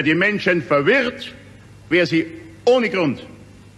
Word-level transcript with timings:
wer 0.00 0.04
die 0.04 0.14
Menschen 0.14 0.62
verwirrt, 0.62 1.30
wer 1.90 2.06
sie 2.06 2.24
ohne 2.64 2.88
Grund 2.88 3.22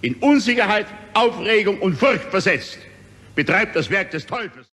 in 0.03 0.15
Unsicherheit, 0.21 0.87
Aufregung 1.15 1.81
und 1.81 1.97
Furcht 1.99 2.31
versetzt, 2.31 2.79
betreibt 3.35 3.75
das 3.75 3.91
Werk 3.91 4.13
des 4.13 4.25
Teufels. 4.25 4.69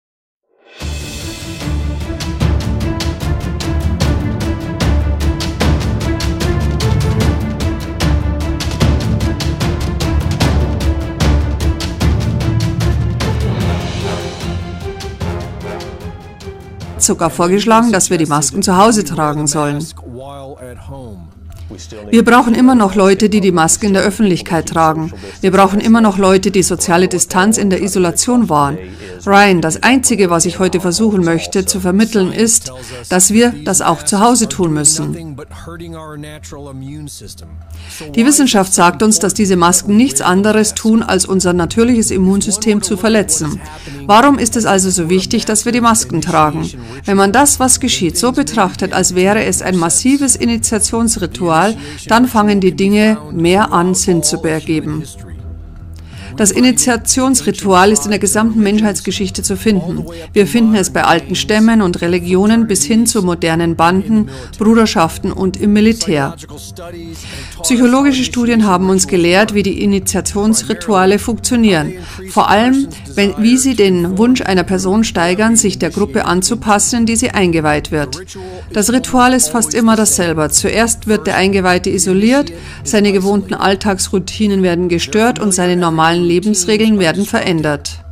sogar 16.99 17.31
vorgeschlagen, 17.31 17.91
dass 17.91 18.11
wir 18.11 18.19
die 18.19 18.27
Masken 18.27 18.63
zu 18.63 18.77
Hause 18.77 19.03
tragen 19.03 19.47
sollen. 19.47 19.83
Wir 22.11 22.25
brauchen 22.25 22.55
immer 22.55 22.75
noch 22.75 22.95
Leute, 22.95 23.29
die 23.29 23.41
die 23.41 23.53
Maske 23.53 23.87
in 23.87 23.93
der 23.93 24.03
Öffentlichkeit 24.03 24.69
tragen. 24.69 25.13
Wir 25.41 25.51
brauchen 25.51 25.81
immer 25.81 26.01
noch 26.01 26.17
Leute, 26.17 26.51
die 26.51 26.63
soziale 26.63 27.09
Distanz 27.09 27.59
in 27.59 27.69
der 27.69 27.83
Isolation 27.83 28.49
wahren. 28.49 28.79
Ryan, 29.27 29.61
das 29.61 29.83
Einzige, 29.83 30.31
was 30.31 30.47
ich 30.47 30.59
heute 30.59 30.81
versuchen 30.81 31.25
möchte 31.25 31.67
zu 31.67 31.81
vermitteln, 31.81 32.33
ist, 32.33 32.73
dass 33.11 33.33
wir 33.33 33.53
das 33.65 33.83
auch 33.83 34.03
zu 34.03 34.21
Hause 34.21 34.49
tun 34.49 34.73
müssen. 34.73 35.37
Die 38.15 38.27
Wissenschaft 38.27 38.73
sagt 38.73 39.03
uns, 39.03 39.19
dass 39.19 39.35
diese 39.35 39.57
Masken 39.57 39.97
nichts 39.97 40.21
anderes 40.21 40.75
tun, 40.75 41.03
als 41.03 41.27
unser 41.27 41.53
natürliches 41.53 42.11
Immunsystem 42.11 42.83
zu 42.83 42.97
verletzen. 42.97 43.61
Warum 44.07 44.39
ist 44.39 44.57
es 44.57 44.65
also 44.65 44.91
so 44.91 45.11
wichtig, 45.11 45.45
dass 45.45 45.65
wir 45.65 45.73
die 45.73 45.81
Masken 45.81 46.23
tragen? 46.23 46.71
Wenn 47.05 47.17
man 47.17 47.33
das, 47.33 47.61
was 47.61 47.81
geschieht, 47.81 48.17
so 48.17 48.33
betrachtet, 48.33 48.93
als 48.93 49.15
wäre 49.15 49.45
es 49.45 49.61
ein 49.61 49.77
massives 49.77 50.37
Initiationsritual, 50.37 51.58
dann 52.09 52.27
fangen 52.27 52.61
die 52.61 52.73
Dinge 52.73 53.19
mehr 53.33 53.73
an, 53.73 53.95
Sinn 53.95 54.23
zu 54.23 54.43
ergeben. 54.43 55.05
Das 56.39 56.53
Initiationsritual 56.53 57.91
ist 57.91 58.05
in 58.05 58.11
der 58.11 58.21
gesamten 58.21 58.61
Menschheitsgeschichte 58.61 59.43
zu 59.43 59.57
finden. 59.57 60.07
Wir 60.33 60.47
finden 60.47 60.77
es 60.77 60.91
bei 60.91 61.03
alten 61.03 61.35
Stämmen 61.35 61.83
und 61.83 62.01
Religionen 62.01 62.69
bis 62.69 62.85
hin 62.85 63.07
zu 63.07 63.25
modernen 63.25 63.75
Banden, 63.75 64.31
Bruderschaften 64.57 65.33
und 65.33 65.61
im 65.61 65.73
Militär. 65.73 66.37
Psychologische 67.63 68.23
Studien 68.23 68.67
haben 68.67 68.89
uns 68.89 69.09
gelehrt, 69.09 69.53
wie 69.53 69.65
die 69.65 69.83
Initiationsrituale 69.83 71.19
funktionieren. 71.19 71.95
Vor 72.31 72.49
allem, 72.49 72.87
wenn, 73.17 73.35
wie 73.39 73.57
sie 73.57 73.75
den 73.75 74.17
Wunsch 74.17 74.41
einer 74.41 74.63
Person 74.63 75.03
steigern, 75.03 75.57
sich 75.57 75.81
der 75.81 75.91
Gruppe 75.91 76.25
anzupassen, 76.25 77.01
in 77.01 77.07
die 77.07 77.17
sie 77.17 77.31
eingeweiht 77.31 77.91
wird. 77.91 78.21
Das 78.73 78.93
Ritual 78.93 79.33
ist 79.33 79.49
fast 79.49 79.75
immer 79.75 79.97
dasselbe. 79.97 80.49
Zuerst 80.51 81.09
wird 81.09 81.27
der 81.27 81.37
Eingeweihte 81.37 81.91
isoliert, 81.91 82.53
seine 82.85 83.13
gewohnten 83.13 83.55
Alltagsroutinen 83.55 84.63
werden 84.63 84.89
gestört 84.89 85.41
und 85.41 85.53
seine 85.53 85.75
normalen 85.75 86.28
Lebensregeln 86.29 86.99
werden 86.99 87.25
verändert. 87.25 88.05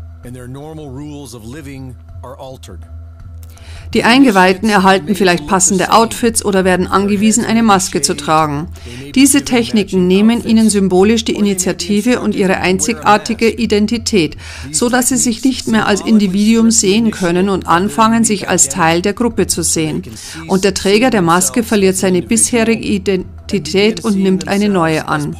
Die 3.94 4.04
Eingeweihten 4.04 4.68
erhalten 4.68 5.14
vielleicht 5.14 5.46
passende 5.46 5.92
Outfits 5.92 6.44
oder 6.44 6.64
werden 6.64 6.86
angewiesen, 6.86 7.44
eine 7.44 7.62
Maske 7.62 8.02
zu 8.02 8.14
tragen. 8.14 8.68
Diese 9.14 9.44
Techniken 9.44 10.06
nehmen 10.06 10.44
ihnen 10.44 10.68
symbolisch 10.68 11.24
die 11.24 11.36
Initiative 11.36 12.20
und 12.20 12.34
ihre 12.34 12.58
einzigartige 12.58 13.48
Identität, 13.48 14.36
so 14.72 14.88
dass 14.88 15.08
sie 15.08 15.16
sich 15.16 15.44
nicht 15.44 15.68
mehr 15.68 15.86
als 15.86 16.00
Individuum 16.00 16.70
sehen 16.70 17.10
können 17.10 17.48
und 17.48 17.68
anfangen, 17.68 18.24
sich 18.24 18.48
als 18.48 18.68
Teil 18.68 19.02
der 19.02 19.14
Gruppe 19.14 19.46
zu 19.46 19.62
sehen. 19.62 20.02
Und 20.48 20.64
der 20.64 20.74
Träger 20.74 21.10
der 21.10 21.22
Maske 21.22 21.62
verliert 21.62 21.96
seine 21.96 22.22
bisherige 22.22 22.84
Identität 22.84 24.04
und 24.04 24.16
nimmt 24.18 24.48
eine 24.48 24.68
neue 24.68 25.06
an. 25.08 25.36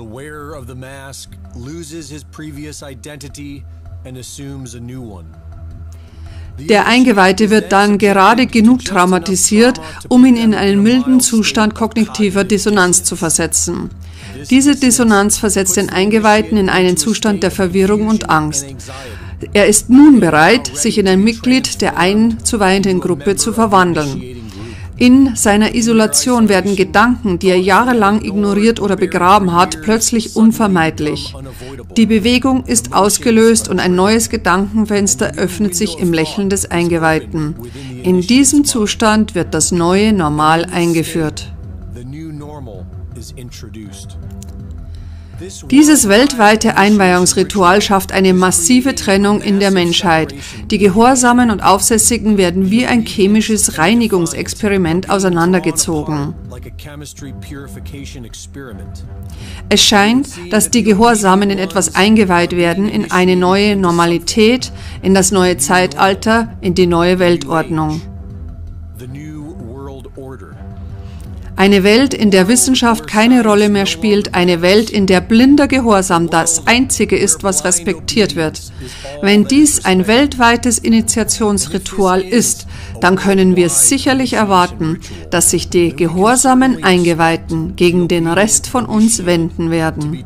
The 0.00 0.06
wearer 0.06 0.54
of 0.54 0.66
the 0.66 0.74
mask 0.74 1.32
loses 1.54 2.08
his 2.08 2.24
previous 2.24 2.82
identity 2.82 3.64
and 4.06 4.16
assumes 4.16 4.74
a 4.74 4.80
new 4.80 5.02
one. 5.02 5.26
Der 6.58 6.86
Eingeweihte 6.86 7.50
wird 7.50 7.70
dann 7.70 7.98
gerade 7.98 8.46
genug 8.46 8.82
traumatisiert, 8.82 9.78
um 10.08 10.24
ihn 10.24 10.38
in 10.38 10.54
einen 10.54 10.82
milden 10.82 11.20
Zustand 11.20 11.74
kognitiver 11.74 12.44
Dissonanz 12.44 13.04
zu 13.04 13.14
versetzen. 13.14 13.90
Diese 14.48 14.74
Dissonanz 14.74 15.36
versetzt 15.36 15.76
den 15.76 15.90
Eingeweihten 15.90 16.56
in 16.56 16.70
einen 16.70 16.96
Zustand 16.96 17.42
der 17.42 17.50
Verwirrung 17.50 18.06
und 18.06 18.30
Angst. 18.30 18.64
Er 19.52 19.66
ist 19.66 19.90
nun 19.90 20.18
bereit, 20.18 20.74
sich 20.74 20.96
in 20.96 21.08
ein 21.08 21.22
Mitglied 21.22 21.82
der 21.82 21.98
einzuweihenden 21.98 23.00
Gruppe 23.00 23.36
zu 23.36 23.52
verwandeln. 23.52 24.39
In 25.00 25.34
seiner 25.34 25.74
Isolation 25.74 26.50
werden 26.50 26.76
Gedanken, 26.76 27.38
die 27.38 27.48
er 27.48 27.58
jahrelang 27.58 28.22
ignoriert 28.22 28.80
oder 28.80 28.96
begraben 28.96 29.54
hat, 29.54 29.80
plötzlich 29.80 30.36
unvermeidlich. 30.36 31.34
Die 31.96 32.04
Bewegung 32.04 32.64
ist 32.66 32.92
ausgelöst 32.92 33.70
und 33.70 33.80
ein 33.80 33.94
neues 33.94 34.28
Gedankenfenster 34.28 35.38
öffnet 35.38 35.74
sich 35.74 35.98
im 35.98 36.12
Lächeln 36.12 36.50
des 36.50 36.70
Eingeweihten. 36.70 37.54
In 38.02 38.20
diesem 38.20 38.66
Zustand 38.66 39.34
wird 39.34 39.54
das 39.54 39.72
neue 39.72 40.12
Normal 40.12 40.66
eingeführt. 40.66 41.50
Dieses 45.70 46.08
weltweite 46.08 46.76
Einweihungsritual 46.76 47.80
schafft 47.80 48.12
eine 48.12 48.34
massive 48.34 48.94
Trennung 48.94 49.40
in 49.40 49.58
der 49.58 49.70
Menschheit. 49.70 50.34
Die 50.70 50.78
Gehorsamen 50.78 51.50
und 51.50 51.60
Aufsässigen 51.60 52.36
werden 52.36 52.70
wie 52.70 52.86
ein 52.86 53.06
chemisches 53.06 53.78
Reinigungsexperiment 53.78 55.08
auseinandergezogen. 55.08 56.34
Es 59.68 59.82
scheint, 59.82 60.28
dass 60.50 60.70
die 60.70 60.82
Gehorsamen 60.82 61.50
in 61.50 61.58
etwas 61.58 61.94
eingeweiht 61.94 62.56
werden, 62.56 62.88
in 62.88 63.10
eine 63.10 63.36
neue 63.36 63.76
Normalität, 63.76 64.72
in 65.02 65.14
das 65.14 65.32
neue 65.32 65.56
Zeitalter, 65.56 66.56
in 66.60 66.74
die 66.74 66.86
neue 66.86 67.18
Weltordnung. 67.18 68.02
Eine 71.60 71.84
Welt, 71.84 72.14
in 72.14 72.30
der 72.30 72.48
Wissenschaft 72.48 73.06
keine 73.06 73.44
Rolle 73.44 73.68
mehr 73.68 73.84
spielt, 73.84 74.34
eine 74.34 74.62
Welt, 74.62 74.88
in 74.88 75.06
der 75.06 75.20
blinder 75.20 75.68
Gehorsam 75.68 76.30
das 76.30 76.66
Einzige 76.66 77.18
ist, 77.18 77.42
was 77.42 77.66
respektiert 77.66 78.34
wird. 78.34 78.72
Wenn 79.20 79.44
dies 79.44 79.84
ein 79.84 80.06
weltweites 80.06 80.78
Initiationsritual 80.78 82.22
ist, 82.22 82.66
dann 83.02 83.16
können 83.16 83.56
wir 83.56 83.68
sicherlich 83.68 84.32
erwarten, 84.32 85.00
dass 85.30 85.50
sich 85.50 85.68
die 85.68 85.94
gehorsamen 85.94 86.82
Eingeweihten 86.82 87.76
gegen 87.76 88.08
den 88.08 88.26
Rest 88.26 88.66
von 88.66 88.86
uns 88.86 89.26
wenden 89.26 89.70
werden. 89.70 90.24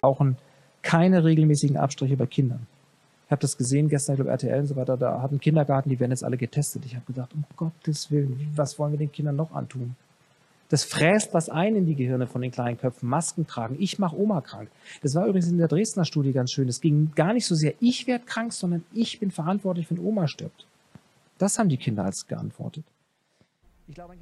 Auch 0.00 0.20
ein 0.20 0.38
keine 0.90 1.22
regelmäßigen 1.22 1.76
Abstriche 1.76 2.16
bei 2.16 2.26
Kindern. 2.26 2.66
Ich 3.26 3.30
habe 3.30 3.42
das 3.42 3.56
gesehen 3.56 3.88
gestern, 3.88 4.14
ich 4.14 4.16
glaube 4.16 4.32
RTL 4.32 4.58
und 4.58 4.66
so 4.66 4.74
weiter, 4.74 4.96
da 4.96 5.22
hat 5.22 5.30
ein 5.30 5.38
Kindergarten, 5.38 5.88
die 5.88 6.00
werden 6.00 6.10
jetzt 6.10 6.24
alle 6.24 6.36
getestet. 6.36 6.84
Ich 6.84 6.96
habe 6.96 7.04
gedacht, 7.06 7.32
um 7.32 7.44
Gottes 7.56 8.10
Willen, 8.10 8.50
was 8.56 8.76
wollen 8.76 8.92
wir 8.92 8.98
den 8.98 9.12
Kindern 9.12 9.36
noch 9.36 9.52
antun? 9.52 9.94
Das 10.68 10.82
fräst 10.82 11.32
was 11.32 11.48
ein 11.48 11.76
in 11.76 11.86
die 11.86 11.94
Gehirne 11.94 12.26
von 12.26 12.42
den 12.42 12.50
kleinen 12.50 12.76
Köpfen. 12.76 13.08
Masken 13.08 13.46
tragen. 13.46 13.76
Ich 13.78 14.00
mache 14.00 14.16
Oma 14.16 14.40
krank. 14.40 14.68
Das 15.02 15.14
war 15.14 15.26
übrigens 15.26 15.48
in 15.48 15.58
der 15.58 15.68
Dresdner 15.68 16.04
Studie 16.04 16.32
ganz 16.32 16.50
schön. 16.50 16.68
Es 16.68 16.80
ging 16.80 17.12
gar 17.14 17.32
nicht 17.34 17.46
so 17.46 17.54
sehr, 17.54 17.74
ich 17.80 18.08
werde 18.08 18.24
krank, 18.24 18.52
sondern 18.52 18.84
ich 18.92 19.20
bin 19.20 19.30
verantwortlich, 19.30 19.88
wenn 19.90 20.00
Oma 20.00 20.26
stirbt. 20.26 20.66
Das 21.38 21.56
haben 21.58 21.68
die 21.68 21.76
Kinder 21.76 22.04
als 22.04 22.26
geantwortet. 22.26 22.84
Ich 23.86 23.94
glaube, 23.94 24.14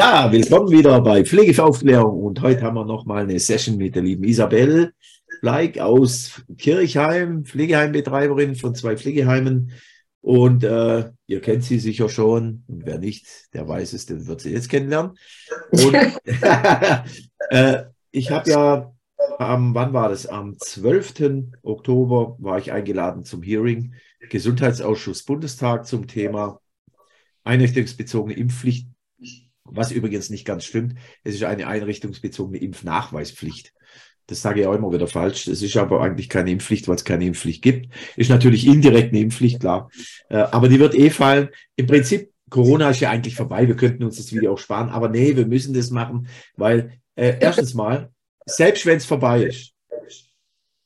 Ja, 0.00 0.32
willkommen 0.32 0.70
wieder 0.70 0.98
bei 1.02 1.26
Pflegeaufklärung 1.26 2.22
und 2.22 2.40
heute 2.40 2.62
haben 2.62 2.76
wir 2.76 2.86
nochmal 2.86 3.24
eine 3.24 3.38
Session 3.38 3.76
mit 3.76 3.94
der 3.94 4.02
lieben 4.02 4.24
Isabel 4.24 4.94
Bleik 5.42 5.78
aus 5.78 6.40
Kirchheim, 6.56 7.44
Pflegeheimbetreiberin 7.44 8.54
von 8.54 8.74
zwei 8.74 8.96
Pflegeheimen. 8.96 9.72
Und 10.22 10.64
äh, 10.64 11.10
ihr 11.26 11.42
kennt 11.42 11.64
sie 11.64 11.78
sicher 11.78 12.08
schon. 12.08 12.64
Und 12.66 12.86
wer 12.86 12.98
nicht, 12.98 13.26
der 13.52 13.68
weiß 13.68 13.92
es, 13.92 14.06
den 14.06 14.26
wird 14.26 14.40
sie 14.40 14.52
jetzt 14.52 14.70
kennenlernen. 14.70 15.18
Und 15.70 15.94
äh, 17.50 17.82
ich 18.10 18.30
habe 18.30 18.50
ja 18.50 18.92
am, 19.38 19.74
wann 19.74 19.92
war 19.92 20.08
das? 20.08 20.26
Am 20.26 20.56
12. 20.58 21.50
Oktober 21.60 22.36
war 22.38 22.58
ich 22.58 22.72
eingeladen 22.72 23.26
zum 23.26 23.42
Hearing 23.42 23.92
Gesundheitsausschuss 24.30 25.24
Bundestag 25.24 25.86
zum 25.86 26.06
Thema 26.06 26.58
einrichtungsbezogene 27.44 28.34
Impfpflicht, 28.34 28.88
was 29.72 29.92
übrigens 29.92 30.30
nicht 30.30 30.44
ganz 30.44 30.64
stimmt. 30.64 30.94
Es 31.24 31.34
ist 31.34 31.44
eine 31.44 31.66
einrichtungsbezogene 31.66 32.58
Impfnachweispflicht. 32.58 33.72
Das 34.26 34.42
sage 34.42 34.60
ich 34.60 34.66
auch 34.66 34.74
immer 34.74 34.92
wieder 34.92 35.08
falsch. 35.08 35.48
Es 35.48 35.60
ist 35.60 35.76
aber 35.76 36.00
eigentlich 36.02 36.28
keine 36.28 36.50
Impfpflicht, 36.52 36.86
weil 36.86 36.94
es 36.94 37.04
keine 37.04 37.24
Impfpflicht 37.24 37.62
gibt. 37.62 37.92
Ist 38.16 38.30
natürlich 38.30 38.66
indirekt 38.66 39.12
eine 39.12 39.20
Impfpflicht, 39.20 39.60
klar. 39.60 39.90
Äh, 40.28 40.36
aber 40.36 40.68
die 40.68 40.78
wird 40.78 40.94
eh 40.94 41.10
fallen. 41.10 41.48
Im 41.74 41.86
Prinzip, 41.86 42.32
Corona 42.48 42.90
ist 42.90 43.00
ja 43.00 43.10
eigentlich 43.10 43.34
vorbei. 43.34 43.66
Wir 43.66 43.76
könnten 43.76 44.04
uns 44.04 44.18
das 44.18 44.32
Video 44.32 44.52
auch 44.52 44.58
sparen. 44.58 44.88
Aber 44.88 45.08
nee, 45.08 45.34
wir 45.34 45.46
müssen 45.46 45.74
das 45.74 45.90
machen, 45.90 46.28
weil 46.56 47.00
äh, 47.16 47.38
erstens 47.40 47.74
mal, 47.74 48.12
selbst 48.46 48.86
wenn 48.86 48.98
es 48.98 49.04
vorbei 49.04 49.44
ist, 49.44 49.74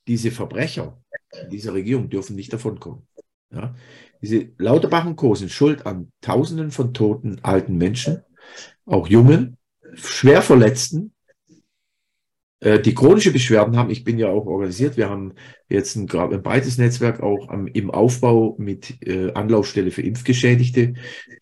diese 0.06 0.30
Verbrecher 0.30 0.98
in 1.42 1.50
dieser 1.50 1.74
Regierung 1.74 2.08
dürfen 2.08 2.36
nicht 2.36 2.52
davonkommen. 2.52 3.06
Ja? 3.50 3.74
Diese 4.22 4.48
Lauterbach 4.56 5.04
und 5.04 5.16
Co. 5.16 5.34
sind 5.34 5.50
schuld 5.50 5.86
an 5.86 6.10
Tausenden 6.22 6.70
von 6.70 6.94
toten 6.94 7.40
alten 7.42 7.76
Menschen, 7.76 8.22
auch 8.86 9.08
Jungen, 9.08 9.56
schwer 9.94 10.42
Verletzten, 10.42 11.14
äh, 12.64 12.80
die 12.80 12.94
chronische 12.94 13.30
Beschwerden 13.30 13.76
haben, 13.76 13.90
ich 13.90 14.04
bin 14.04 14.18
ja 14.18 14.28
auch 14.28 14.46
organisiert, 14.46 14.96
wir 14.96 15.10
haben 15.10 15.34
jetzt 15.68 15.96
ein, 15.96 16.10
ein 16.10 16.42
breites 16.42 16.78
Netzwerk 16.78 17.22
auch 17.22 17.50
am, 17.50 17.66
im 17.66 17.90
Aufbau 17.90 18.56
mit 18.58 19.06
äh, 19.06 19.32
Anlaufstelle 19.32 19.90
für 19.90 20.00
Impfgeschädigte, 20.00 20.94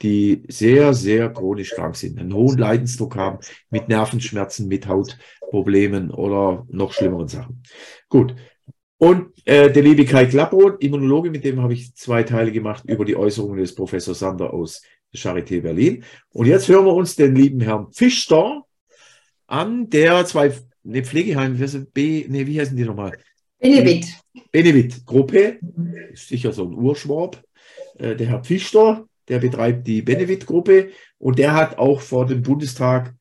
die 0.02 0.42
sehr, 0.48 0.94
sehr 0.94 1.30
chronisch 1.30 1.70
krank 1.70 1.94
sind, 1.94 2.18
einen 2.18 2.34
hohen 2.34 2.58
Leidensdruck 2.58 3.14
haben, 3.14 3.38
mit 3.70 3.88
Nervenschmerzen, 3.88 4.66
mit 4.66 4.88
Hautproblemen 4.88 6.10
oder 6.10 6.66
noch 6.68 6.92
schlimmeren 6.92 7.28
Sachen. 7.28 7.62
Gut. 8.08 8.34
Und 8.98 9.32
äh, 9.44 9.70
der 9.70 9.82
liebe 9.82 10.04
Kai 10.04 10.26
Klapproth, 10.26 10.82
Immunologe, 10.82 11.30
mit 11.30 11.44
dem 11.44 11.60
habe 11.60 11.72
ich 11.72 11.94
zwei 11.94 12.24
Teile 12.24 12.52
gemacht 12.52 12.84
über 12.86 13.04
die 13.04 13.16
Äußerungen 13.16 13.58
des 13.58 13.74
Professor 13.74 14.14
Sander 14.14 14.52
aus 14.52 14.82
Charité 15.14 15.60
Berlin. 15.60 16.04
Und 16.30 16.46
jetzt 16.46 16.68
hören 16.68 16.86
wir 16.86 16.94
uns 16.94 17.16
den 17.16 17.34
lieben 17.34 17.60
Herrn 17.60 17.92
Fischter 17.92 18.64
an, 19.46 19.90
der 19.90 20.24
zwei 20.26 20.52
ne, 20.82 21.04
Pflegeheim, 21.04 21.58
B, 21.92 22.26
ne, 22.28 22.46
wie 22.46 22.60
heißen 22.60 22.76
die 22.76 22.84
nochmal? 22.84 23.12
Benevit. 23.58 24.06
Benevit 24.50 25.06
Gruppe, 25.06 25.58
ist 26.12 26.28
sicher 26.28 26.52
so 26.52 26.66
ein 26.66 26.74
Urschwab. 26.74 27.42
Äh, 27.98 28.16
der 28.16 28.28
Herr 28.28 28.44
Pfister, 28.44 29.06
der 29.28 29.38
betreibt 29.38 29.86
die 29.86 30.02
Benevit 30.02 30.46
Gruppe 30.46 30.90
und 31.18 31.38
der 31.38 31.54
hat 31.54 31.78
auch 31.78 32.00
vor 32.00 32.26
dem 32.26 32.42
Bundestag 32.42 33.14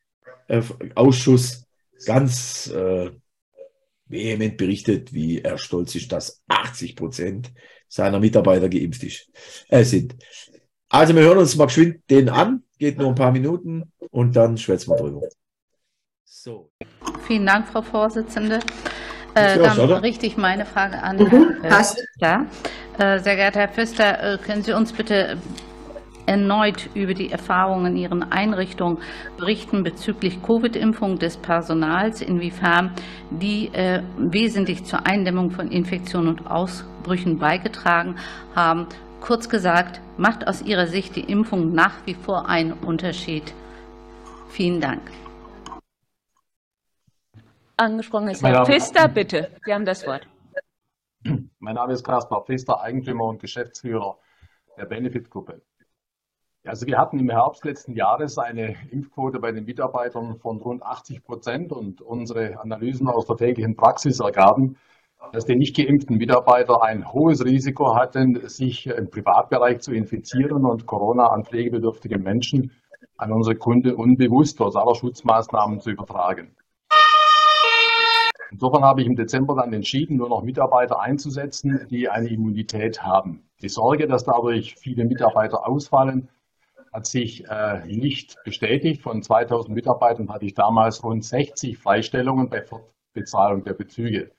äh, 0.47 0.61
Ausschuss 0.95 1.65
ganz 2.05 2.71
äh, 2.71 3.11
vehement 4.07 4.57
berichtet, 4.57 5.13
wie 5.13 5.41
er 5.41 5.57
stolz 5.57 5.95
ist, 5.95 6.11
dass 6.11 6.41
80 6.47 6.95
Prozent 6.95 7.51
seiner 7.87 8.19
Mitarbeiter 8.19 8.69
geimpft 8.69 9.03
ist, 9.03 9.29
äh, 9.69 9.83
sind. 9.83 10.15
Also 10.91 11.15
wir 11.15 11.21
hören 11.23 11.37
uns 11.37 11.55
mal 11.55 11.65
geschwind 11.65 12.01
den 12.09 12.29
an, 12.29 12.63
geht 12.77 12.97
nur 12.97 13.07
ein 13.07 13.15
paar 13.15 13.31
Minuten 13.31 13.91
und 14.11 14.35
dann 14.35 14.57
schwätzen 14.57 14.91
wir 14.91 14.97
drüber. 14.97 15.21
So. 16.25 16.69
Vielen 17.25 17.45
Dank, 17.45 17.67
Frau 17.69 17.81
Vorsitzende. 17.81 18.59
Äh, 19.33 19.57
dann 19.57 19.79
oder? 19.79 20.03
richte 20.03 20.25
ich 20.25 20.35
meine 20.35 20.65
Frage 20.65 21.01
an 21.01 21.17
mhm, 21.17 21.55
Herrn 21.61 21.83
Pfister. 21.85 22.45
Äh, 22.97 23.19
sehr 23.19 23.35
geehrter 23.37 23.61
Herr 23.61 23.69
Pfister, 23.69 24.33
äh, 24.33 24.37
können 24.37 24.63
Sie 24.63 24.73
uns 24.73 24.91
bitte 24.91 25.37
erneut 26.25 26.89
über 26.93 27.13
die 27.13 27.31
Erfahrungen 27.31 27.93
in 27.93 27.97
Ihren 27.97 28.31
Einrichtungen 28.31 28.97
berichten 29.37 29.83
bezüglich 29.83 30.43
Covid-Impfung 30.43 31.19
des 31.19 31.37
Personals, 31.37 32.21
inwiefern 32.21 32.91
die 33.29 33.67
äh, 33.73 34.01
wesentlich 34.17 34.83
zur 34.83 35.05
Eindämmung 35.05 35.51
von 35.51 35.71
Infektionen 35.71 36.27
und 36.27 36.47
Ausbrüchen 36.47 37.39
beigetragen 37.39 38.17
haben. 38.55 38.87
Kurz 39.21 39.47
gesagt, 39.47 40.01
macht 40.17 40.47
aus 40.47 40.61
Ihrer 40.61 40.87
Sicht 40.87 41.15
die 41.15 41.31
Impfung 41.31 41.73
nach 41.73 42.05
wie 42.05 42.15
vor 42.15 42.49
einen 42.49 42.73
Unterschied? 42.73 43.53
Vielen 44.49 44.81
Dank 44.81 45.01
angesprochen 47.81 48.29
ist. 48.29 48.43
Herr 48.43 48.65
Pfister, 48.65 49.07
bitte, 49.07 49.51
Sie 49.65 49.73
haben 49.73 49.85
das 49.85 50.05
Wort. 50.05 50.27
Mein 51.59 51.75
Name 51.75 51.93
ist 51.93 52.03
Kaspar 52.03 52.43
Pfister, 52.45 52.81
Eigentümer 52.81 53.25
und 53.25 53.39
Geschäftsführer 53.39 54.17
der 54.77 54.85
Benefit-Gruppe. 54.85 55.61
Also 56.63 56.85
wir 56.85 56.99
hatten 56.99 57.19
im 57.19 57.29
Herbst 57.29 57.65
letzten 57.65 57.95
Jahres 57.95 58.37
eine 58.37 58.75
Impfquote 58.91 59.39
bei 59.39 59.51
den 59.51 59.65
Mitarbeitern 59.65 60.37
von 60.37 60.57
rund 60.57 60.83
80 60.83 61.23
Prozent 61.23 61.71
und 61.71 62.01
unsere 62.01 62.59
Analysen 62.59 63.07
aus 63.07 63.25
der 63.25 63.35
täglichen 63.35 63.75
Praxis 63.75 64.19
ergaben, 64.19 64.77
dass 65.31 65.45
die 65.45 65.55
nicht 65.55 65.75
geimpften 65.75 66.17
Mitarbeiter 66.17 66.83
ein 66.83 67.11
hohes 67.11 67.45
Risiko 67.45 67.95
hatten, 67.95 68.47
sich 68.49 68.87
im 68.87 69.09
Privatbereich 69.09 69.79
zu 69.79 69.93
infizieren 69.93 70.65
und 70.65 70.85
Corona 70.85 71.27
an 71.27 71.45
pflegebedürftige 71.45 72.17
Menschen, 72.17 72.71
an 73.17 73.31
unsere 73.31 73.55
Kunden 73.55 73.93
unbewusst 73.93 74.57
trotz 74.57 74.75
aller 74.75 74.95
Schutzmaßnahmen 74.95 75.79
zu 75.79 75.91
übertragen. 75.91 76.55
Insofern 78.51 78.83
habe 78.83 79.01
ich 79.01 79.07
im 79.07 79.15
Dezember 79.15 79.55
dann 79.55 79.71
entschieden, 79.71 80.17
nur 80.17 80.27
noch 80.27 80.43
Mitarbeiter 80.43 80.99
einzusetzen, 80.99 81.87
die 81.89 82.09
eine 82.09 82.27
Immunität 82.27 83.01
haben. 83.01 83.43
Die 83.61 83.69
Sorge, 83.69 84.07
dass 84.07 84.25
dadurch 84.25 84.75
viele 84.75 85.05
Mitarbeiter 85.05 85.65
ausfallen, 85.65 86.27
hat 86.91 87.05
sich 87.05 87.47
äh, 87.47 87.85
nicht 87.85 88.35
bestätigt. 88.43 89.01
Von 89.01 89.23
2000 89.23 89.73
Mitarbeitern 89.73 90.29
hatte 90.29 90.45
ich 90.45 90.53
damals 90.53 91.01
rund 91.03 91.23
60 91.23 91.77
Freistellungen 91.77 92.49
bei 92.49 92.61
Fortbezahlung 92.61 93.63
der 93.63 93.73
Bezüge. 93.73 94.31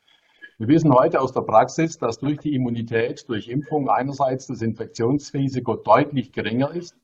Wir 0.63 0.69
wissen 0.69 0.95
heute 0.95 1.21
aus 1.21 1.33
der 1.33 1.41
Praxis, 1.41 1.99
dass 1.99 2.21
durch 2.21 2.39
die 2.39 2.55
Immunität, 2.55 3.29
durch 3.29 3.49
Impfung 3.49 3.91
einerseits 3.91 4.47
das 4.47 4.63
Infektionsrisiko 4.63 5.75
deutlich 5.75 6.31
geringer 6.31 6.71
ist 6.71 6.95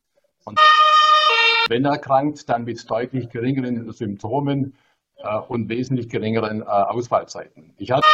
und 0.45 0.57
wenn 1.69 1.85
erkrankt, 1.85 2.49
dann 2.49 2.62
mit 2.62 2.88
deutlich 2.88 3.31
geringeren 3.31 3.91
Symptomen 3.91 4.75
äh, 5.17 5.38
und 5.49 5.69
wesentlich 5.69 6.09
geringeren 6.09 6.61
äh, 6.61 6.67
Ausfallzeiten. 6.67 7.75
Ich 7.79 7.91
hatte 7.91 8.07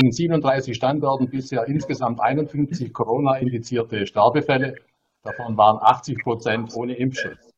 in 0.00 0.12
37 0.12 0.76
Standorten 0.76 1.28
bisher 1.28 1.66
insgesamt 1.66 2.20
51 2.20 2.92
Corona-indizierte 2.92 4.06
Sterbefälle. 4.06 4.76
Davon 5.24 5.56
waren 5.56 5.78
80 5.82 6.22
Prozent 6.22 6.72
ohne 6.76 6.94
Impfschutz. 6.94 7.52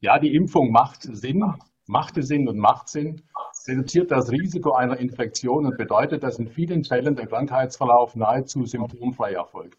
Ja, 0.00 0.18
die 0.18 0.34
Impfung 0.34 0.72
macht 0.72 1.04
Sinn, 1.04 1.54
machte 1.86 2.22
Sinn 2.22 2.48
und 2.48 2.58
macht 2.58 2.90
Sinn, 2.90 3.22
reduziert 3.66 4.10
das 4.10 4.30
Risiko 4.30 4.72
einer 4.72 4.98
Infektion 4.98 5.66
und 5.66 5.76
bedeutet, 5.76 6.22
dass 6.22 6.38
in 6.38 6.48
vielen 6.48 6.84
Fällen 6.84 7.16
der 7.16 7.26
Krankheitsverlauf 7.26 8.14
nahezu 8.16 8.64
symptomfrei 8.66 9.32
erfolgt. 9.32 9.78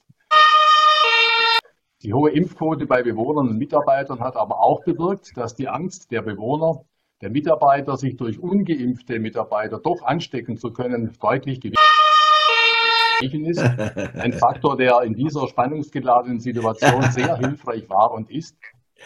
Die 2.02 2.14
hohe 2.14 2.32
Impfquote 2.32 2.86
bei 2.86 3.02
Bewohnern 3.02 3.50
und 3.50 3.58
Mitarbeitern 3.58 4.20
hat 4.20 4.36
aber 4.36 4.60
auch 4.60 4.84
bewirkt, 4.84 5.36
dass 5.36 5.56
die 5.56 5.68
Angst 5.68 6.12
der 6.12 6.22
Bewohner 6.22 6.86
der 7.22 7.30
Mitarbeiter, 7.30 7.98
sich 7.98 8.18
durch 8.18 8.40
ungeimpfte 8.40 9.20
Mitarbeiter 9.20 9.80
doch 9.80 10.04
anstecken 10.04 10.58
zu 10.58 10.72
können, 10.72 11.18
deutlich 11.20 11.62
gewichen 11.62 13.46
ist. 13.46 13.60
Ein 13.60 14.34
Faktor, 14.34 14.78
der 14.78 15.02
in 15.02 15.14
dieser 15.14 15.48
spannungsgeladenen 15.48 16.40
Situation 16.40 17.02
sehr 17.12 17.38
hilfreich 17.38 17.90
war 17.90 18.12
und 18.12 18.30
ist. 18.30 18.56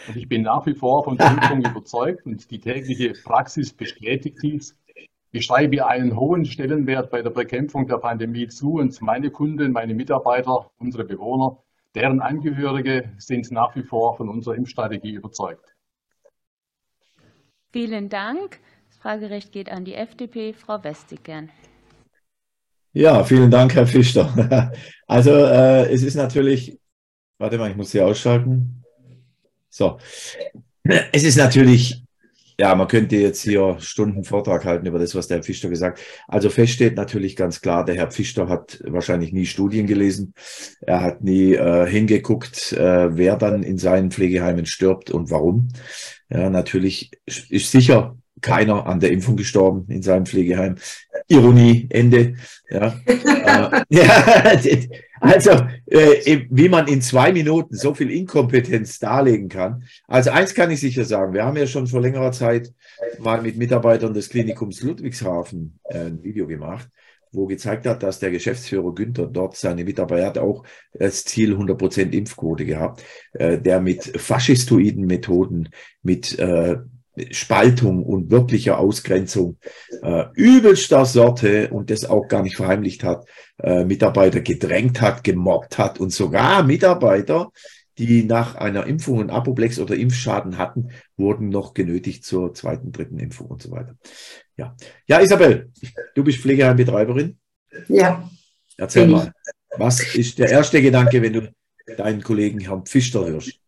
Und 0.08 0.16
ich 0.16 0.28
bin 0.28 0.42
nach 0.42 0.66
wie 0.66 0.74
vor 0.74 1.04
von 1.04 1.16
der 1.16 1.30
Impfung 1.30 1.64
überzeugt 1.70 2.26
und 2.26 2.50
die 2.50 2.60
tägliche 2.60 3.12
Praxis 3.24 3.72
bestätigt 3.72 4.38
dies. 4.42 4.76
Ich 5.32 5.44
schreibe 5.44 5.86
einen 5.86 6.16
hohen 6.16 6.44
Stellenwert 6.44 7.10
bei 7.10 7.22
der 7.22 7.30
Bekämpfung 7.30 7.86
der 7.86 7.98
Pandemie 7.98 8.48
zu 8.48 8.74
und 8.74 9.00
meine 9.00 9.30
Kunden, 9.30 9.72
meine 9.72 9.94
Mitarbeiter, 9.94 10.70
unsere 10.78 11.04
Bewohner, 11.04 11.58
deren 11.94 12.20
Angehörige 12.20 13.12
sind 13.18 13.50
nach 13.52 13.76
wie 13.76 13.82
vor 13.82 14.16
von 14.16 14.28
unserer 14.28 14.56
Impfstrategie 14.56 15.12
überzeugt. 15.12 15.76
Vielen 17.72 18.08
Dank. 18.08 18.58
Das 18.88 18.98
Fragerecht 18.98 19.52
geht 19.52 19.70
an 19.70 19.84
die 19.84 19.94
FDP. 19.94 20.52
Frau 20.52 20.82
Westigern. 20.82 21.50
Ja, 22.92 23.22
vielen 23.22 23.50
Dank, 23.50 23.74
Herr 23.74 23.86
Fischer. 23.86 24.72
Also 25.06 25.32
äh, 25.32 25.92
es 25.92 26.04
ist 26.04 26.14
natürlich, 26.14 26.78
warte 27.38 27.58
mal, 27.58 27.68
ich 27.68 27.76
muss 27.76 27.90
hier 27.90 28.06
ausschalten. 28.06 28.79
So, 29.70 29.98
es 31.12 31.22
ist 31.22 31.36
natürlich 31.36 32.02
Ja, 32.58 32.74
man 32.74 32.88
könnte 32.88 33.16
jetzt 33.16 33.42
hier 33.42 33.76
Stunden 33.80 34.22
Vortrag 34.22 34.66
halten 34.66 34.84
über 34.84 34.98
das, 34.98 35.14
was 35.14 35.28
der 35.28 35.38
Herr 35.38 35.44
Pfister 35.44 35.70
gesagt 35.70 35.98
hat. 35.98 36.06
Also 36.28 36.50
fest 36.50 36.74
steht 36.74 36.94
natürlich 36.96 37.34
ganz 37.34 37.62
klar, 37.62 37.86
der 37.86 37.94
Herr 37.94 38.10
Pfister 38.10 38.48
hat 38.48 38.82
wahrscheinlich 38.86 39.32
nie 39.32 39.46
Studien 39.46 39.86
gelesen. 39.86 40.34
Er 40.82 41.00
hat 41.00 41.22
nie 41.22 41.54
äh, 41.54 41.86
hingeguckt, 41.86 42.72
äh, 42.72 43.16
wer 43.16 43.36
dann 43.36 43.62
in 43.62 43.78
seinen 43.78 44.10
Pflegeheimen 44.10 44.66
stirbt 44.66 45.10
und 45.10 45.30
warum. 45.30 45.68
Ja, 46.28 46.50
natürlich 46.50 47.12
ist 47.26 47.70
sicher 47.70 48.19
keiner 48.40 48.86
an 48.86 49.00
der 49.00 49.10
Impfung 49.10 49.36
gestorben 49.36 49.86
in 49.88 50.02
seinem 50.02 50.26
Pflegeheim. 50.26 50.76
Ironie, 51.28 51.86
Ende. 51.90 52.34
Ja, 52.70 53.00
äh, 53.06 53.82
ja 53.88 54.44
also, 55.20 55.50
äh, 55.86 56.46
wie 56.50 56.68
man 56.68 56.88
in 56.88 57.02
zwei 57.02 57.32
Minuten 57.32 57.76
so 57.76 57.94
viel 57.94 58.10
Inkompetenz 58.10 58.98
darlegen 58.98 59.48
kann. 59.48 59.84
Also 60.08 60.30
eins 60.30 60.54
kann 60.54 60.70
ich 60.70 60.80
sicher 60.80 61.04
sagen, 61.04 61.34
wir 61.34 61.44
haben 61.44 61.56
ja 61.56 61.66
schon 61.66 61.86
vor 61.86 62.00
längerer 62.00 62.32
Zeit 62.32 62.72
mal 63.18 63.42
mit 63.42 63.56
Mitarbeitern 63.56 64.14
des 64.14 64.30
Klinikums 64.30 64.82
Ludwigshafen 64.82 65.78
äh, 65.84 66.06
ein 66.06 66.22
Video 66.22 66.46
gemacht, 66.46 66.88
wo 67.32 67.46
gezeigt 67.46 67.86
hat, 67.86 68.02
dass 68.02 68.18
der 68.18 68.30
Geschäftsführer 68.30 68.94
Günther 68.94 69.26
dort 69.26 69.56
seine 69.56 69.84
Mitarbeiter 69.84 70.26
hat 70.26 70.38
auch 70.38 70.64
als 70.98 71.24
Ziel 71.24 71.54
100% 71.54 72.12
Impfquote 72.12 72.64
gehabt, 72.64 73.04
äh, 73.34 73.58
der 73.58 73.80
mit 73.80 74.04
faschistoiden 74.20 75.06
Methoden, 75.06 75.68
mit 76.02 76.38
äh, 76.38 76.78
Spaltung 77.30 78.02
und 78.02 78.30
wirklicher 78.30 78.78
Ausgrenzung 78.78 79.58
äh, 80.02 80.24
übelster 80.34 81.04
Sorte 81.04 81.70
und 81.70 81.90
das 81.90 82.04
auch 82.04 82.28
gar 82.28 82.42
nicht 82.42 82.56
verheimlicht 82.56 83.04
hat, 83.04 83.26
äh, 83.62 83.84
Mitarbeiter 83.84 84.40
gedrängt 84.40 85.00
hat, 85.00 85.24
gemobbt 85.24 85.78
hat 85.78 86.00
und 86.00 86.10
sogar 86.10 86.62
Mitarbeiter, 86.62 87.50
die 87.98 88.24
nach 88.24 88.54
einer 88.54 88.86
Impfung 88.86 89.20
einen 89.20 89.30
Apoplex 89.30 89.78
oder 89.78 89.94
Impfschaden 89.94 90.56
hatten, 90.56 90.90
wurden 91.16 91.50
noch 91.50 91.74
genötigt 91.74 92.24
zur 92.24 92.54
zweiten, 92.54 92.92
dritten 92.92 93.18
Impfung 93.18 93.48
und 93.48 93.62
so 93.62 93.70
weiter. 93.70 93.94
Ja, 94.56 94.74
ja 95.06 95.20
Isabel, 95.20 95.70
du 96.14 96.24
bist 96.24 96.38
Pflegeheimbetreiberin. 96.38 97.38
Ja. 97.88 98.28
Erzähl 98.76 99.06
mal, 99.06 99.32
was 99.76 100.14
ist 100.14 100.38
der 100.38 100.50
erste 100.50 100.80
Gedanke, 100.80 101.20
wenn 101.20 101.34
du 101.34 101.52
deinen 101.96 102.22
Kollegen 102.22 102.60
Herrn 102.60 102.86
Pfister 102.86 103.26
hörst? 103.26 103.60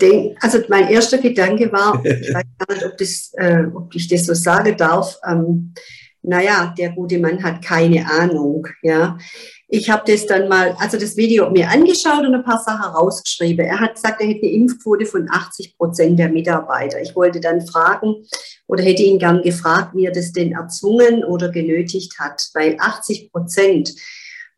Denk, 0.00 0.36
also 0.42 0.58
mein 0.68 0.88
erster 0.88 1.18
Gedanke 1.18 1.70
war, 1.72 2.04
ich 2.04 2.34
weiß 2.34 2.44
gar 2.58 2.74
nicht, 2.74 2.86
ob, 2.86 2.98
das, 2.98 3.32
äh, 3.36 3.64
ob 3.74 3.94
ich 3.94 4.08
das 4.08 4.26
so 4.26 4.34
sagen 4.34 4.76
darf, 4.76 5.18
ähm, 5.26 5.74
naja, 6.22 6.74
der 6.76 6.90
gute 6.90 7.18
Mann 7.18 7.42
hat 7.42 7.62
keine 7.62 8.06
Ahnung. 8.10 8.66
Ja, 8.82 9.16
ich 9.68 9.88
habe 9.88 10.02
das 10.10 10.26
dann 10.26 10.48
mal, 10.48 10.76
also 10.78 10.98
das 10.98 11.16
Video 11.16 11.48
mir 11.50 11.70
angeschaut 11.70 12.26
und 12.26 12.34
ein 12.34 12.44
paar 12.44 12.62
Sachen 12.62 12.92
rausgeschrieben. 12.92 13.64
Er 13.64 13.80
hat 13.80 13.94
gesagt, 13.94 14.20
er 14.20 14.26
hätte 14.26 14.46
eine 14.46 14.54
Impfquote 14.54 15.06
von 15.06 15.28
80 15.30 15.78
Prozent 15.78 16.18
der 16.18 16.28
Mitarbeiter. 16.28 17.00
Ich 17.00 17.16
wollte 17.16 17.40
dann 17.40 17.66
fragen 17.66 18.16
oder 18.66 18.82
hätte 18.82 19.02
ihn 19.02 19.18
gern 19.18 19.42
gefragt, 19.42 19.94
wie 19.94 20.06
er 20.06 20.12
das 20.12 20.32
denn 20.32 20.52
erzwungen 20.52 21.24
oder 21.24 21.50
genötigt 21.50 22.18
hat, 22.18 22.48
weil 22.52 22.76
80 22.78 23.32
Prozent 23.32 23.94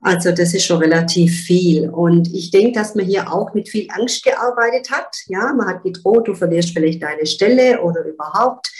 also 0.02 0.32
das 0.32 0.52
ist 0.52 0.66
schon 0.66 0.78
relativ 0.78 1.32
viel. 1.42 1.88
Und 1.88 2.35
ich 2.35 2.50
denke, 2.50 2.73
dass 2.73 2.97
man 2.97 3.06
hier 3.06 3.32
auch 3.32 3.54
mit 3.54 3.68
viel 3.68 3.87
Angst 3.90 4.25
gearbeitet 4.25 4.90
hat. 4.90 5.16
Ja, 5.28 5.52
man 5.52 5.68
hat 5.68 5.85
gedroht, 5.85 6.26
du 6.26 6.35
verlierst 6.35 6.71
vielleicht 6.71 7.02
deine 7.02 7.25
Stelle 7.25 7.80
oder 7.80 8.04
überhaupt. 8.04 8.71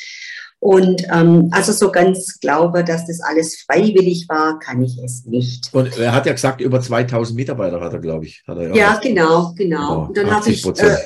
Und 0.59 1.05
ähm, 1.13 1.49
also 1.51 1.73
so 1.73 1.91
ganz 1.91 2.39
glaube, 2.39 2.85
dass 2.85 3.07
das 3.07 3.21
alles 3.21 3.65
freiwillig 3.67 4.29
war, 4.29 4.61
kann 4.61 4.83
ich 4.83 4.97
es 4.99 5.25
nicht. 5.25 5.73
Und 5.73 5.99
er 5.99 6.15
hat 6.15 6.27
ja 6.27 6.33
gesagt, 6.33 6.61
über 6.61 6.81
2000 6.81 7.37
Mitarbeiter 7.37 7.81
hat 7.81 7.93
er, 7.93 7.99
glaube 7.99 8.27
ich. 8.27 8.45
Hat 8.47 8.59
er 8.59 8.69
ja, 8.69 8.75
ja 8.75 9.01
genau, 9.03 9.53
genau. 9.57 10.07
Und 10.07 10.17
dann 10.17 10.31
habe 10.31 10.49
ich, 10.51 10.65
äh, 10.65 10.97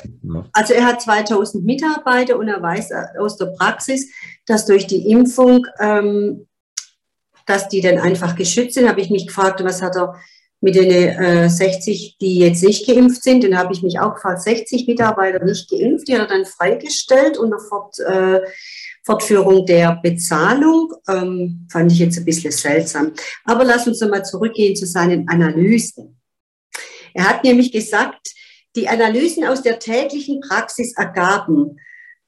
also 0.53 0.73
er 0.73 0.85
hat 0.85 1.01
2000 1.01 1.65
Mitarbeiter 1.65 2.37
und 2.37 2.47
er 2.47 2.61
weiß 2.61 2.91
aus 3.19 3.37
der 3.37 3.47
Praxis, 3.47 4.07
dass 4.45 4.67
durch 4.67 4.85
die 4.85 5.09
Impfung 5.09 5.65
ähm, 5.79 6.45
dass 7.47 7.67
die 7.67 7.81
dann 7.81 7.97
einfach 7.97 8.35
geschützt 8.35 8.75
sind. 8.75 8.87
Habe 8.87 9.01
ich 9.01 9.09
mich 9.09 9.25
gefragt, 9.25 9.63
was 9.63 9.81
hat 9.81 9.95
er 9.95 10.15
mit 10.59 10.75
den 10.75 10.89
äh, 10.89 11.49
60, 11.49 12.17
die 12.19 12.39
jetzt 12.39 12.63
nicht 12.63 12.87
geimpft 12.87 13.23
sind, 13.23 13.43
dann 13.43 13.57
habe 13.57 13.73
ich 13.73 13.83
mich 13.83 13.99
auch 13.99 14.15
gefragt, 14.15 14.41
60 14.41 14.87
Mitarbeiter 14.87 15.43
nicht 15.43 15.69
geimpft, 15.69 16.07
die 16.07 16.13
hat 16.13 16.21
er 16.21 16.27
dann 16.27 16.45
freigestellt 16.45 17.37
unter 17.37 17.59
Fort, 17.59 17.99
äh, 17.99 18.41
Fortführung 19.05 19.65
der 19.65 19.99
Bezahlung. 20.01 20.93
Ähm, 21.07 21.67
fand 21.71 21.91
ich 21.91 21.99
jetzt 21.99 22.17
ein 22.17 22.25
bisschen 22.25 22.51
seltsam. 22.51 23.13
Aber 23.45 23.63
lass 23.63 23.87
uns 23.87 24.01
mal 24.01 24.25
zurückgehen 24.25 24.75
zu 24.75 24.85
seinen 24.85 25.27
Analysen. 25.29 26.19
Er 27.13 27.29
hat 27.29 27.43
nämlich 27.43 27.71
gesagt, 27.71 28.33
die 28.75 28.87
Analysen 28.87 29.45
aus 29.45 29.61
der 29.61 29.79
täglichen 29.79 30.41
Praxis 30.41 30.95
ergaben, 30.97 31.79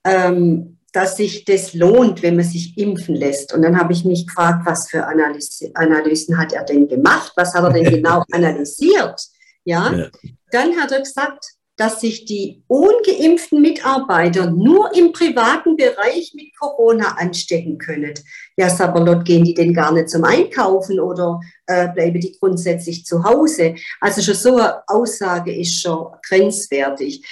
ähm, 0.05 0.78
dass 0.99 1.15
sich 1.15 1.45
das 1.45 1.73
lohnt, 1.73 2.21
wenn 2.23 2.35
man 2.35 2.43
sich 2.43 2.77
impfen 2.77 3.15
lässt. 3.15 3.53
Und 3.53 3.61
dann 3.61 3.79
habe 3.79 3.93
ich 3.93 4.03
mich 4.03 4.27
gefragt, 4.27 4.65
was 4.65 4.89
für 4.89 5.07
Analyse, 5.07 5.71
Analysen 5.73 6.37
hat 6.37 6.51
er 6.51 6.65
denn 6.65 6.89
gemacht? 6.89 7.31
Was 7.37 7.53
hat 7.53 7.63
er 7.63 7.71
denn 7.71 7.85
genau 7.95 8.25
analysiert? 8.33 9.21
Ja? 9.63 9.93
ja, 9.93 10.09
dann 10.51 10.75
hat 10.75 10.91
er 10.91 10.99
gesagt, 10.99 11.45
dass 11.77 12.01
sich 12.01 12.25
die 12.25 12.65
ungeimpften 12.67 13.61
Mitarbeiter 13.61 14.51
nur 14.51 14.93
im 14.93 15.13
privaten 15.13 15.77
Bereich 15.77 16.33
mit 16.35 16.53
Corona 16.59 17.15
anstecken 17.17 17.77
können. 17.77 18.13
Ja, 18.57 18.69
Sabalot, 18.69 19.23
gehen 19.23 19.45
die 19.45 19.53
denn 19.53 19.73
gar 19.73 19.93
nicht 19.93 20.09
zum 20.09 20.25
Einkaufen 20.25 20.99
oder 20.99 21.39
äh, 21.67 21.87
bleiben 21.93 22.19
die 22.19 22.35
grundsätzlich 22.37 23.05
zu 23.05 23.23
Hause? 23.23 23.75
Also 24.01 24.21
schon 24.21 24.35
so 24.35 24.57
eine 24.57 24.83
Aussage 24.89 25.55
ist 25.55 25.79
schon 25.79 26.07
grenzwertig. 26.27 27.25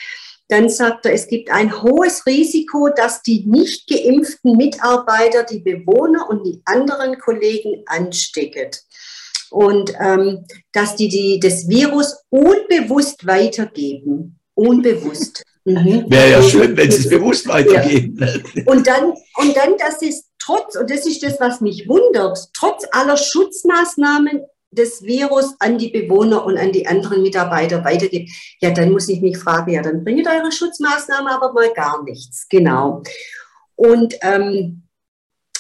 Dann 0.50 0.70
sagt 0.70 1.06
er, 1.06 1.14
es 1.14 1.28
gibt 1.28 1.52
ein 1.52 1.82
hohes 1.82 2.26
Risiko, 2.26 2.90
dass 2.96 3.22
die 3.22 3.46
nicht 3.46 3.90
geimpften 3.90 4.56
Mitarbeiter 4.56 5.44
die 5.44 5.60
Bewohner 5.60 6.30
und 6.30 6.46
die 6.46 6.62
anderen 6.66 7.20
Kollegen 7.20 7.84
anstecken. 7.86 8.72
Und 9.50 9.94
ähm, 10.00 10.46
dass 10.72 10.96
die, 10.96 11.10
die 11.10 11.40
das 11.40 11.68
Virus 11.68 12.18
unbewusst 12.30 13.26
weitergeben. 13.26 14.40
Unbewusst. 14.54 15.44
Mhm. 15.68 16.06
Wäre 16.10 16.32
ja 16.32 16.42
schön, 16.42 16.78
wenn 16.78 16.90
sie 16.90 17.00
es 17.00 17.10
bewusst 17.10 17.46
weitergeben. 17.46 18.18
Ja. 18.22 18.64
Und, 18.68 18.88
dann, 18.88 19.12
und 19.36 19.54
dann, 19.54 19.78
dass 19.78 20.02
es 20.02 20.30
trotz, 20.40 20.78
und 20.78 20.90
das 20.90 21.06
ist 21.06 21.22
das, 21.24 21.42
was 21.42 21.60
mich 21.60 21.90
wundert, 21.90 22.40
trotz 22.54 22.86
aller 22.92 23.18
Schutzmaßnahmen 23.18 24.46
des 24.78 25.04
Virus 25.04 25.56
an 25.60 25.78
die 25.78 25.90
Bewohner 25.90 26.46
und 26.46 26.58
an 26.58 26.72
die 26.72 26.88
anderen 26.88 27.22
Mitarbeiter 27.22 27.84
weitergibt, 27.84 28.30
ja, 28.60 28.72
dann 28.72 28.92
muss 28.92 29.10
ich 29.10 29.22
mich 29.22 29.38
fragen, 29.38 29.72
ja, 29.72 29.82
dann 29.82 30.04
bringt 30.04 30.28
eure 30.28 30.52
Schutzmaßnahmen 30.52 31.28
aber 31.28 31.54
mal 31.54 31.74
gar 31.74 32.04
nichts. 32.04 32.48
Genau. 32.50 33.04
Und 33.76 34.16
ähm, 34.22 34.84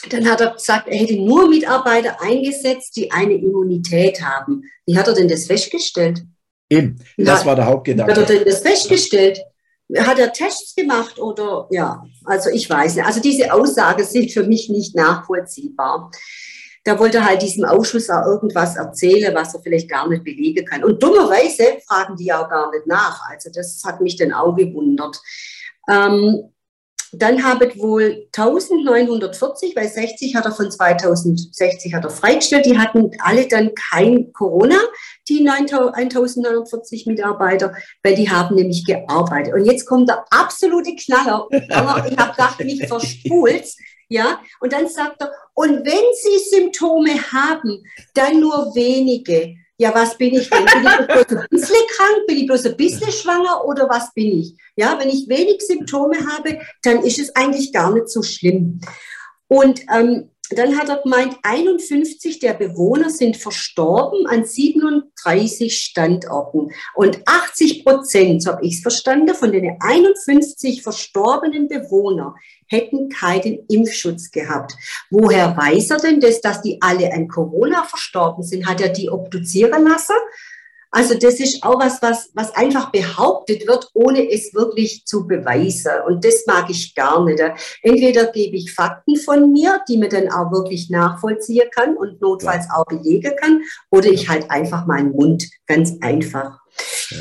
dann 0.10 0.30
hat 0.30 0.42
er 0.42 0.54
gesagt, 0.54 0.88
er 0.88 0.98
hätte 0.98 1.16
nur 1.16 1.50
Mitarbeiter 1.50 2.22
eingesetzt, 2.22 2.96
die 2.96 3.12
eine 3.12 3.34
Immunität 3.34 4.22
haben. 4.22 4.64
Wie 4.86 4.98
hat 4.98 5.08
er 5.08 5.14
denn 5.14 5.28
das 5.28 5.46
festgestellt? 5.46 6.24
Eben, 6.70 7.00
das 7.18 7.46
war 7.46 7.56
der 7.56 7.66
Hauptgedanke. 7.66 8.14
Wie 8.14 8.20
hat 8.20 8.30
er 8.30 8.36
denn 8.38 8.46
das 8.46 8.62
festgestellt? 8.62 9.40
Hat 9.98 10.20
er 10.20 10.34
Tests 10.34 10.76
gemacht 10.76 11.18
oder 11.18 11.68
ja, 11.72 12.04
also 12.26 12.50
ich 12.50 12.70
weiß 12.70 12.96
nicht. 12.96 13.06
Also 13.06 13.22
diese 13.22 13.54
Aussagen 13.54 14.04
sind 14.04 14.32
für 14.32 14.44
mich 14.44 14.70
nicht 14.70 14.96
nachvollziehbar 14.96 16.12
da 16.88 16.98
wollte 16.98 17.26
halt 17.26 17.42
diesem 17.42 17.66
Ausschuss 17.66 18.10
auch 18.10 18.26
irgendwas 18.26 18.78
erzählen, 18.78 19.36
was 19.36 19.54
er 19.54 19.60
vielleicht 19.60 19.90
gar 19.90 20.08
nicht 20.08 20.24
belegen 20.24 20.66
kann. 20.66 20.86
Und 20.86 21.04
dummerweise 21.04 21.82
fragen 21.86 22.16
die 22.16 22.32
auch 22.32 22.50
gar 22.50 22.72
nicht 22.72 22.88
nach. 22.88 23.30
Also 23.30 23.50
das 23.54 23.84
hat 23.86 24.00
mich 24.00 24.16
dann 24.16 24.32
auch 24.32 24.56
gewundert. 24.56 25.22
Ähm, 25.90 26.50
dann 27.14 27.44
haben 27.44 27.72
wohl 27.80 28.28
1940, 28.36 29.76
weil 29.76 29.88
60 29.88 30.36
hat 30.36 30.46
er 30.46 30.52
von 30.52 30.70
2060 30.70 31.94
hat 31.94 32.04
er 32.04 32.10
freigestellt, 32.10 32.66
die 32.66 32.78
hatten 32.78 33.12
alle 33.20 33.48
dann 33.48 33.72
kein 33.76 34.34
Corona, 34.34 34.80
die 35.30 35.48
1049 35.48 37.06
Mitarbeiter, 37.06 37.74
weil 38.04 38.16
die 38.16 38.30
haben 38.30 38.56
nämlich 38.56 38.86
gearbeitet. 38.86 39.54
Und 39.54 39.66
jetzt 39.66 39.86
kommt 39.86 40.10
der 40.10 40.26
absolute 40.30 40.96
Knaller. 40.96 41.48
ich 41.52 41.70
habe 41.72 42.32
gedacht, 42.32 42.60
mich 42.60 42.88
verspult. 42.88 43.68
Ja, 44.10 44.40
und 44.62 44.72
dann 44.72 44.88
sagt 44.88 45.22
er, 45.22 45.32
und 45.54 45.86
wenn 45.86 46.14
Sie 46.22 46.56
Symptome 46.56 47.16
haben, 47.32 47.84
dann 48.14 48.40
nur 48.40 48.74
wenige. 48.74 49.56
Ja, 49.80 49.94
was 49.94 50.18
bin 50.18 50.34
ich 50.34 50.50
denn? 50.50 50.66
Bin 50.66 50.88
ich 50.88 51.08
bloß 51.08 51.38
ein 51.40 51.48
bisschen 51.52 51.88
krank? 51.96 52.28
Bin 52.28 52.38
ich 52.38 52.48
bloß 52.48 52.66
ein 52.66 52.78
bisschen 52.78 53.12
schwanger 53.12 53.64
oder 53.66 53.88
was 53.88 54.12
bin 54.14 54.40
ich? 54.40 54.56
Ja, 54.76 54.98
wenn 55.00 55.10
ich 55.10 55.30
wenig 55.30 55.62
Symptome 55.62 56.18
habe, 56.28 56.60
dann 56.82 57.04
ist 57.04 57.20
es 57.20 57.36
eigentlich 57.36 57.72
gar 57.72 57.94
nicht 57.94 58.10
so 58.10 58.24
schlimm. 58.24 58.82
Und 59.48 59.82
ähm, 59.94 60.32
dann 60.52 60.78
hat 60.78 60.90
er 60.90 61.02
gemeint, 61.02 61.38
51 61.44 62.40
der 62.40 62.54
Bewohner 62.54 63.10
sind 63.10 63.38
verstorben 63.38 64.28
an 64.28 64.46
37 64.46 65.78
Standorten. 65.78 66.72
Und 66.96 67.20
80 67.26 67.84
Prozent, 67.84 68.44
so 68.44 68.52
habe 68.52 68.66
ich 68.66 68.76
es 68.76 68.82
verstanden, 68.82 69.34
von 69.36 69.52
den 69.52 69.78
51 69.80 70.84
verstorbenen 70.84 71.68
Bewohnern 71.68 72.34
hätten 72.68 73.10
keinen 73.10 73.66
Impfschutz 73.70 74.32
gehabt. 74.32 74.74
Woher 75.10 75.56
weiß 75.56 75.92
er 75.92 75.98
denn 75.98 76.20
das, 76.20 76.42
dass 76.42 76.62
die 76.62 76.82
alle 76.82 77.12
an 77.14 77.28
Corona 77.28 77.84
verstorben 77.84 78.44
sind? 78.44 78.68
Hat 78.68 78.82
er 78.82 78.90
die 78.90 79.10
obduzieren 79.10 79.84
lassen? 79.86 80.16
Also 80.92 81.16
das 81.16 81.40
ist 81.40 81.64
auch 81.64 81.80
was, 81.80 82.02
was, 82.02 82.30
was 82.34 82.56
einfach 82.56 82.92
behauptet 82.92 83.68
wird, 83.68 83.90
ohne 83.94 84.32
es 84.32 84.54
wirklich 84.54 85.06
zu 85.06 85.28
beweisen. 85.28 85.92
Und 86.08 86.24
das 86.24 86.46
mag 86.48 86.70
ich 86.70 86.96
gar 86.96 87.24
nicht. 87.26 87.42
Entweder 87.82 88.28
gebe 88.28 88.56
ich 88.56 88.74
Fakten 88.74 89.18
von 89.18 89.52
mir, 89.52 89.82
die 89.90 89.98
man 89.98 90.10
dann 90.10 90.30
auch 90.30 90.52
wirklich 90.52 90.90
nachvollziehen 90.90 91.70
kann 91.72 91.98
und 91.98 92.22
notfalls 92.22 92.68
auch 92.74 92.86
belegen 92.86 93.36
kann, 93.36 93.62
oder 93.92 94.08
ich 94.08 94.30
halt 94.30 94.50
einfach 94.50 94.86
meinen 94.86 95.12
Mund, 95.12 95.50
ganz 95.66 95.94
einfach. 96.02 96.60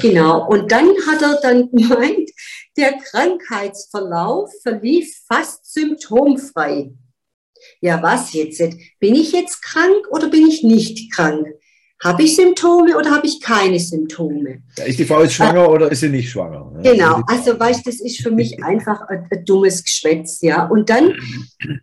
Genau. 0.00 0.46
Und 0.48 0.70
dann 0.70 0.88
hat 1.06 1.22
er 1.22 1.40
dann 1.40 1.70
gemeint, 1.72 2.30
der 2.76 2.98
Krankheitsverlauf 2.98 4.50
verlief 4.62 5.22
fast 5.26 5.72
symptomfrei. 5.72 6.92
Ja, 7.80 8.02
was 8.02 8.32
jetzt? 8.32 8.62
Bin 9.00 9.14
ich 9.14 9.32
jetzt 9.32 9.62
krank 9.62 10.06
oder 10.10 10.28
bin 10.28 10.46
ich 10.46 10.62
nicht 10.62 11.12
krank? 11.12 11.48
Habe 12.04 12.24
ich 12.24 12.36
Symptome 12.36 12.96
oder 12.96 13.10
habe 13.10 13.26
ich 13.26 13.40
keine 13.40 13.80
Symptome? 13.80 14.62
Ist 14.84 14.98
die 14.98 15.04
Frau 15.06 15.22
jetzt 15.22 15.32
schwanger 15.32 15.64
äh, 15.64 15.68
oder 15.68 15.90
ist 15.90 16.00
sie 16.00 16.10
nicht 16.10 16.30
schwanger? 16.30 16.70
Genau, 16.82 17.22
also 17.26 17.58
weißt 17.58 17.86
du, 17.86 17.90
das 17.90 18.00
ist 18.00 18.22
für 18.22 18.30
mich 18.30 18.62
einfach 18.62 19.00
ein, 19.08 19.26
ein 19.30 19.44
dummes 19.46 19.82
Geschwätz, 19.82 20.42
ja. 20.42 20.66
Und 20.66 20.90
dann 20.90 21.14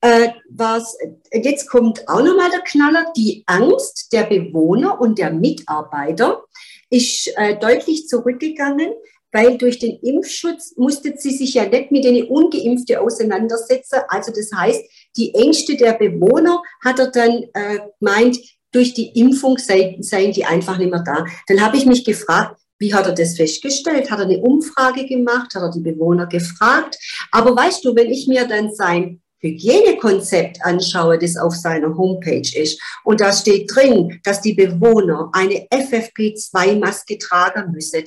äh, 0.02 0.30
war 0.52 0.78
es, 0.78 0.96
jetzt 1.32 1.68
kommt 1.68 2.08
auch 2.08 2.24
nochmal 2.24 2.52
der 2.52 2.62
Knaller, 2.62 3.12
die 3.18 3.44
Angst 3.48 4.14
der 4.14 4.26
Bewohner 4.26 5.02
und 5.02 5.18
der 5.18 5.34
Mitarbeiter 5.34 6.44
ist 6.92 7.34
äh, 7.36 7.58
deutlich 7.58 8.08
zurückgegangen, 8.08 8.92
weil 9.32 9.58
durch 9.58 9.80
den 9.80 9.98
Impfschutz 10.04 10.76
musste 10.78 11.16
sie 11.18 11.32
sich 11.32 11.56
ja 11.56 11.66
nicht 11.66 11.92
mit 11.92 12.04
den 12.04 12.26
Ungeimpften 12.28 12.98
auseinandersetzen. 12.98 14.02
Also 14.08 14.32
das 14.32 14.52
heißt, 14.56 14.84
die 15.18 15.34
Ängste 15.34 15.76
der 15.76 15.94
Bewohner 15.94 16.62
hat 16.84 17.00
er 17.00 17.10
dann 17.10 17.44
äh, 17.54 17.80
gemeint, 18.00 18.38
durch 18.74 18.94
die 18.94 19.18
Impfung 19.20 19.58
sei, 19.58 19.98
seien 20.02 20.34
die 20.34 20.46
einfach 20.46 20.78
nicht 20.78 20.92
mehr 20.92 21.04
da. 21.06 21.26
Dann 21.48 21.62
habe 21.62 21.78
ich 21.78 21.86
mich 21.86 22.04
gefragt, 22.04 22.60
wie 22.80 22.94
hat 22.94 23.06
er 23.06 23.14
das 23.14 23.38
festgestellt? 23.38 24.12
Hat 24.12 24.20
er 24.20 24.26
eine 24.26 24.40
Umfrage 24.40 25.06
gemacht? 25.06 25.56
Hat 25.56 25.62
er 25.62 25.72
die 25.72 25.80
Bewohner 25.80 26.28
gefragt? 26.28 26.98
Aber 27.32 27.56
weißt 27.56 27.86
du, 27.86 27.96
wenn 27.96 28.12
ich 28.12 28.28
mir 28.28 28.46
dann 28.46 28.74
sein 28.74 29.22
Hygienekonzept 29.40 30.64
anschaue, 30.66 31.18
das 31.18 31.38
auf 31.38 31.56
seiner 31.56 31.96
Homepage 31.98 32.50
ist, 32.58 32.82
und 33.04 33.22
da 33.22 33.32
steht 33.32 33.74
drin, 33.74 34.20
dass 34.24 34.42
die 34.42 34.54
Bewohner 34.54 35.30
eine 35.34 35.68
FFP2-Maske 35.70 37.18
tragen 37.20 37.72
müssen, 37.72 38.04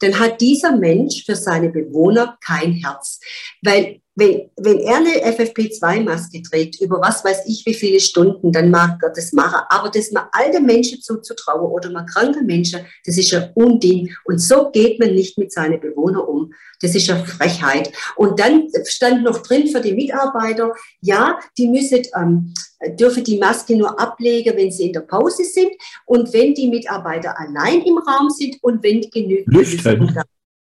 dann 0.00 0.18
hat 0.18 0.40
dieser 0.40 0.76
Mensch 0.76 1.24
für 1.24 1.36
seine 1.36 1.70
Bewohner 1.70 2.38
kein 2.44 2.72
Herz. 2.72 3.20
Weil 3.62 4.00
wenn, 4.18 4.50
wenn 4.56 4.80
er 4.80 4.96
eine 4.96 5.36
FFP2-Maske 5.36 6.42
trägt, 6.42 6.80
über 6.80 7.00
was 7.00 7.24
weiß 7.24 7.42
ich 7.46 7.64
wie 7.66 7.74
viele 7.74 8.00
Stunden, 8.00 8.50
dann 8.50 8.68
mag 8.68 8.98
er 9.00 9.10
das 9.10 9.32
machen. 9.32 9.60
Aber 9.68 9.90
das 9.90 10.10
mal 10.10 10.28
alte 10.32 10.60
Menschen 10.60 11.00
zuzutrauen 11.00 11.70
oder 11.70 11.90
mal 11.90 12.04
kranke 12.04 12.42
Menschen, 12.42 12.80
das 13.06 13.16
ist 13.16 13.32
ein 13.32 13.52
Unding. 13.54 14.12
Und 14.24 14.38
so 14.38 14.70
geht 14.72 14.98
man 14.98 15.14
nicht 15.14 15.38
mit 15.38 15.52
seinen 15.52 15.78
Bewohnern 15.78 16.22
um. 16.22 16.52
Das 16.80 16.96
ist 16.96 17.08
eine 17.08 17.24
Frechheit. 17.24 17.92
Und 18.16 18.40
dann 18.40 18.66
stand 18.86 19.22
noch 19.22 19.38
drin 19.38 19.68
für 19.68 19.80
die 19.80 19.94
Mitarbeiter, 19.94 20.72
ja, 21.00 21.38
die 21.56 21.68
müssen, 21.68 22.02
ähm, 22.16 22.54
dürfen 22.98 23.22
die 23.22 23.38
Maske 23.38 23.76
nur 23.76 24.00
ablegen, 24.00 24.56
wenn 24.56 24.72
sie 24.72 24.86
in 24.86 24.94
der 24.94 25.00
Pause 25.00 25.44
sind 25.44 25.70
und 26.06 26.32
wenn 26.32 26.54
die 26.54 26.68
Mitarbeiter 26.68 27.38
allein 27.38 27.82
im 27.82 27.98
Raum 27.98 28.30
sind 28.30 28.56
und 28.62 28.82
wenn 28.82 29.00
genügend 29.12 29.46
Lüften 29.54 30.12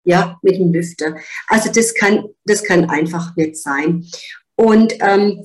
ja, 0.06 0.38
mit 0.40 0.56
dem 0.56 0.72
Lüfter. 0.72 1.16
Also 1.48 1.70
das 1.70 1.92
kann, 1.94 2.24
das 2.44 2.62
kann 2.62 2.88
einfach 2.88 3.34
nicht 3.36 3.56
sein. 3.56 4.06
Und 4.54 4.94
ähm, 5.00 5.44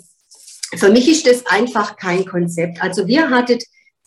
für 0.76 0.90
mich 0.90 1.10
ist 1.10 1.28
das 1.28 1.46
einfach 1.48 1.98
kein 1.98 2.26
Konzept. 2.26 2.82
Also 2.82 3.08
wir 3.08 3.30
hatten 3.30 3.58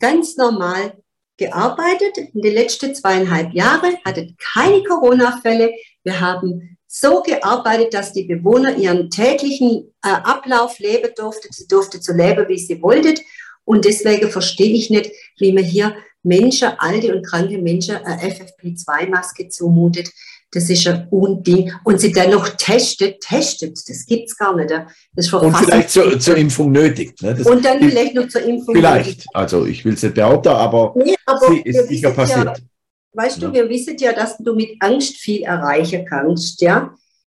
ganz 0.00 0.36
normal 0.36 0.96
gearbeitet 1.36 2.16
in 2.32 2.40
den 2.40 2.54
letzten 2.54 2.94
zweieinhalb 2.94 3.52
Jahren, 3.52 3.96
hatten 4.04 4.36
keine 4.54 4.82
Corona-Fälle. 4.84 5.72
Wir 6.04 6.20
haben 6.20 6.78
so 6.86 7.20
gearbeitet, 7.22 7.92
dass 7.92 8.12
die 8.12 8.22
Bewohner 8.22 8.76
ihren 8.76 9.10
täglichen 9.10 9.92
äh, 10.04 10.08
Ablauf 10.08 10.78
leben 10.78 11.10
durften. 11.16 11.48
Sie 11.50 11.66
durften 11.66 12.00
so 12.00 12.12
leben, 12.12 12.48
wie 12.48 12.58
sie 12.58 12.80
wollten. 12.80 13.18
Und 13.64 13.84
deswegen 13.84 14.30
verstehe 14.30 14.72
ich 14.72 14.90
nicht, 14.90 15.10
wie 15.38 15.52
man 15.52 15.64
hier 15.64 15.96
Menschen, 16.22 16.68
alte 16.78 17.14
und 17.14 17.26
kranke 17.26 17.58
Menschen, 17.58 17.96
eine 17.96 18.22
FFP2-Maske 18.22 19.48
zumutet. 19.48 20.10
Das 20.54 20.70
ist 20.70 20.86
ein 20.86 21.08
Unding. 21.10 21.72
Und 21.82 22.00
sie 22.00 22.12
dann 22.12 22.30
noch 22.30 22.48
testet, 22.50 23.20
testet, 23.20 23.76
das 23.88 24.06
gibt 24.06 24.30
es 24.30 24.36
gar 24.36 24.54
nicht. 24.56 24.72
Das 25.14 25.32
und 25.32 25.56
vielleicht 25.56 25.90
zur, 25.90 26.18
zur, 26.18 26.36
Impfung 26.36 26.70
nötig. 26.70 27.20
Ne? 27.20 27.36
und 27.44 27.64
dann 27.64 27.78
vielleicht 27.78 28.14
noch 28.14 28.28
zur 28.28 28.42
Impfung 28.42 28.74
Vielleicht, 28.74 29.18
nötig. 29.18 29.26
also 29.34 29.66
ich 29.66 29.84
will 29.84 29.94
es 29.94 30.02
nicht 30.02 30.14
behaupten, 30.14 30.48
aber, 30.48 30.94
nee, 30.96 31.14
aber 31.26 31.48
sie 31.48 31.60
ist 31.62 31.88
sicher 31.88 32.10
passiert. 32.12 32.44
Ja, 32.46 32.54
weißt 33.12 33.42
du, 33.42 33.52
wir 33.52 33.68
wissen 33.68 33.96
ja, 33.98 34.12
dass 34.12 34.38
du 34.38 34.54
mit 34.54 34.76
Angst 34.80 35.16
viel 35.16 35.42
erreichen 35.42 36.04
kannst, 36.08 36.60
ja. 36.60 36.94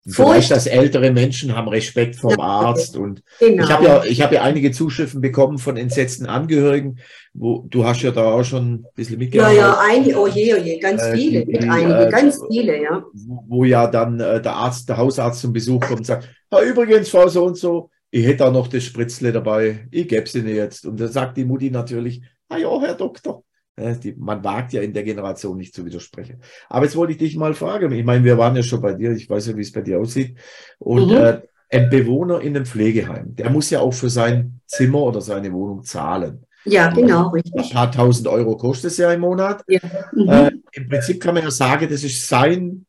Vielleicht, 0.07 0.51
dass 0.51 0.67
ältere 0.67 1.11
Menschen 1.11 1.55
haben 1.55 1.67
Respekt 1.67 2.17
vom 2.17 2.39
Arzt 2.39 2.95
und 2.95 3.23
genau. 3.39 3.63
ich 3.63 3.71
habe 3.71 3.85
ja, 3.85 4.03
ich 4.03 4.21
habe 4.21 4.35
ja 4.35 4.43
einige 4.43 4.71
Zuschriften 4.71 5.19
bekommen 5.19 5.57
von 5.57 5.77
entsetzten 5.77 6.27
Angehörigen, 6.27 6.99
wo 7.33 7.65
du 7.67 7.85
hast 7.85 8.03
ja 8.03 8.11
da 8.11 8.25
auch 8.25 8.43
schon 8.43 8.73
ein 8.73 8.85
bisschen 8.95 9.17
mitgearbeitet. 9.17 9.59
Ja, 9.59 9.67
ja, 9.67 9.79
einige, 9.89 10.19
oh 10.19 10.27
je, 10.27 10.53
oh 10.53 10.57
je, 10.57 10.77
ganz 10.77 11.01
äh, 11.01 11.15
viele, 11.15 11.45
die, 11.45 11.53
mit 11.53 11.63
einige, 11.63 12.05
äh, 12.05 12.11
ganz 12.11 12.39
viele, 12.51 12.83
ja. 12.83 13.03
Wo, 13.13 13.43
wo 13.47 13.63
ja 13.63 13.87
dann 13.87 14.19
äh, 14.19 14.39
der 14.39 14.53
Arzt, 14.53 14.87
der 14.89 14.97
Hausarzt 14.97 15.41
zum 15.41 15.53
Besuch 15.53 15.81
kommt 15.81 16.01
und 16.01 16.05
sagt, 16.05 16.29
ja, 16.51 16.61
übrigens, 16.61 17.09
Frau 17.09 17.27
so 17.27 17.45
und 17.45 17.57
so, 17.57 17.89
ich 18.11 18.25
hätte 18.25 18.37
da 18.37 18.51
noch 18.51 18.67
das 18.67 18.83
Spritzle 18.83 19.31
dabei, 19.31 19.87
ich 19.89 20.07
gebe 20.07 20.29
sie 20.29 20.39
Ihnen 20.39 20.55
jetzt. 20.55 20.85
Und 20.85 20.99
dann 20.99 21.11
sagt 21.11 21.35
die 21.35 21.45
Mutti 21.45 21.71
natürlich, 21.71 22.21
ah 22.47 22.57
ja, 22.57 22.79
Herr 22.79 22.93
Doktor, 22.93 23.43
man 24.17 24.43
wagt 24.43 24.73
ja 24.73 24.81
in 24.81 24.93
der 24.93 25.03
Generation 25.03 25.57
nicht 25.57 25.73
zu 25.73 25.85
widersprechen. 25.85 26.41
Aber 26.69 26.85
jetzt 26.85 26.95
wollte 26.95 27.13
ich 27.13 27.17
dich 27.17 27.35
mal 27.35 27.53
fragen. 27.53 27.91
Ich 27.91 28.05
meine, 28.05 28.23
wir 28.23 28.37
waren 28.37 28.55
ja 28.55 28.63
schon 28.63 28.81
bei 28.81 28.93
dir. 28.93 29.11
Ich 29.11 29.29
weiß 29.29 29.47
ja, 29.47 29.57
wie 29.57 29.61
es 29.61 29.71
bei 29.71 29.81
dir 29.81 29.99
aussieht. 29.99 30.37
Und 30.79 31.09
mhm. 31.09 31.17
äh, 31.17 31.41
ein 31.69 31.89
Bewohner 31.89 32.41
in 32.41 32.55
einem 32.55 32.65
Pflegeheim, 32.65 33.35
der 33.35 33.49
muss 33.49 33.69
ja 33.69 33.81
auch 33.81 33.93
für 33.93 34.09
sein 34.09 34.61
Zimmer 34.65 34.99
oder 34.99 35.21
seine 35.21 35.51
Wohnung 35.51 35.83
zahlen. 35.83 36.45
Ja, 36.65 36.89
genau, 36.89 37.29
richtig. 37.29 37.53
Ein 37.55 37.69
paar 37.69 37.91
tausend 37.91 38.27
Euro 38.27 38.57
kostet 38.57 38.91
es 38.91 38.97
ja 38.97 39.11
im 39.11 39.21
Monat. 39.21 39.63
Ja. 39.67 39.79
Mhm. 40.13 40.29
Äh, 40.29 40.51
Im 40.71 40.89
Prinzip 40.89 41.21
kann 41.21 41.35
man 41.35 41.43
ja 41.43 41.51
sagen, 41.51 41.87
das 41.89 42.03
ist 42.03 42.27
sein 42.27 42.85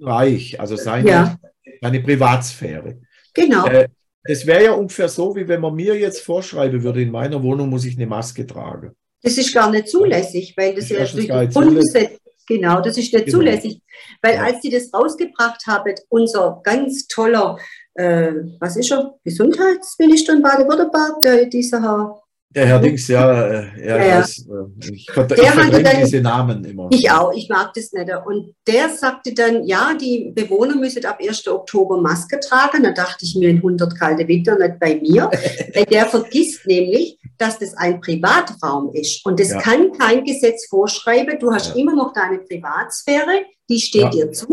Reich, 0.00 0.60
also 0.60 0.76
seine, 0.76 1.08
ja. 1.08 1.36
seine 1.80 2.00
Privatsphäre. 2.00 3.00
Genau. 3.34 3.66
Äh, 3.66 3.88
das 4.24 4.46
wäre 4.46 4.64
ja 4.64 4.72
ungefähr 4.72 5.08
so, 5.08 5.34
wie 5.36 5.48
wenn 5.48 5.60
man 5.60 5.74
mir 5.74 5.98
jetzt 5.98 6.20
vorschreiben 6.20 6.82
würde, 6.82 7.00
in 7.00 7.10
meiner 7.10 7.42
Wohnung 7.42 7.70
muss 7.70 7.86
ich 7.86 7.96
eine 7.96 8.06
Maske 8.06 8.46
tragen. 8.46 8.92
Das 9.22 9.36
ist 9.36 9.52
gar 9.52 9.70
nicht 9.70 9.88
zulässig, 9.88 10.54
weil 10.56 10.74
das, 10.74 10.88
das 10.88 10.90
ja 10.90 11.04
durch 11.04 11.48
die 11.48 11.54
Grundgesetz, 11.54 12.18
genau, 12.46 12.80
das 12.80 12.96
ist 12.96 13.12
nicht 13.12 13.26
genau. 13.26 13.38
zulässig. 13.38 13.80
Weil 14.22 14.34
ja. 14.34 14.44
als 14.44 14.60
die 14.60 14.70
das 14.70 14.92
rausgebracht 14.92 15.66
haben, 15.66 15.94
unser 16.08 16.60
ganz 16.62 17.06
toller, 17.08 17.58
äh, 17.94 18.32
was 18.60 18.76
ist 18.76 18.90
er, 18.92 19.14
Gesundheitsminister 19.24 20.34
in 20.34 20.42
Baden-Württemberg, 20.42 21.50
dieser 21.50 21.82
Herr 21.82 22.22
der 22.50 22.66
Herr 22.66 22.78
Dings, 22.78 23.06
ja, 23.08 23.42
äh, 23.42 23.86
ja, 23.86 23.96
ja. 23.96 24.18
Weiß, 24.20 24.46
äh, 24.48 24.90
ich, 24.90 25.10
verd 25.12 25.32
ich 25.32 25.50
verdränge 25.50 26.04
diese 26.04 26.20
Namen 26.22 26.64
immer. 26.64 26.88
Ich 26.90 27.10
auch, 27.10 27.30
ich 27.32 27.48
mag 27.50 27.74
das 27.74 27.92
nicht. 27.92 28.10
Und 28.24 28.54
der 28.66 28.88
sagte 28.88 29.34
dann, 29.34 29.64
ja, 29.64 29.94
die 29.94 30.32
Bewohner 30.34 30.74
müssen 30.74 31.04
ab 31.04 31.18
1. 31.20 31.46
Oktober 31.46 32.00
Maske 32.00 32.40
tragen. 32.40 32.82
Da 32.82 32.92
dachte 32.92 33.26
ich 33.26 33.36
mir, 33.36 33.50
in 33.50 33.58
100 33.58 33.98
kalte 33.98 34.26
Winter 34.26 34.56
nicht 34.56 34.80
bei 34.80 34.96
mir. 34.96 35.30
Der 35.90 36.06
vergisst 36.06 36.66
nämlich, 36.66 37.18
dass 37.36 37.58
das 37.58 37.74
ein 37.74 38.00
Privatraum 38.00 38.92
ist. 38.94 39.24
Und 39.26 39.38
das 39.38 39.50
ja. 39.50 39.60
kann 39.60 39.92
kein 39.92 40.24
Gesetz 40.24 40.66
vorschreiben. 40.68 41.38
Du 41.38 41.52
hast 41.52 41.74
ja. 41.74 41.82
immer 41.82 41.94
noch 41.94 42.14
deine 42.14 42.38
Privatsphäre 42.38 43.44
die 43.68 43.80
steht 43.80 44.02
ja. 44.02 44.10
dir 44.10 44.32
zu. 44.32 44.48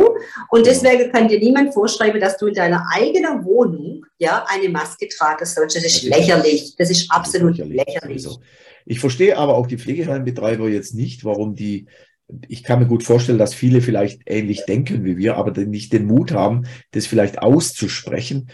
Und 0.50 0.66
deswegen 0.66 1.12
kann 1.12 1.28
dir 1.28 1.40
niemand 1.40 1.74
vorschreiben, 1.74 2.20
dass 2.20 2.38
du 2.38 2.48
in 2.48 2.54
deiner 2.54 2.84
eigenen 2.94 3.46
Wohnung 3.46 4.06
ja 4.18 4.46
eine 4.48 4.70
Maske 4.70 5.08
tragen 5.08 5.46
sollst. 5.46 5.76
Das 5.76 5.86
ist 5.86 6.04
lächerlich. 6.04 6.76
Das 6.78 6.90
ist 6.90 7.12
absolut 7.12 7.60
das 7.60 7.68
ist 7.68 7.74
lächerlich. 7.74 8.24
lächerlich. 8.24 8.40
Ich 8.86 9.00
verstehe 9.00 9.38
aber 9.38 9.56
auch 9.56 9.68
die 9.68 9.78
Pflegeheimbetreiber 9.78 10.70
jetzt 10.70 10.94
nicht, 10.94 11.26
warum 11.26 11.56
die 11.56 11.88
ich 12.48 12.64
kann 12.64 12.80
mir 12.80 12.88
gut 12.88 13.04
vorstellen, 13.04 13.38
dass 13.38 13.54
viele 13.54 13.82
vielleicht 13.82 14.22
ähnlich 14.26 14.66
denken 14.66 15.06
wie 15.06 15.18
wir, 15.18 15.38
aber 15.38 15.52
nicht 15.66 15.94
den 15.94 16.06
Mut 16.08 16.32
haben, 16.32 16.66
das 16.92 17.06
vielleicht 17.06 17.40
auszusprechen. 17.40 18.50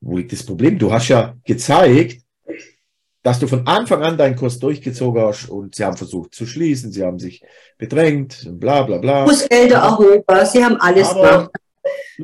Wo 0.00 0.18
liegt 0.18 0.32
das 0.32 0.44
Problem? 0.44 0.78
Du 0.78 0.92
hast 0.92 1.08
ja 1.08 1.34
gezeigt, 1.44 2.22
dass 3.28 3.40
du 3.40 3.46
von 3.46 3.66
Anfang 3.66 4.02
an 4.02 4.16
deinen 4.16 4.36
Kurs 4.36 4.58
durchgezogen 4.58 5.20
hast 5.20 5.50
und 5.50 5.74
sie 5.74 5.84
haben 5.84 5.98
versucht 5.98 6.34
zu 6.34 6.46
schließen, 6.46 6.92
sie 6.92 7.04
haben 7.04 7.18
sich 7.18 7.42
bedrängt, 7.76 8.48
bla 8.52 8.84
bla 8.84 8.96
bla. 8.96 9.26
Bußgelder 9.26 9.76
erhoben, 9.76 10.24
sie 10.46 10.64
haben 10.64 10.76
alles 10.80 11.10
aber, 11.10 11.20
gemacht. 11.20 11.50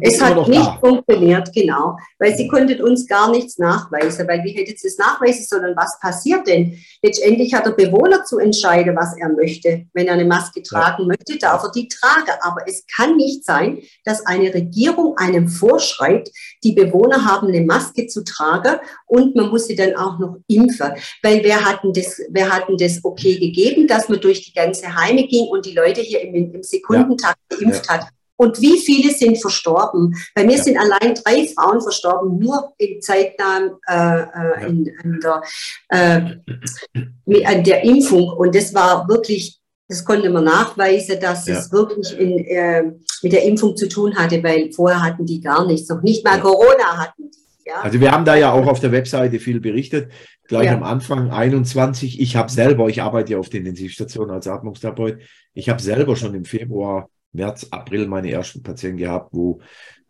Es 0.01 0.21
hat 0.21 0.49
nicht 0.49 0.61
da. 0.61 0.79
funktioniert, 0.81 1.53
genau, 1.53 1.97
weil 2.19 2.37
sie 2.37 2.49
konnten 2.49 2.83
uns 2.83 3.07
gar 3.07 3.31
nichts 3.31 3.59
nachweisen, 3.59 4.27
weil 4.27 4.43
wie 4.43 4.53
hätte 4.53 4.75
sie 4.77 4.89
es 4.89 4.99
nachweisen 4.99 5.45
sollen, 5.45 5.77
was 5.77 5.99
passiert 6.01 6.47
denn? 6.47 6.79
Letztendlich 7.03 7.55
hat 7.55 7.67
der 7.67 7.73
Bewohner 7.73 8.25
zu 8.25 8.39
entscheiden, 8.39 8.97
was 8.97 9.17
er 9.17 9.29
möchte. 9.29 9.87
Wenn 9.93 10.09
er 10.09 10.15
eine 10.15 10.25
Maske 10.25 10.63
tragen 10.63 11.03
ja. 11.03 11.09
möchte, 11.09 11.39
darf 11.39 11.63
er 11.63 11.71
die 11.71 11.87
tragen. 11.87 12.33
Aber 12.41 12.63
es 12.67 12.85
kann 12.97 13.17
nicht 13.17 13.45
sein, 13.45 13.79
dass 14.05 14.27
eine 14.27 14.53
Regierung 14.53 15.17
einem 15.17 15.49
vorschreibt, 15.49 16.31
die 16.65 16.73
Bewohner 16.73 17.25
haben 17.25 17.49
eine 17.49 17.61
Maske 17.61 18.07
zu 18.07 18.25
tragen 18.25 18.81
und 19.07 19.37
man 19.37 19.51
muss 19.51 19.67
sie 19.67 19.77
dann 19.77 19.95
auch 19.95 20.19
noch 20.19 20.37
impfen. 20.49 20.93
Weil 21.23 21.45
wer 21.45 21.65
hatten 21.65 21.93
das, 21.93 22.21
wer 22.31 22.51
hatten 22.51 22.77
das 22.79 23.01
okay 23.05 23.39
gegeben, 23.39 23.87
dass 23.87 24.09
man 24.09 24.21
durch 24.21 24.43
die 24.43 24.53
ganze 24.53 24.95
Heime 24.95 25.27
ging 25.29 25.47
und 25.47 25.67
die 25.67 25.75
Leute 25.75 26.01
hier 26.01 26.21
im, 26.23 26.35
im 26.35 26.63
Sekundentakt 26.63 27.39
ja. 27.53 27.59
geimpft 27.59 27.87
ja. 27.87 27.95
hat? 27.95 28.13
Und 28.37 28.61
wie 28.61 28.79
viele 28.79 29.12
sind 29.12 29.40
verstorben? 29.40 30.14
Bei 30.35 30.44
mir 30.44 30.57
ja. 30.57 30.62
sind 30.62 30.77
allein 30.77 31.14
drei 31.14 31.47
Frauen 31.49 31.81
verstorben, 31.81 32.38
nur 32.38 32.73
in 32.79 33.01
zeitnah 33.01 33.70
äh, 33.88 34.23
äh, 34.23 34.68
in, 34.68 34.87
in 34.87 35.20
der, 35.20 35.42
äh, 35.88 37.44
an 37.44 37.64
der 37.64 37.85
Impfung. 37.85 38.29
Und 38.31 38.55
das 38.55 38.75
war 38.75 39.09
wirklich, 39.09 39.61
das 39.88 40.05
konnte 40.05 40.31
man 40.31 40.44
nachweisen, 40.44 41.20
dass 41.20 41.47
ja. 41.47 41.59
es 41.59 41.70
wirklich 41.70 42.18
in, 42.18 42.38
äh, 42.44 42.83
mit 43.23 43.33
der 43.33 43.44
Impfung 43.44 43.77
zu 43.77 43.88
tun 43.88 44.16
hatte, 44.16 44.42
weil 44.42 44.73
vorher 44.73 45.03
hatten 45.03 45.27
die 45.27 45.40
gar 45.40 45.66
nichts, 45.66 45.88
noch 45.88 46.03
nicht 46.03 46.25
mal 46.25 46.37
ja. 46.37 46.42
Corona 46.42 46.99
hatten 46.99 47.31
die. 47.31 47.44
Ja? 47.66 47.81
Also 47.83 48.01
wir 48.01 48.11
haben 48.11 48.25
da 48.25 48.37
ja 48.37 48.53
auch 48.53 48.66
auf 48.66 48.81
der 48.81 48.92
Webseite 48.92 49.38
viel 49.38 49.61
berichtet. 49.61 50.11
Gleich 50.47 50.68
am 50.68 50.83
Anfang 50.83 51.31
21. 51.31 52.20
Ich 52.20 52.37
habe 52.37 52.51
selber, 52.51 52.88
ich 52.88 53.01
arbeite 53.01 53.33
ja 53.33 53.38
auf 53.38 53.49
der 53.49 53.61
Intensivstation 53.61 54.31
als 54.31 54.47
Atmungstherapeut. 54.47 55.20
Ich 55.55 55.70
habe 55.70 55.81
selber 55.81 56.16
schon 56.16 56.35
im 56.35 56.44
Februar 56.44 57.09
März, 57.35 57.66
April 57.70 58.07
meine 58.07 58.31
ersten 58.31 58.62
Patienten 58.62 58.99
gehabt, 58.99 59.31
wo 59.33 59.61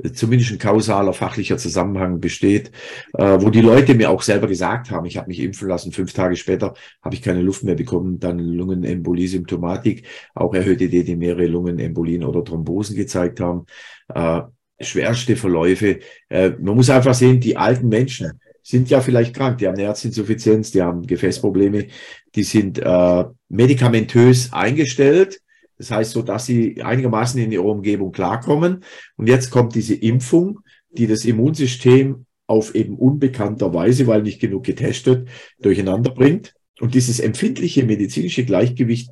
äh, 0.02 0.12
zumindest 0.12 0.52
ein 0.52 0.58
kausaler 0.58 1.12
fachlicher 1.12 1.56
Zusammenhang 1.58 2.20
besteht, 2.20 2.70
äh, 3.14 3.38
wo 3.40 3.50
die 3.50 3.60
Leute 3.60 3.94
mir 3.94 4.10
auch 4.10 4.22
selber 4.22 4.46
gesagt 4.46 4.90
haben, 4.90 5.06
ich 5.06 5.16
habe 5.16 5.28
mich 5.28 5.40
impfen 5.40 5.68
lassen, 5.68 5.92
fünf 5.92 6.12
Tage 6.12 6.36
später 6.36 6.74
habe 7.02 7.14
ich 7.14 7.22
keine 7.22 7.42
Luft 7.42 7.64
mehr 7.64 7.74
bekommen, 7.74 8.20
dann 8.20 8.38
Lungenembolie-Symptomatik, 8.38 10.06
auch 10.34 10.54
erhöhte 10.54 10.88
Dedimere, 10.88 11.46
Lungenembolien 11.46 12.24
oder 12.24 12.44
Thrombosen 12.44 12.96
gezeigt 12.96 13.40
haben, 13.40 13.66
äh, 14.14 14.42
schwerste 14.80 15.36
Verläufe. 15.36 16.00
Äh, 16.28 16.50
man 16.60 16.76
muss 16.76 16.90
einfach 16.90 17.14
sehen, 17.14 17.40
die 17.40 17.56
alten 17.56 17.88
Menschen 17.88 18.40
sind 18.62 18.88
ja 18.90 19.00
vielleicht 19.00 19.34
krank, 19.34 19.58
die 19.58 19.66
haben 19.66 19.74
eine 19.74 19.84
Herzinsuffizienz, 19.84 20.72
die 20.72 20.82
haben 20.82 21.06
Gefäßprobleme, 21.06 21.88
die 22.34 22.42
sind 22.42 22.78
äh, 22.78 23.24
medikamentös 23.48 24.52
eingestellt, 24.52 25.40
das 25.78 25.90
heißt, 25.90 26.12
so 26.12 26.22
dass 26.22 26.46
sie 26.46 26.82
einigermaßen 26.82 27.40
in 27.40 27.52
ihrer 27.52 27.64
Umgebung 27.64 28.12
klarkommen. 28.12 28.84
Und 29.16 29.28
jetzt 29.28 29.50
kommt 29.50 29.74
diese 29.74 29.94
Impfung, 29.94 30.60
die 30.90 31.06
das 31.06 31.24
Immunsystem 31.24 32.26
auf 32.46 32.74
eben 32.74 32.96
unbekannter 32.96 33.72
Weise, 33.74 34.06
weil 34.06 34.22
nicht 34.22 34.40
genug 34.40 34.64
getestet, 34.64 35.28
durcheinander 35.60 36.10
bringt. 36.10 36.54
Und 36.80 36.94
dieses 36.94 37.20
empfindliche 37.20 37.84
medizinische 37.84 38.44
Gleichgewicht 38.44 39.10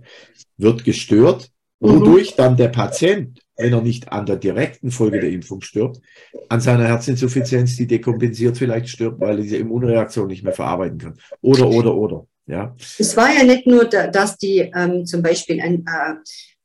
wird 0.57 0.85
gestört, 0.85 1.51
wodurch 1.81 2.33
mhm. 2.33 2.37
dann 2.37 2.57
der 2.57 2.69
Patient, 2.69 3.41
wenn 3.57 3.73
er 3.73 3.81
nicht 3.81 4.11
an 4.11 4.27
der 4.27 4.37
direkten 4.37 4.91
Folge 4.91 5.21
der 5.21 5.31
Impfung 5.31 5.63
stirbt, 5.63 6.01
an 6.49 6.61
seiner 6.61 6.87
Herzinsuffizienz, 6.87 7.77
die 7.77 7.87
dekompensiert 7.87 8.57
vielleicht 8.57 8.89
stirbt, 8.89 9.21
weil 9.21 9.37
er 9.37 9.43
diese 9.43 9.57
Immunreaktion 9.57 10.27
nicht 10.27 10.43
mehr 10.43 10.53
verarbeiten 10.53 10.99
kann. 10.99 11.15
Oder, 11.41 11.69
oder, 11.69 11.95
oder. 11.95 12.27
Ja. 12.47 12.75
Es 12.99 13.17
war 13.17 13.33
ja 13.33 13.45
nicht 13.45 13.67
nur, 13.67 13.85
dass 13.85 14.37
die 14.37 14.71
ähm, 14.75 15.07
zum 15.07 15.23
Beispiel 15.23 15.61
ein, 15.61 15.85
äh, 15.87 16.15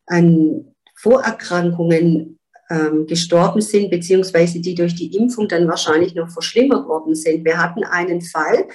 an 0.07 0.73
Vorerkrankungen 0.95 2.39
ähm, 2.69 3.05
gestorben 3.05 3.61
sind, 3.61 3.89
beziehungsweise 3.91 4.59
die 4.59 4.75
durch 4.75 4.95
die 4.95 5.15
Impfung 5.15 5.47
dann 5.47 5.67
wahrscheinlich 5.67 6.15
noch 6.15 6.29
verschlimmert 6.29 6.87
worden 6.87 7.15
sind. 7.15 7.45
Wir 7.45 7.61
hatten 7.61 7.83
einen 7.83 8.21
Fall 8.21 8.67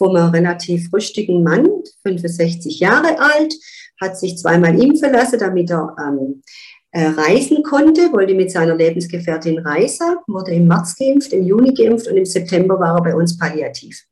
einem 0.00 0.30
relativ 0.30 0.92
rüstigen 0.92 1.42
Mann, 1.42 1.66
65 2.02 2.80
Jahre 2.80 3.18
alt, 3.18 3.54
hat 4.00 4.18
sich 4.18 4.36
zweimal 4.36 4.78
impfen 4.78 5.12
lassen, 5.12 5.38
damit 5.38 5.70
er 5.70 5.96
ähm, 5.98 6.42
äh, 6.90 7.06
reisen 7.06 7.62
konnte, 7.62 8.12
wollte 8.12 8.34
mit 8.34 8.50
seiner 8.50 8.74
Lebensgefährtin 8.74 9.58
reisen, 9.58 10.16
wurde 10.26 10.52
im 10.52 10.66
März 10.66 10.96
geimpft, 10.96 11.32
im 11.32 11.46
Juni 11.46 11.72
geimpft 11.72 12.08
und 12.08 12.16
im 12.16 12.26
September 12.26 12.78
war 12.78 12.96
er 12.96 13.02
bei 13.02 13.14
uns 13.14 13.38
palliativ. 13.38 14.02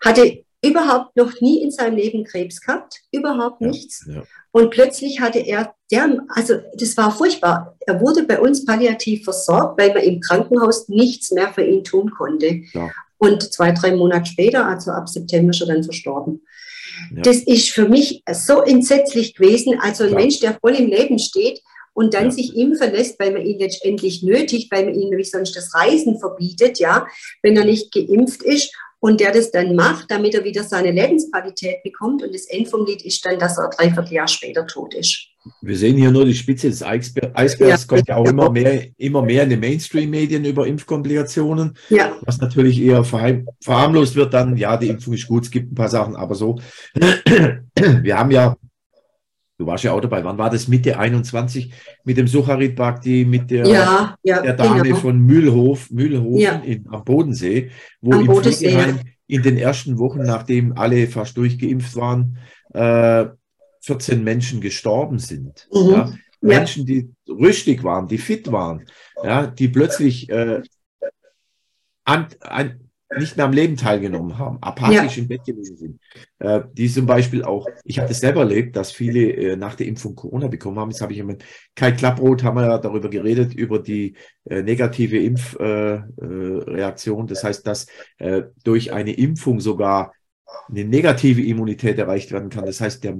Hatte 0.00 0.41
überhaupt 0.64 1.16
noch 1.16 1.40
nie 1.40 1.62
in 1.62 1.70
seinem 1.70 1.96
Leben 1.96 2.24
Krebs 2.24 2.60
gehabt, 2.60 3.00
überhaupt 3.10 3.60
ja, 3.60 3.68
nichts. 3.68 4.06
Ja. 4.08 4.22
Und 4.52 4.70
plötzlich 4.70 5.20
hatte 5.20 5.40
er, 5.40 5.74
der, 5.90 6.24
also 6.28 6.54
das 6.74 6.96
war 6.96 7.10
furchtbar. 7.10 7.76
Er 7.80 8.00
wurde 8.00 8.22
bei 8.24 8.38
uns 8.38 8.64
palliativ 8.64 9.24
versorgt, 9.24 9.80
weil 9.80 9.92
man 9.92 10.04
im 10.04 10.20
Krankenhaus 10.20 10.88
nichts 10.88 11.32
mehr 11.32 11.52
für 11.52 11.64
ihn 11.64 11.84
tun 11.84 12.10
konnte. 12.10 12.62
Ja. 12.72 12.90
Und 13.18 13.52
zwei, 13.52 13.72
drei 13.72 13.94
Monate 13.94 14.26
später, 14.26 14.66
also 14.66 14.90
ab 14.90 15.08
September, 15.08 15.50
ist 15.50 15.60
er 15.60 15.68
dann 15.68 15.84
verstorben. 15.84 16.42
Das 17.12 17.38
ist 17.38 17.70
für 17.70 17.88
mich 17.88 18.22
so 18.32 18.60
entsetzlich 18.62 19.34
gewesen. 19.34 19.78
Also 19.80 20.04
ein. 20.04 20.14
Mensch, 20.14 20.40
der 20.40 20.58
voll 20.60 20.74
im 20.74 20.88
Leben 20.88 21.18
steht 21.18 21.60
und 21.94 22.14
dann 22.14 22.30
sich 22.30 22.56
impfen 22.56 22.92
lässt, 22.92 23.18
weil 23.18 23.32
man 23.32 23.44
ihn 23.44 23.58
letztendlich 23.58 24.22
nötigt, 24.22 24.70
weil 24.72 24.84
man 24.84 24.94
ihm 24.94 25.10
nämlich 25.10 25.30
sonst 25.30 25.56
das 25.56 25.74
Reisen 25.74 26.18
verbietet, 26.18 26.78
ja, 26.78 27.06
wenn 27.42 27.56
er 27.56 27.64
nicht 27.64 27.92
geimpft 27.92 28.42
ist 28.42 28.74
und 29.02 29.18
der 29.18 29.32
das 29.32 29.50
dann 29.50 29.74
macht, 29.74 30.08
damit 30.12 30.32
er 30.32 30.44
wieder 30.44 30.62
seine 30.62 30.92
Lebensqualität 30.92 31.82
bekommt. 31.82 32.22
Und 32.22 32.32
das 32.32 32.46
End 32.46 32.68
vom 32.68 32.86
Lied 32.86 33.04
ist 33.04 33.26
dann, 33.26 33.36
dass 33.36 33.58
er 33.58 33.68
dreiviertel 33.68 34.12
Jahr 34.12 34.28
später 34.28 34.64
tot 34.64 34.94
ist. 34.94 35.26
Wir 35.60 35.76
sehen 35.76 35.96
hier 35.96 36.12
nur 36.12 36.24
die 36.24 36.36
Spitze 36.36 36.68
des 36.68 36.84
Eisbergs. 36.84 37.58
Ja, 37.58 37.76
kommt 37.78 38.06
ja 38.06 38.14
auch 38.14 38.28
immer 38.28 38.48
mehr, 38.48 38.86
immer 38.96 39.22
mehr 39.22 39.42
in 39.42 39.50
den 39.50 39.58
Mainstream-Medien 39.58 40.44
über 40.44 40.68
Impfkomplikationen. 40.68 41.76
Ja. 41.88 42.16
Was 42.22 42.38
natürlich 42.38 42.80
eher 42.80 43.02
verharmlost 43.02 44.14
wird 44.14 44.32
dann, 44.32 44.56
ja, 44.56 44.76
die 44.76 44.90
Impfung 44.90 45.14
ist 45.14 45.26
gut, 45.26 45.42
es 45.46 45.50
gibt 45.50 45.72
ein 45.72 45.74
paar 45.74 45.88
Sachen, 45.88 46.14
aber 46.14 46.36
so. 46.36 46.60
Wir 47.74 48.16
haben 48.16 48.30
ja 48.30 48.56
Du 49.62 49.68
warst 49.68 49.84
ja 49.84 49.92
auch 49.92 50.00
dabei. 50.00 50.24
Wann 50.24 50.38
war 50.38 50.50
das? 50.50 50.66
Mitte 50.66 50.98
21 50.98 51.72
mit 52.02 52.16
dem 52.16 52.26
Sucharit 52.26 52.74
Bhakti, 52.74 53.24
mit 53.24 53.48
der, 53.48 53.64
ja, 53.64 54.16
ja, 54.24 54.42
der 54.42 54.54
Dame 54.54 54.82
genau. 54.82 54.96
von 54.96 55.20
Mühlhof, 55.20 55.88
Mühlhofen 55.92 56.40
ja. 56.40 56.56
in, 56.64 56.84
am 56.88 57.04
Bodensee, 57.04 57.70
wo 58.00 58.12
am 58.12 58.22
im 58.22 58.26
Bodensee, 58.26 58.70
Pflegeheim 58.70 59.00
in 59.28 59.42
den 59.42 59.56
ersten 59.58 60.00
Wochen, 60.00 60.22
nachdem 60.22 60.76
alle 60.76 61.06
fast 61.06 61.36
durchgeimpft 61.36 61.94
waren, 61.94 62.38
äh, 62.74 63.26
14 63.82 64.24
Menschen 64.24 64.60
gestorben 64.60 65.20
sind. 65.20 65.68
Mhm. 65.72 66.18
Menschen, 66.40 66.84
die 66.84 67.10
rüstig 67.28 67.84
waren, 67.84 68.08
die 68.08 68.18
fit 68.18 68.50
waren, 68.50 68.86
ja, 69.22 69.46
die 69.46 69.68
plötzlich 69.68 70.28
äh, 70.28 70.60
an, 72.02 72.26
an, 72.40 72.80
nicht 73.18 73.36
mehr 73.36 73.46
am 73.46 73.52
Leben 73.52 73.76
teilgenommen 73.76 74.38
haben, 74.38 74.58
apathisch 74.60 75.16
ja. 75.16 75.22
im 75.22 75.28
Bett 75.28 75.44
gewesen 75.44 75.76
sind. 75.76 76.00
Äh, 76.38 76.62
die 76.72 76.88
zum 76.88 77.06
Beispiel 77.06 77.44
auch, 77.44 77.66
ich 77.84 77.98
habe 77.98 78.08
das 78.08 78.20
selber 78.20 78.40
erlebt, 78.40 78.76
dass 78.76 78.92
viele 78.92 79.32
äh, 79.32 79.56
nach 79.56 79.74
der 79.74 79.86
Impfung 79.86 80.14
Corona 80.14 80.48
bekommen 80.48 80.78
haben. 80.78 80.90
Jetzt 80.90 81.02
habe 81.02 81.12
ich 81.12 81.22
mit 81.22 81.44
Kai 81.74 81.92
Klapproth 81.92 82.42
haben 82.42 82.56
wir 82.56 82.66
ja 82.66 82.78
darüber 82.78 83.10
geredet, 83.10 83.54
über 83.54 83.78
die 83.78 84.16
äh, 84.44 84.62
negative 84.62 85.18
Impfreaktion. 85.18 87.20
Äh, 87.20 87.24
äh, 87.24 87.28
das 87.28 87.44
heißt, 87.44 87.66
dass 87.66 87.86
äh, 88.18 88.42
durch 88.64 88.92
eine 88.92 89.12
Impfung 89.12 89.60
sogar 89.60 90.12
eine 90.68 90.84
negative 90.84 91.42
Immunität 91.42 91.98
erreicht 91.98 92.32
werden 92.32 92.50
kann. 92.50 92.66
Das 92.66 92.80
heißt, 92.80 93.04
der, 93.04 93.16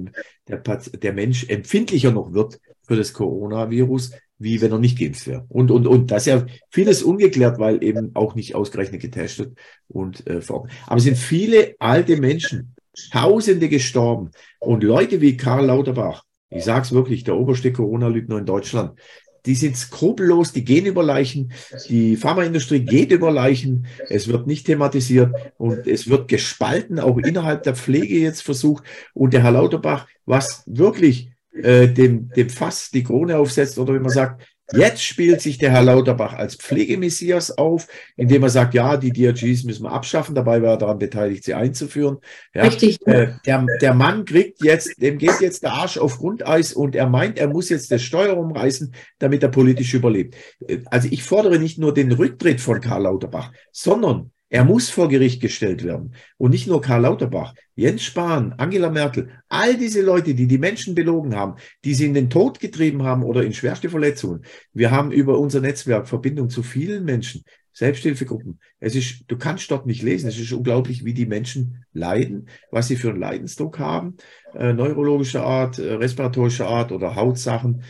der, 0.47 0.59
der 0.59 1.13
Mensch 1.13 1.49
empfindlicher 1.49 2.11
noch 2.11 2.33
wird 2.33 2.59
für 2.85 2.95
das 2.95 3.13
Coronavirus, 3.13 4.11
wie 4.43 4.61
wenn 4.61 4.71
er 4.71 4.79
nicht 4.79 4.99
geimpft 4.99 5.27
wäre. 5.27 5.45
Und, 5.49 5.71
und, 5.71 5.87
und 5.87 6.11
das 6.11 6.23
ist 6.23 6.33
ja 6.33 6.45
vieles 6.69 7.01
ungeklärt, 7.03 7.59
weil 7.59 7.83
eben 7.83 8.11
auch 8.15 8.35
nicht 8.35 8.55
ausgerechnet 8.55 9.01
getestet 9.01 9.57
und 9.87 10.27
äh, 10.27 10.41
vor. 10.41 10.67
Aber 10.85 10.97
es 10.97 11.03
sind 11.03 11.17
viele 11.17 11.75
alte 11.79 12.17
Menschen, 12.17 12.75
Tausende 13.11 13.69
gestorben 13.69 14.29
und 14.59 14.83
Leute 14.83 15.19
wie 15.19 15.35
Karl 15.35 15.65
Lauterbach, 15.65 16.23
ich 16.51 16.63
sage 16.63 16.83
es 16.83 16.91
wirklich, 16.91 17.23
der 17.23 17.35
oberste 17.35 17.73
Corona-Lügner 17.73 18.37
in 18.37 18.45
Deutschland, 18.45 18.99
die 19.45 19.55
sind 19.55 19.75
skrupellos, 19.75 20.53
die 20.53 20.63
gehen 20.63 20.85
über 20.85 21.03
Leichen, 21.03 21.51
die 21.89 22.15
Pharmaindustrie 22.15 22.81
geht 22.81 23.11
über 23.11 23.31
Leichen, 23.31 23.87
es 24.09 24.27
wird 24.27 24.47
nicht 24.47 24.67
thematisiert 24.67 25.33
und 25.57 25.87
es 25.87 26.07
wird 26.07 26.27
gespalten, 26.27 26.99
auch 26.99 27.17
innerhalb 27.17 27.63
der 27.63 27.75
Pflege 27.75 28.19
jetzt 28.19 28.41
versucht. 28.41 28.83
Und 29.13 29.33
der 29.33 29.43
Herr 29.43 29.51
Lauterbach, 29.51 30.07
was 30.25 30.63
wirklich 30.65 31.32
äh, 31.53 31.87
dem, 31.87 32.29
dem 32.29 32.49
Fass 32.49 32.89
die 32.91 33.03
Krone 33.03 33.37
aufsetzt 33.37 33.77
oder 33.77 33.93
wenn 33.93 34.01
man 34.01 34.11
sagt, 34.11 34.43
jetzt 34.71 35.03
spielt 35.03 35.41
sich 35.41 35.57
der 35.57 35.71
Herr 35.71 35.83
Lauterbach 35.83 36.33
als 36.33 36.55
Pflegemessias 36.55 37.57
auf, 37.57 37.87
indem 38.15 38.43
er 38.43 38.49
sagt, 38.49 38.73
ja, 38.73 38.97
die 38.97 39.11
DRGs 39.11 39.63
müssen 39.63 39.83
wir 39.83 39.91
abschaffen, 39.91 40.35
dabei 40.35 40.61
war 40.61 40.71
er 40.71 40.77
daran 40.77 40.99
beteiligt, 40.99 41.43
sie 41.43 41.53
einzuführen. 41.53 42.17
Ja, 42.53 42.63
Richtig. 42.63 43.05
Äh, 43.05 43.33
der, 43.45 43.65
der 43.81 43.93
Mann 43.93 44.25
kriegt 44.25 44.63
jetzt, 44.63 45.01
dem 45.01 45.17
geht 45.17 45.41
jetzt 45.41 45.63
der 45.63 45.73
Arsch 45.73 45.97
auf 45.97 46.17
Grundeis 46.17 46.73
und 46.73 46.95
er 46.95 47.07
meint, 47.07 47.37
er 47.37 47.47
muss 47.47 47.69
jetzt 47.69 47.91
das 47.91 48.01
Steuer 48.01 48.37
umreißen, 48.37 48.93
damit 49.19 49.43
er 49.43 49.49
politisch 49.49 49.93
überlebt. 49.93 50.35
Äh, 50.67 50.79
also 50.85 51.07
ich 51.11 51.23
fordere 51.23 51.59
nicht 51.59 51.77
nur 51.77 51.93
den 51.93 52.11
Rücktritt 52.11 52.61
von 52.61 52.81
Karl 52.81 53.03
Lauterbach, 53.03 53.51
sondern 53.71 54.31
Er 54.53 54.65
muss 54.65 54.91
vor 54.91 55.09
Gericht 55.09 55.41
gestellt 55.41 55.83
werden. 55.83 56.13
Und 56.37 56.51
nicht 56.51 56.67
nur 56.67 56.79
Karl 56.79 57.01
Lauterbach, 57.01 57.55
Jens 57.75 58.03
Spahn, 58.03 58.53
Angela 58.59 58.91
Merkel, 58.91 59.29
all 59.49 59.75
diese 59.77 60.03
Leute, 60.03 60.35
die 60.35 60.45
die 60.45 60.59
Menschen 60.59 60.93
belogen 60.93 61.35
haben, 61.35 61.55
die 61.83 61.95
sie 61.95 62.05
in 62.05 62.13
den 62.13 62.29
Tod 62.29 62.59
getrieben 62.59 63.01
haben 63.01 63.23
oder 63.23 63.43
in 63.43 63.53
schwerste 63.53 63.89
Verletzungen. 63.89 64.45
Wir 64.71 64.91
haben 64.91 65.11
über 65.11 65.39
unser 65.39 65.59
Netzwerk 65.59 66.07
Verbindung 66.07 66.51
zu 66.51 66.61
vielen 66.61 67.03
Menschen, 67.03 67.43
Selbsthilfegruppen. 67.71 68.59
Es 68.79 68.93
ist, 68.93 69.23
du 69.25 69.39
kannst 69.39 69.71
dort 69.71 69.87
nicht 69.87 70.03
lesen. 70.03 70.29
Es 70.29 70.37
ist 70.37 70.53
unglaublich, 70.53 71.03
wie 71.03 71.15
die 71.15 71.25
Menschen 71.25 71.83
leiden, 71.91 72.47
was 72.69 72.87
sie 72.87 72.95
für 72.95 73.09
einen 73.09 73.21
Leidensdruck 73.21 73.79
haben, 73.79 74.17
äh, 74.53 74.71
neurologischer 74.71 75.43
Art, 75.43 75.79
äh, 75.79 75.93
respiratorischer 75.93 76.67
Art 76.67 76.91
oder 76.91 77.15
Hautsachen, 77.15 77.81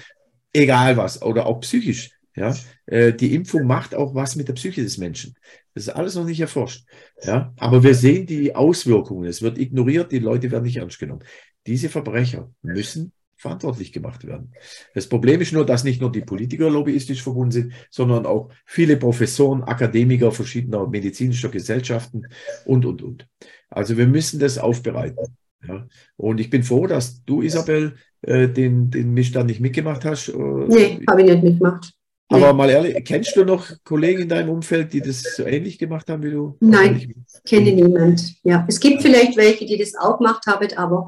egal 0.53 0.95
was, 0.95 1.21
oder 1.21 1.45
auch 1.45 1.59
psychisch. 1.59 2.11
Ja, 2.37 2.55
die 2.87 3.33
Impfung 3.33 3.65
macht 3.65 3.95
auch 3.95 4.13
was 4.13 4.35
mit 4.35 4.49
der 4.49 4.53
Psyche 4.53 4.83
des 4.83 4.97
Menschen. 4.97 5.35
Das 5.73 5.83
ist 5.87 5.89
alles 5.89 6.15
noch 6.15 6.25
nicht 6.25 6.39
erforscht. 6.39 6.85
Ja, 7.23 7.53
aber 7.57 7.81
wir 7.83 7.95
sehen 7.95 8.25
die 8.25 8.55
Auswirkungen. 8.55 9.27
Es 9.27 9.41
wird 9.41 9.57
ignoriert, 9.57 10.11
die 10.11 10.19
Leute 10.19 10.51
werden 10.51 10.65
nicht 10.65 10.77
ernst 10.77 10.99
genommen. 10.99 11.23
Diese 11.65 11.89
Verbrecher 11.89 12.51
müssen 12.61 13.13
verantwortlich 13.43 13.91
gemacht 13.91 14.25
werden. 14.25 14.53
Das 14.93 15.07
Problem 15.07 15.41
ist 15.41 15.51
nur, 15.51 15.65
dass 15.65 15.83
nicht 15.83 15.99
nur 15.99 16.11
die 16.11 16.21
Politiker 16.21 16.69
lobbyistisch 16.69 17.21
verbunden 17.21 17.51
sind, 17.51 17.73
sondern 17.89 18.25
auch 18.25 18.49
viele 18.65 18.95
Professoren, 18.95 19.63
Akademiker 19.63 20.31
verschiedener 20.31 20.87
medizinischer 20.87 21.49
Gesellschaften 21.49 22.23
und, 22.65 22.85
und, 22.85 23.01
und. 23.01 23.27
Also 23.69 23.97
wir 23.97 24.07
müssen 24.07 24.39
das 24.39 24.57
aufbereiten. 24.57 25.35
Ja. 25.67 25.87
Und 26.15 26.39
ich 26.39 26.49
bin 26.49 26.63
froh, 26.63 26.87
dass 26.87 27.23
du, 27.25 27.41
Isabel, 27.41 27.95
äh, 28.21 28.47
den, 28.47 28.89
den 28.89 29.13
Mischstand 29.13 29.47
nicht 29.47 29.59
mitgemacht 29.59 30.05
hast. 30.05 30.29
Äh, 30.29 30.33
nee, 30.37 31.01
habe 31.09 31.21
ich 31.21 31.27
nicht 31.27 31.43
mitgemacht. 31.43 31.93
Aber 32.33 32.53
mal 32.53 32.69
ehrlich, 32.69 33.03
kennst 33.05 33.35
du 33.35 33.45
noch 33.45 33.65
Kollegen 33.83 34.23
in 34.23 34.29
deinem 34.29 34.49
Umfeld, 34.49 34.93
die 34.93 35.01
das 35.01 35.21
so 35.35 35.43
ähnlich 35.43 35.77
gemacht 35.77 36.09
haben 36.09 36.23
wie 36.23 36.31
du? 36.31 36.57
Nein, 36.59 37.13
kenne 37.45 37.71
niemand. 37.71 38.35
Ja, 38.43 38.65
es 38.67 38.79
gibt 38.79 39.01
vielleicht 39.01 39.37
welche, 39.37 39.65
die 39.65 39.77
das 39.77 39.95
auch 39.95 40.17
gemacht 40.17 40.45
haben, 40.47 40.67
aber 40.75 41.07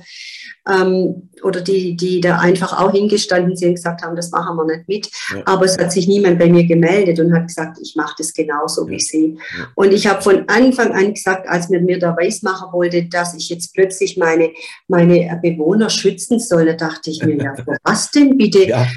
ähm, 0.70 1.30
oder 1.44 1.62
die, 1.62 1.96
die 1.96 2.22
da 2.22 2.40
einfach 2.40 2.80
auch 2.80 2.92
hingestanden 2.92 3.56
sind 3.56 3.70
und 3.70 3.76
gesagt 3.76 4.04
haben, 4.04 4.16
das 4.16 4.32
machen 4.32 4.58
wir 4.58 4.66
nicht 4.66 4.88
mit. 4.88 5.10
Ja. 5.34 5.42
Aber 5.46 5.66
es 5.66 5.78
hat 5.78 5.92
sich 5.92 6.08
niemand 6.08 6.40
bei 6.40 6.50
mir 6.50 6.66
gemeldet 6.66 7.20
und 7.20 7.34
hat 7.34 7.48
gesagt, 7.48 7.78
ich 7.82 7.96
mache 7.96 8.16
das 8.18 8.34
genauso 8.34 8.86
ja. 8.86 8.92
wie 8.92 9.00
sie. 9.00 9.38
Ja. 9.58 9.68
Und 9.76 9.94
ich 9.94 10.08
habe 10.08 10.22
von 10.22 10.48
Anfang 10.48 10.92
an 10.94 11.14
gesagt, 11.14 11.48
als 11.48 11.70
man 11.70 11.86
mir 11.86 12.00
da 12.00 12.16
weismachen 12.18 12.72
wollte, 12.72 13.06
dass 13.06 13.36
ich 13.36 13.50
jetzt 13.50 13.74
plötzlich 13.74 14.18
meine, 14.18 14.52
meine 14.88 15.40
Bewohner 15.42 15.90
schützen 15.90 16.40
soll, 16.40 16.66
da 16.66 16.74
dachte 16.74 17.12
ich 17.12 17.24
mir, 17.24 17.38
ja, 17.38 17.54
was 17.84 18.12
denn 18.12 18.38
bitte? 18.38 18.66
Ja, 18.68 18.88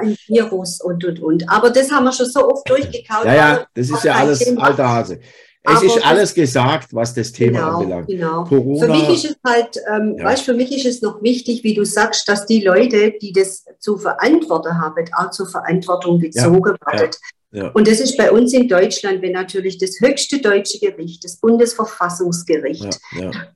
ein 0.00 0.16
Virus 0.26 0.80
und 0.82 1.04
und 1.04 1.20
und. 1.20 1.48
Aber 1.48 1.65
das 1.70 1.90
haben 1.90 2.04
wir 2.04 2.12
schon 2.12 2.26
so 2.26 2.48
oft 2.48 2.68
durchgekaut. 2.68 3.24
Ja, 3.24 3.34
ja, 3.34 3.66
das 3.74 3.90
ist 3.90 4.04
ja 4.04 4.14
alles 4.14 4.56
alter 4.58 4.88
Hase. 4.88 5.20
Es 5.68 5.82
ist 5.82 6.06
alles 6.06 6.32
gesagt, 6.32 6.94
was 6.94 7.12
das 7.12 7.32
Thema 7.32 7.58
genau, 7.58 7.78
anbelangt. 7.78 8.06
Genau. 8.06 8.44
Corona, 8.44 8.86
für 8.86 8.92
mich 8.92 9.08
ist 9.08 9.24
es 9.24 9.36
halt, 9.44 9.76
ähm, 9.92 10.14
ja. 10.16 10.24
weißt, 10.24 10.44
für 10.44 10.54
mich 10.54 10.72
ist 10.72 10.86
es 10.86 11.02
noch 11.02 11.22
wichtig, 11.22 11.64
wie 11.64 11.74
du 11.74 11.84
sagst, 11.84 12.28
dass 12.28 12.46
die 12.46 12.62
Leute, 12.62 13.14
die 13.20 13.32
das 13.32 13.64
zu 13.80 13.98
verantworten 13.98 14.80
haben, 14.80 15.04
auch 15.16 15.30
zur 15.30 15.48
Verantwortung 15.48 16.20
gezogen 16.20 16.76
ja. 16.80 16.92
werden. 16.92 17.10
Ja. 17.12 17.35
Und 17.74 17.88
das 17.88 18.00
ist 18.00 18.16
bei 18.16 18.30
uns 18.32 18.52
in 18.52 18.68
Deutschland, 18.68 19.22
wenn 19.22 19.32
natürlich 19.32 19.78
das 19.78 20.00
höchste 20.00 20.40
deutsche 20.40 20.78
Gericht, 20.78 21.24
das 21.24 21.36
Bundesverfassungsgericht, 21.36 22.98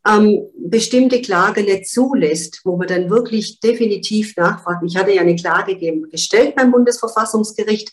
ähm, 0.09 0.47
bestimmte 0.57 1.21
Klage 1.21 1.63
nicht 1.63 1.89
zulässt, 1.89 2.61
wo 2.65 2.77
man 2.77 2.89
dann 2.89 3.11
wirklich 3.11 3.61
definitiv 3.61 4.37
nachfragt. 4.37 4.83
Ich 4.87 4.97
hatte 4.97 5.13
ja 5.13 5.23
eine 5.23 5.37
Klage 5.37 5.77
gestellt 6.11 6.55
beim 6.55 6.71
Bundesverfassungsgericht 6.71 7.93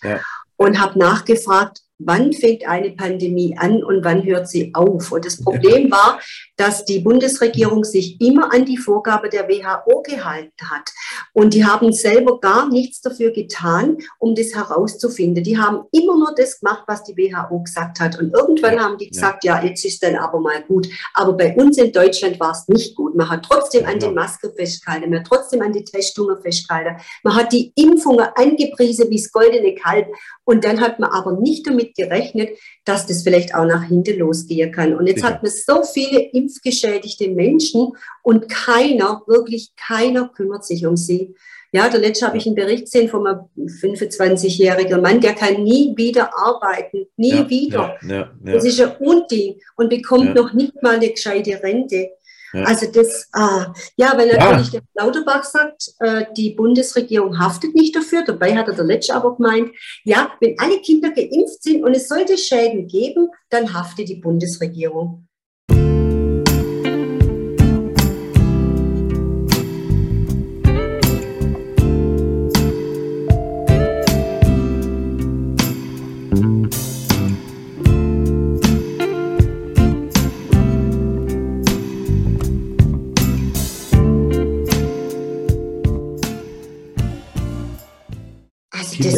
und 0.56 0.80
habe 0.80 1.00
nachgefragt, 1.00 1.82
wann 2.00 2.32
fängt 2.34 2.68
eine 2.68 2.92
Pandemie 2.92 3.56
an 3.58 3.84
und 3.84 4.04
wann 4.04 4.24
hört 4.24 4.48
sie 4.48 4.72
auf. 4.74 5.12
Und 5.12 5.26
das 5.26 5.44
Problem 5.44 5.90
war, 5.92 6.20
dass 6.56 6.86
die 6.86 7.00
Bundesregierung 7.00 7.84
sich 7.84 8.20
immer 8.22 8.54
an 8.54 8.66
die 8.66 8.78
Vorgabe 8.78 9.30
der 9.30 9.48
WHO 9.48 10.02
gehalten 10.04 10.52
hat. 10.70 10.90
Und 11.34 11.54
die 11.54 11.66
haben 11.66 11.92
selber 11.92 12.40
gar 12.40 12.70
nichts 12.70 13.02
dafür 13.02 13.32
getan, 13.32 13.98
um 14.20 14.36
das 14.36 14.54
herauszufinden. 14.54 15.44
Die 15.44 15.58
haben 15.58 15.86
immer 15.92 16.18
nur 16.18 16.34
das 16.36 16.60
gemacht, 16.60 16.84
was 16.88 17.04
die 17.04 17.16
WHO 17.16 17.64
gesagt 17.64 18.00
hat. 18.00 18.20
Und 18.20 18.34
irgendwann 18.34 18.76
ja, 18.76 18.82
haben 18.82 18.98
die 18.98 19.10
gesagt, 19.10 19.44
ja. 19.44 19.60
ja, 19.60 19.68
jetzt 19.68 19.84
ist 19.86 20.04
dann 20.04 20.16
aber 20.16 20.40
mal 20.40 20.64
gut. 20.64 20.88
Aber 21.14 21.34
bei 21.34 21.56
uns 21.56 21.78
in 21.78 21.92
Deutschland 21.92 22.40
war 22.40 22.52
es 22.52 22.68
nicht 22.68 22.96
gut. 22.96 23.16
Man 23.16 23.30
hat 23.30 23.44
trotzdem 23.44 23.86
an 23.86 24.00
die 24.00 24.10
Maske 24.10 24.52
festgehalten, 24.56 25.10
man 25.10 25.20
hat 25.20 25.28
trotzdem 25.28 25.62
an 25.62 25.74
die 25.74 25.84
Testungen 25.84 26.42
festgehalten. 26.42 27.02
Man 27.24 27.36
hat 27.36 27.52
die 27.52 27.72
Impfungen 27.76 28.28
angepriesen 28.36 29.10
wie 29.10 29.18
das 29.18 29.32
goldene 29.32 29.76
Kalb. 29.76 30.08
Und 30.44 30.64
dann 30.64 30.80
hat 30.80 31.00
man 31.00 31.10
aber 31.10 31.34
nicht 31.34 31.68
damit 31.68 31.87
gerechnet, 31.96 32.50
dass 32.86 33.06
das 33.06 33.24
vielleicht 33.24 33.56
auch 33.56 33.66
nach 33.66 33.84
hinten 33.84 34.20
losgehen 34.20 34.72
kann. 34.72 34.96
Und 34.96 35.08
jetzt 35.08 35.22
Sicher. 35.22 35.34
hat 35.34 35.44
man 35.44 35.52
so 35.52 35.84
viele 35.84 36.20
impfgeschädigte 36.20 37.30
Menschen 37.30 37.94
und 38.24 38.50
keiner, 38.50 39.22
wirklich 39.28 39.72
keiner 39.76 40.30
kümmert 40.30 40.66
sich 40.66 40.86
um 40.86 40.98
sie. 40.98 41.36
Ja, 41.74 41.90
der 41.90 42.00
letzte 42.00 42.26
habe 42.26 42.38
ich 42.38 42.46
einen 42.46 42.56
Bericht 42.56 42.86
gesehen 42.86 43.10
von 43.10 43.28
einem 43.28 43.40
25-jährigen 43.58 45.02
Mann, 45.02 45.20
der 45.20 45.34
kann 45.34 45.64
nie 45.64 45.94
wieder 45.98 46.32
arbeiten, 46.38 47.08
nie 47.18 47.32
ja, 47.32 47.50
wieder. 47.50 47.98
Ja, 48.08 48.32
ja, 48.44 48.54
das 48.54 48.64
ist 48.64 48.82
ein 48.82 48.96
Unding 49.00 49.60
und 49.76 49.90
bekommt 49.90 50.34
noch 50.34 50.54
nicht 50.54 50.82
mal 50.82 50.96
eine 50.96 51.10
gescheite 51.10 51.62
Rente. 51.62 52.12
Also 52.54 52.88
das, 52.92 53.30
äh, 53.34 53.66
ja, 53.98 54.18
weil 54.18 54.28
natürlich 54.28 54.72
ja. 54.72 54.80
der 54.80 55.06
Lauterbach 55.06 55.44
sagt, 55.44 55.92
äh, 56.00 56.26
die 56.36 56.52
Bundesregierung 56.52 57.40
haftet 57.40 57.76
nicht 57.76 57.96
dafür. 57.96 58.24
Dabei 58.24 58.56
hat 58.56 58.68
er 58.68 58.76
der 58.76 58.86
Letzte 58.86 59.16
aber 59.16 59.36
gemeint, 59.36 59.72
ja, 60.04 60.32
wenn 60.40 60.58
alle 60.60 60.80
Kinder 60.80 61.12
geimpft 61.12 61.64
sind 61.64 61.84
und 61.84 61.94
es 61.94 62.08
sollte 62.08 62.38
Schäden 62.38 62.88
geben, 62.88 63.30
dann 63.50 63.74
haftet 63.74 64.10
die 64.10 64.16
Bundesregierung. 64.16 65.27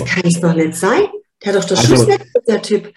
Kann 0.10 0.24
es 0.26 0.39
doch 0.39 0.56
nicht 0.56 0.76
sein. 0.76 1.04
Der 1.43 1.54
hat 1.54 1.63
doch 1.63 1.67
das 1.67 1.91
also, 1.91 2.12
der 2.48 2.62
Typ. 2.62 2.91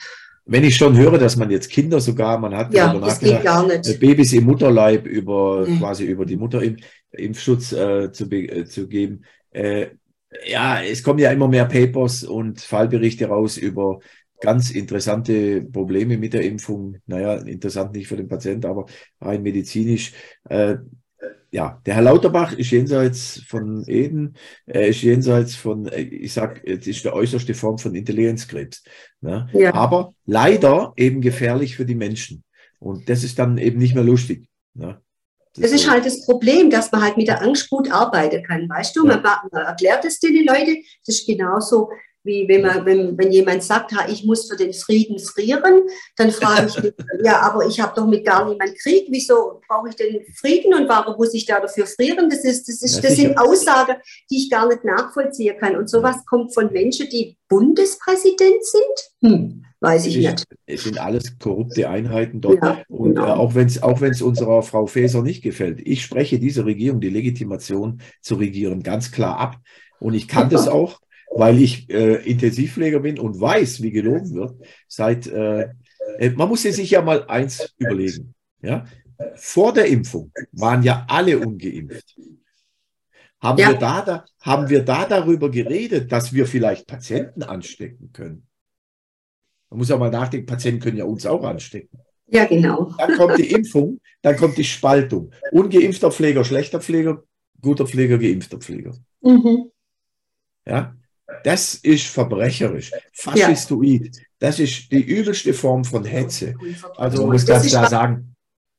Wenn 0.45 0.65
ich 0.65 0.77
schon 0.77 0.97
höre, 0.97 1.19
dass 1.19 1.37
man 1.37 1.51
jetzt 1.51 1.71
Kinder 1.71 2.01
sogar, 2.01 2.39
man 2.39 2.57
hat 2.57 2.75
ja, 2.75 2.93
das 2.99 3.21
geht 3.21 3.45
gar 3.45 3.67
nicht. 3.67 3.89
Äh, 3.89 3.95
Babys 3.95 4.33
im 4.33 4.45
Mutterleib 4.45 5.07
über 5.07 5.67
mhm. 5.67 5.79
quasi 5.79 6.05
über 6.05 6.27
die 6.27 6.37
Mutterimpfschutz 6.37 7.73
äh, 7.73 8.11
zu, 8.11 8.29
äh, 8.31 8.65
zu 8.65 8.89
geben. 8.89 9.25
Äh, 9.53 9.89
ja, 10.47 10.83
es 10.83 11.03
kommen 11.03 11.21
ja 11.21 11.31
immer 11.31 11.47
mehr 11.47 11.67
Papers 11.67 12.25
und 12.25 12.61
Fallberichte 12.61 13.27
raus 13.27 13.57
über 13.57 14.01
ganz 14.41 14.71
interessante 14.71 15.63
Probleme 15.63 16.19
mit 16.19 16.33
der 16.33 16.43
Impfung. 16.43 16.97
Naja, 17.07 17.35
interessant 17.35 17.93
nicht 17.93 18.09
für 18.09 18.17
den 18.17 18.29
Patienten, 18.29 18.67
aber 18.67 18.87
rein 19.21 19.43
medizinisch. 19.43 20.13
Ja, 21.55 21.83
der 21.85 21.95
Herr 21.95 22.03
Lauterbach 22.03 22.53
ist 22.55 22.71
jenseits 22.71 23.43
von 23.47 23.85
Eden, 23.87 24.37
er 24.65 24.89
ist 24.89 25.03
jenseits 25.03 25.55
von, 25.55 25.87
ich 25.93 26.33
sag, 26.33 26.65
es 26.65 26.87
ist 26.87 27.05
der 27.05 27.15
äußerste 27.15 27.53
Form 27.53 27.77
von 27.77 27.95
Intelligenzkrebs. 27.95 28.83
Ne? 29.21 29.51
Ja. 29.53 29.75
Aber 29.75 30.15
leider 30.25 30.95
eben 30.97 31.21
gefährlich 31.21 31.77
für 31.77 31.85
die 31.85 31.95
Menschen. 31.95 32.43
Und 32.79 33.11
das 33.11 33.23
ist 33.23 33.39
dann 33.39 33.59
eben 33.59 33.79
nicht 33.79 33.95
mehr 33.95 34.03
lustig. 34.03 34.49
Ne? 34.73 35.03
Das, 35.55 35.65
das 35.65 35.73
ist 35.73 35.91
halt 35.91 36.07
das 36.07 36.25
Problem, 36.25 36.71
dass 36.71 36.91
man 36.91 37.03
halt 37.03 37.19
mit 37.19 37.29
der 37.29 37.43
Angst 37.43 37.69
gut 37.69 37.93
arbeiten 37.93 38.43
kann. 38.43 38.67
Weißt 38.71 38.97
du, 38.97 39.07
ja. 39.07 39.17
man, 39.17 39.23
man, 39.23 39.63
erklärt 39.67 40.07
es 40.07 40.19
den 40.21 40.47
Leuten. 40.47 40.83
Das 41.05 41.17
ist 41.17 41.27
genauso 41.27 41.91
wie 42.25 42.47
wenn, 42.49 42.63
man, 42.63 42.85
wenn, 42.87 43.19
wenn 43.19 43.33
jemand 43.33 43.63
sagt, 43.63 43.93
ha, 43.93 44.07
ich 44.09 44.25
muss 44.25 44.49
für 44.49 44.57
den 44.57 44.73
Frieden 44.73 45.19
frieren, 45.19 45.83
dann 46.17 46.31
frage 46.31 46.69
ich 46.69 46.83
mich, 46.83 46.95
ja, 47.25 47.41
aber 47.41 47.67
ich 47.67 47.81
habe 47.81 47.93
doch 47.97 48.07
mit 48.07 48.25
gar 48.25 48.49
niemand 48.49 48.79
Krieg, 48.79 49.07
wieso 49.11 49.61
brauche 49.67 49.89
ich 49.89 49.97
denn 49.97 50.23
Frieden 50.35 50.75
und 50.75 50.89
warum 50.89 51.17
muss 51.17 51.35
ich 51.35 51.47
da 51.47 51.61
dafür 51.61 51.87
frieren? 51.87 52.31
Das, 52.31 52.45
ist, 52.45 52.69
das, 52.69 52.83
ist, 52.83 53.03
das 53.03 53.17
sind 53.17 53.37
Aussagen, 53.37 53.97
die 54.31 54.37
ich 54.37 54.51
gar 54.51 54.69
nicht 54.69 54.85
nachvollziehen 54.85 55.57
kann. 55.59 55.77
Und 55.77 55.91
sowas 55.91 56.17
kommt 56.27 56.55
von 56.55 56.73
Menschen, 56.73 57.09
die 57.09 57.37
Bundespräsident 57.49 58.65
sind? 58.65 59.31
Hm, 59.31 59.65
weiß 59.81 60.07
ich 60.07 60.17
nicht. 60.17 60.45
Es 60.65 60.85
sind 60.85 60.99
alles 60.99 61.39
korrupte 61.39 61.89
Einheiten 61.89 62.41
dort. 62.41 62.63
Ja, 62.63 62.83
und 62.89 63.17
genau. 63.17 63.27
äh, 63.27 63.31
auch 63.33 63.55
wenn 63.55 63.67
es 63.67 63.83
auch 63.83 64.01
unserer 64.01 64.63
Frau 64.63 64.87
Faeser 64.87 65.23
nicht 65.23 65.43
gefällt, 65.43 65.81
ich 65.85 66.03
spreche 66.03 66.39
dieser 66.39 66.65
Regierung 66.65 67.01
die 67.01 67.11
Legitimation 67.11 68.01
zu 68.21 68.37
regieren 68.37 68.83
ganz 68.83 69.11
klar 69.11 69.39
ab. 69.39 69.57
Und 69.99 70.15
ich 70.15 70.29
kann 70.29 70.51
das 70.51 70.67
auch 70.67 70.99
weil 71.35 71.61
ich 71.61 71.89
äh, 71.91 72.17
Intensivpfleger 72.29 73.01
bin 73.01 73.19
und 73.19 73.41
weiß, 73.41 73.83
wie 73.83 73.91
gelogen 73.91 74.35
wird. 74.35 74.55
Seit, 74.89 75.27
äh, 75.27 75.69
äh, 76.19 76.31
man 76.31 76.49
muss 76.49 76.63
sich 76.63 76.91
ja 76.91 77.03
mal 77.03 77.27
eins 77.27 77.75
überlegen. 77.79 78.35
Ja? 78.61 78.85
Vor 79.37 79.73
der 79.73 79.87
Impfung 79.87 80.33
waren 80.53 80.83
ja 80.83 81.07
alle 81.09 81.39
ungeimpft. 81.39 82.17
Haben, 83.41 83.59
ja. 83.59 83.71
wir 83.71 83.79
da, 83.79 84.03
da, 84.03 84.25
haben 84.41 84.69
wir 84.69 84.85
da 84.85 85.05
darüber 85.05 85.51
geredet, 85.51 86.13
dass 86.13 86.33
wir 86.33 86.47
vielleicht 86.47 86.87
Patienten 86.87 87.43
anstecken 87.43 88.13
können? 88.13 88.47
Man 89.69 89.79
muss 89.79 89.89
ja 89.89 89.97
mal 89.97 90.11
nachdenken, 90.11 90.47
Patienten 90.47 90.81
können 90.81 90.99
ja 90.99 91.05
uns 91.05 91.27
auch 91.27 91.43
anstecken. 91.43 91.99
Ja, 92.29 92.45
genau. 92.45 92.95
Dann 92.99 93.17
kommt 93.17 93.39
die 93.39 93.51
Impfung, 93.51 94.01
dann 94.23 94.37
kommt 94.37 94.57
die 94.59 94.65
Spaltung. 94.65 95.33
Ungeimpfter 95.51 96.13
Pfleger, 96.13 96.45
schlechter 96.45 96.81
Pfleger, 96.81 97.25
guter 97.61 97.87
Pfleger, 97.87 98.19
geimpfter 98.19 98.59
Pfleger. 98.59 98.95
Mhm. 99.23 99.71
Ja, 100.65 100.95
das 101.45 101.75
ist 101.75 102.07
verbrecherisch, 102.07 102.91
faschistoid. 103.13 104.17
Ja. 104.17 104.23
Das 104.39 104.59
ist 104.59 104.91
die 104.91 105.03
übelste 105.03 105.55
Form 105.55 105.85
von 105.85 106.05
Hetze. 106.05 106.55
Also 106.97 107.27
muss 107.27 107.45
das 107.45 107.63
ganz 107.63 107.69
klar 107.69 107.89
sagen, 107.89 108.32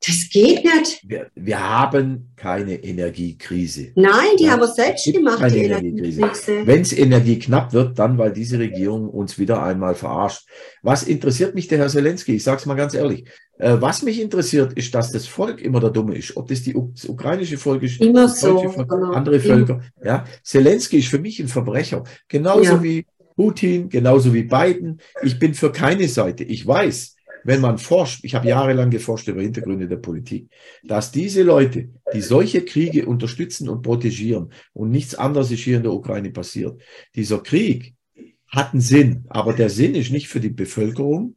das 0.06 0.30
geht 0.30 0.64
nicht. 0.66 1.02
Wir, 1.04 1.32
wir, 1.36 1.60
haben 1.60 2.34
keine 2.36 2.76
Energiekrise. 2.76 3.92
Nein, 3.96 4.36
die 4.38 4.46
ja, 4.46 4.52
haben 4.52 4.62
wir 4.62 4.68
selbst 4.68 5.06
gemacht, 5.06 5.40
keine 5.40 5.54
die 5.54 5.64
Energiekrise. 5.64 6.66
Wenn 6.66 6.82
es 6.82 6.92
Energie 6.92 7.40
knapp 7.40 7.72
wird, 7.72 7.98
dann, 7.98 8.18
weil 8.18 8.34
diese 8.34 8.60
Regierung 8.60 9.10
uns 9.10 9.40
wieder 9.40 9.64
einmal 9.64 9.96
verarscht. 9.96 10.46
Was 10.82 11.04
interessiert 11.04 11.56
mich 11.56 11.70
der 11.70 11.78
Herr 11.78 11.88
Zelensky? 11.88 12.36
Ich 12.36 12.44
sage 12.44 12.58
es 12.58 12.66
mal 12.66 12.76
ganz 12.76 12.94
ehrlich. 12.94 13.26
Äh, 13.58 13.78
was 13.80 14.04
mich 14.04 14.20
interessiert, 14.20 14.74
ist, 14.74 14.94
dass 14.94 15.12
das 15.12 15.26
Volk 15.26 15.62
immer 15.62 15.80
der 15.80 15.92
Dumme 15.92 16.16
ist. 16.16 16.36
Ob 16.36 16.48
das 16.50 16.64
die 16.64 16.74
das 16.74 17.06
ukrainische 17.06 17.58
Volk 17.58 17.84
ist, 17.84 18.02
immer 18.02 18.28
so, 18.28 18.70
Volk, 18.70 18.90
genau. 18.90 19.12
andere 19.12 19.40
Völker. 19.40 19.82
Ja, 20.04 20.26
Zelensky 20.44 20.98
ist 20.98 21.08
für 21.08 21.20
mich 21.20 21.40
ein 21.40 21.48
Verbrecher. 21.48 22.04
Genauso 22.28 22.64
ja. 22.64 22.84
wie 22.84 23.06
Putin, 23.36 23.90
genauso 23.90 24.34
wie 24.34 24.44
Biden. 24.44 25.00
Ich 25.22 25.40
bin 25.40 25.54
für 25.54 25.72
keine 25.72 26.08
Seite. 26.08 26.44
Ich 26.44 26.66
weiß, 26.68 27.16
wenn 27.44 27.62
man 27.62 27.78
forscht, 27.78 28.24
ich 28.24 28.36
habe 28.36 28.48
jahrelang 28.48 28.90
geforscht 28.90 29.28
über 29.28 29.42
Hintergründe 29.42 29.88
der 29.88 29.98
Politik, 29.98 30.50
dass 30.84 31.12
diese 31.12 31.44
Leute, 31.44 31.90
die 32.14 32.22
solche 32.22 32.64
Kriege 32.66 33.06
unterstützen 33.06 33.70
und 33.70 33.82
protegieren 33.82 34.52
und 34.74 34.92
nichts 34.92 35.16
anderes 35.16 35.52
ist 35.52 35.64
hier 35.64 35.78
in 35.78 35.84
der 35.84 35.94
Ukraine 35.94 36.32
passiert, 36.32 36.82
dieser 37.16 37.40
Krieg 37.40 37.94
hat 38.48 38.74
einen 38.74 38.82
Sinn, 38.82 39.26
aber 39.30 39.54
der 39.54 39.70
Sinn 39.70 39.96
ist 39.96 40.12
nicht 40.12 40.28
für 40.28 40.40
die 40.40 40.50
Bevölkerung, 40.50 41.36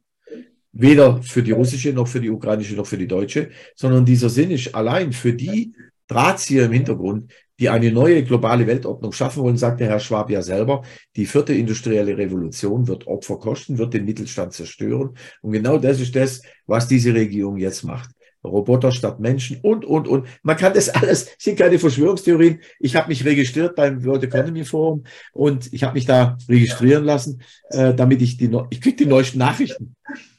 weder 0.71 1.21
für 1.23 1.41
die 1.41 1.51
russische 1.51 1.91
noch 1.91 2.07
für 2.07 2.21
die 2.21 2.29
ukrainische 2.29 2.75
noch 2.75 2.85
für 2.85 2.97
die 2.97 3.07
deutsche, 3.07 3.49
sondern 3.75 4.05
dieser 4.05 4.29
Sinn 4.29 4.51
ist 4.51 4.75
allein 4.75 5.11
für 5.11 5.33
die 5.33 5.73
Drahtzieher 6.07 6.65
im 6.65 6.71
Hintergrund, 6.71 7.31
die 7.59 7.69
eine 7.69 7.91
neue 7.91 8.23
globale 8.23 8.67
Weltordnung 8.67 9.11
schaffen 9.11 9.43
wollen, 9.43 9.57
sagt 9.57 9.79
der 9.79 9.87
Herr 9.87 9.99
Schwab 9.99 10.29
ja 10.29 10.41
selber, 10.41 10.83
die 11.15 11.25
vierte 11.25 11.53
industrielle 11.53 12.17
Revolution 12.17 12.87
wird 12.87 13.07
Opfer 13.07 13.37
kosten, 13.37 13.77
wird 13.77 13.93
den 13.93 14.05
Mittelstand 14.05 14.53
zerstören. 14.53 15.17
Und 15.41 15.51
genau 15.51 15.77
das 15.77 15.99
ist 15.99 16.15
das, 16.15 16.41
was 16.67 16.87
diese 16.87 17.13
Regierung 17.13 17.57
jetzt 17.57 17.83
macht. 17.83 18.11
Roboter 18.43 18.91
statt 18.91 19.19
Menschen 19.19 19.59
und, 19.61 19.85
und, 19.85 20.07
und. 20.07 20.27
Man 20.43 20.57
kann 20.57 20.73
das 20.73 20.89
alles, 20.89 21.29
sind 21.37 21.57
keine 21.57 21.79
Verschwörungstheorien. 21.79 22.61
Ich 22.79 22.95
habe 22.95 23.09
mich 23.09 23.25
registriert 23.25 23.75
beim 23.75 24.03
World 24.05 24.23
Economy 24.23 24.63
Forum 24.63 25.03
und 25.33 25.71
ich 25.73 25.83
habe 25.83 25.95
mich 25.95 26.05
da 26.05 26.37
registrieren 26.47 27.03
lassen, 27.03 27.41
äh, 27.69 27.93
damit 27.93 28.21
ich 28.21 28.37
die, 28.37 28.49
ich 28.69 28.81
kriege 28.81 28.97
die 28.97 29.05
neuesten 29.05 29.39
Nachrichten. 29.39 29.95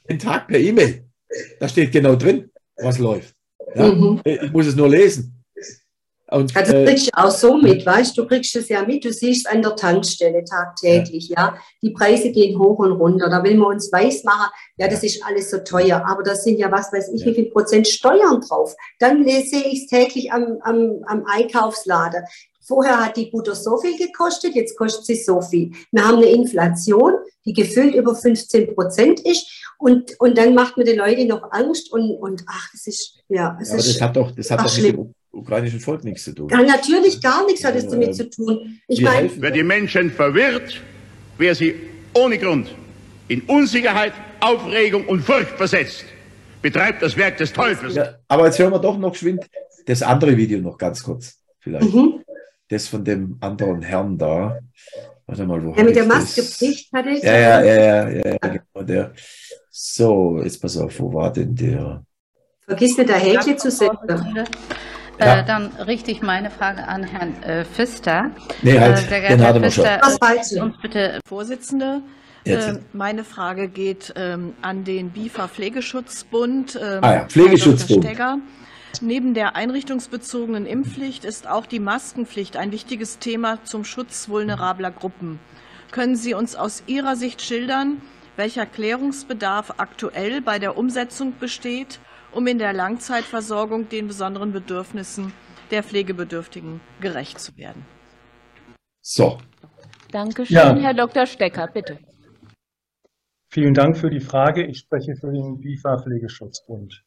Den 0.08 0.18
Tag 0.18 0.48
per 0.48 0.58
E-Mail. 0.58 1.04
Da 1.60 1.68
steht 1.68 1.92
genau 1.92 2.16
drin, 2.16 2.50
was 2.76 2.98
läuft. 2.98 3.34
Ja? 3.74 3.92
Mhm. 3.92 4.20
Ich 4.24 4.50
muss 4.52 4.66
es 4.66 4.76
nur 4.76 4.88
lesen. 4.88 5.37
Und, 6.30 6.54
also 6.54 6.72
du 6.72 6.84
kriegst 6.84 7.08
äh, 7.08 7.10
auch 7.14 7.30
so 7.30 7.56
mit, 7.56 7.86
weißt 7.86 8.16
du, 8.16 8.26
kriegst 8.26 8.54
es 8.54 8.68
ja 8.68 8.82
mit, 8.82 9.04
du 9.04 9.12
siehst 9.12 9.46
es 9.46 9.52
an 9.52 9.62
der 9.62 9.74
Tankstelle 9.76 10.44
tagtäglich, 10.44 11.30
ja. 11.30 11.36
ja. 11.36 11.58
Die 11.82 11.90
Preise 11.90 12.30
gehen 12.30 12.58
hoch 12.58 12.78
und 12.80 12.92
runter. 12.92 13.30
Da 13.30 13.42
will 13.42 13.56
man 13.56 13.74
uns 13.74 13.90
weismachen, 13.90 14.50
ja, 14.76 14.88
das 14.88 15.02
ist 15.02 15.24
alles 15.24 15.50
so 15.50 15.58
teuer, 15.58 16.04
aber 16.06 16.22
da 16.22 16.34
sind 16.34 16.58
ja, 16.58 16.70
was 16.70 16.92
weiß 16.92 17.12
ich, 17.14 17.22
ja. 17.22 17.26
wie 17.26 17.34
viel 17.34 17.50
Prozent 17.50 17.88
Steuern 17.88 18.42
drauf. 18.42 18.74
Dann 18.98 19.24
sehe 19.24 19.64
ich 19.64 19.84
es 19.84 19.86
täglich 19.86 20.30
am, 20.30 20.58
am, 20.62 21.02
am 21.06 21.24
Einkaufsladen. 21.24 22.22
Vorher 22.60 23.02
hat 23.02 23.16
die 23.16 23.30
Butter 23.30 23.54
so 23.54 23.78
viel 23.78 23.96
gekostet, 23.96 24.54
jetzt 24.54 24.76
kostet 24.76 25.06
sie 25.06 25.14
so 25.14 25.40
viel. 25.40 25.70
Wir 25.90 26.06
haben 26.06 26.18
eine 26.18 26.26
Inflation, 26.26 27.14
die 27.46 27.54
gefühlt 27.54 27.94
über 27.94 28.14
15 28.14 28.74
Prozent 28.74 29.20
ist. 29.20 29.46
Und, 29.78 30.20
und 30.20 30.36
dann 30.36 30.54
macht 30.54 30.76
man 30.76 30.84
den 30.84 30.98
Leuten 30.98 31.28
noch 31.28 31.50
Angst 31.52 31.90
und, 31.90 32.10
und 32.10 32.44
ach, 32.46 32.68
das 32.72 32.86
ist, 32.86 33.14
ja, 33.28 33.56
es 33.58 33.68
ja, 33.68 33.74
aber 33.74 33.80
ist, 33.80 33.94
das 33.94 34.00
hat 34.02 34.16
doch, 34.16 34.30
das 34.32 34.50
hat 34.50 34.60
doch 34.60 34.76
mit 34.76 34.92
dem 34.92 35.14
ukrainischen 35.32 35.80
Volk 35.80 36.04
nichts 36.04 36.24
zu 36.24 36.34
tun. 36.34 36.48
Ja, 36.50 36.62
natürlich 36.62 37.20
gar 37.20 37.44
nichts 37.46 37.64
hat 37.64 37.74
es 37.76 37.88
damit 37.88 38.14
zu 38.14 38.28
tun. 38.28 38.80
Ich 38.88 39.00
meine, 39.02 39.30
wer 39.36 39.50
die 39.50 39.62
Menschen 39.62 40.10
verwirrt, 40.10 40.80
wer 41.36 41.54
sie 41.54 41.74
ohne 42.14 42.38
Grund 42.38 42.74
in 43.28 43.42
Unsicherheit, 43.42 44.12
Aufregung 44.40 45.06
und 45.06 45.20
Furcht 45.20 45.50
versetzt, 45.56 46.04
betreibt 46.62 47.02
das 47.02 47.16
Werk 47.16 47.36
des 47.36 47.52
Teufels. 47.52 47.94
Ja, 47.94 48.14
aber 48.28 48.46
jetzt 48.46 48.58
hören 48.58 48.72
wir 48.72 48.78
doch 48.78 48.98
noch 48.98 49.12
geschwind 49.12 49.48
das 49.88 50.02
andere 50.02 50.36
Video 50.36 50.60
noch 50.60 50.76
ganz 50.76 51.02
kurz, 51.02 51.38
vielleicht. 51.60 51.92
Mhm. 51.92 52.22
Das 52.68 52.88
von 52.88 53.02
dem 53.02 53.38
anderen 53.40 53.80
Herrn 53.80 54.18
da. 54.18 54.58
Warte 55.26 55.46
mal, 55.46 55.64
wo 55.64 55.72
Der 55.72 55.84
mit 55.84 55.96
der 55.96 56.04
Maske 56.04 56.42
bricht, 56.42 56.92
hat 56.92 57.06
er 57.06 57.12
ja, 57.24 57.60
ja, 57.60 57.64
ja, 57.64 58.08
ja, 58.08 58.26
ja, 58.26 58.36
genau, 58.38 58.86
der. 58.86 59.12
So, 59.70 60.40
jetzt 60.42 60.60
pass 60.60 60.76
auf, 60.76 60.98
wo 61.00 61.12
war 61.12 61.32
denn 61.32 61.54
der? 61.54 62.02
Vergiss 62.60 62.96
nicht, 62.98 63.08
der 63.08 63.16
Häkchen 63.16 63.58
zu 63.58 63.70
setzen. 63.70 64.44
Ja. 65.18 65.40
Äh, 65.40 65.44
dann 65.44 65.72
richte 65.86 66.10
ich 66.10 66.22
meine 66.22 66.50
Frage 66.50 66.86
an 66.86 67.02
Herrn 67.04 67.42
äh, 67.42 67.64
Pfister. 67.64 68.30
Nee, 68.62 68.78
halt, 68.78 68.98
äh, 68.98 69.00
sehr 69.00 69.20
geehrter 69.20 69.44
Herr 69.44 69.60
Pfister, 69.60 70.00
Was 70.02 70.52
uns 70.52 70.76
bitte. 70.80 71.20
Vorsitzende, 71.26 72.02
äh, 72.44 72.74
meine 72.92 73.24
Frage 73.24 73.68
geht 73.68 74.12
ähm, 74.16 74.54
an 74.62 74.84
den 74.84 75.10
BIFA 75.10 75.48
Pflegeschutzbund. 75.48 76.78
Ähm, 76.80 76.98
ah 77.02 77.14
ja, 77.14 77.24
Pflegeschutzbund. 77.24 78.06
Neben 79.00 79.34
der 79.34 79.54
einrichtungsbezogenen 79.54 80.66
Impfpflicht 80.66 81.24
ist 81.24 81.46
auch 81.46 81.66
die 81.66 81.78
Maskenpflicht 81.78 82.56
ein 82.56 82.72
wichtiges 82.72 83.18
Thema 83.18 83.58
zum 83.64 83.84
Schutz 83.84 84.28
vulnerabler 84.28 84.90
Gruppen. 84.90 85.38
Können 85.90 86.16
Sie 86.16 86.34
uns 86.34 86.56
aus 86.56 86.82
Ihrer 86.86 87.14
Sicht 87.14 87.42
schildern, 87.42 88.00
welcher 88.36 88.66
Klärungsbedarf 88.66 89.74
aktuell 89.76 90.40
bei 90.40 90.58
der 90.58 90.76
Umsetzung 90.78 91.34
besteht 91.38 92.00
um 92.38 92.46
in 92.46 92.58
der 92.58 92.72
Langzeitversorgung 92.72 93.88
den 93.88 94.06
besonderen 94.06 94.52
Bedürfnissen 94.52 95.32
der 95.72 95.82
Pflegebedürftigen 95.82 96.80
gerecht 97.00 97.40
zu 97.40 97.56
werden. 97.56 97.84
So. 99.00 99.38
Dankeschön, 100.12 100.56
ja. 100.56 100.76
Herr 100.76 100.94
Dr. 100.94 101.26
Stecker, 101.26 101.66
bitte. 101.66 101.98
Vielen 103.50 103.74
Dank 103.74 103.96
für 103.96 104.08
die 104.08 104.20
Frage. 104.20 104.64
Ich 104.64 104.78
spreche 104.78 105.16
für 105.16 105.32
den 105.32 105.58
BIFA 105.60 105.98
Pflegeschutzbund. 105.98 107.02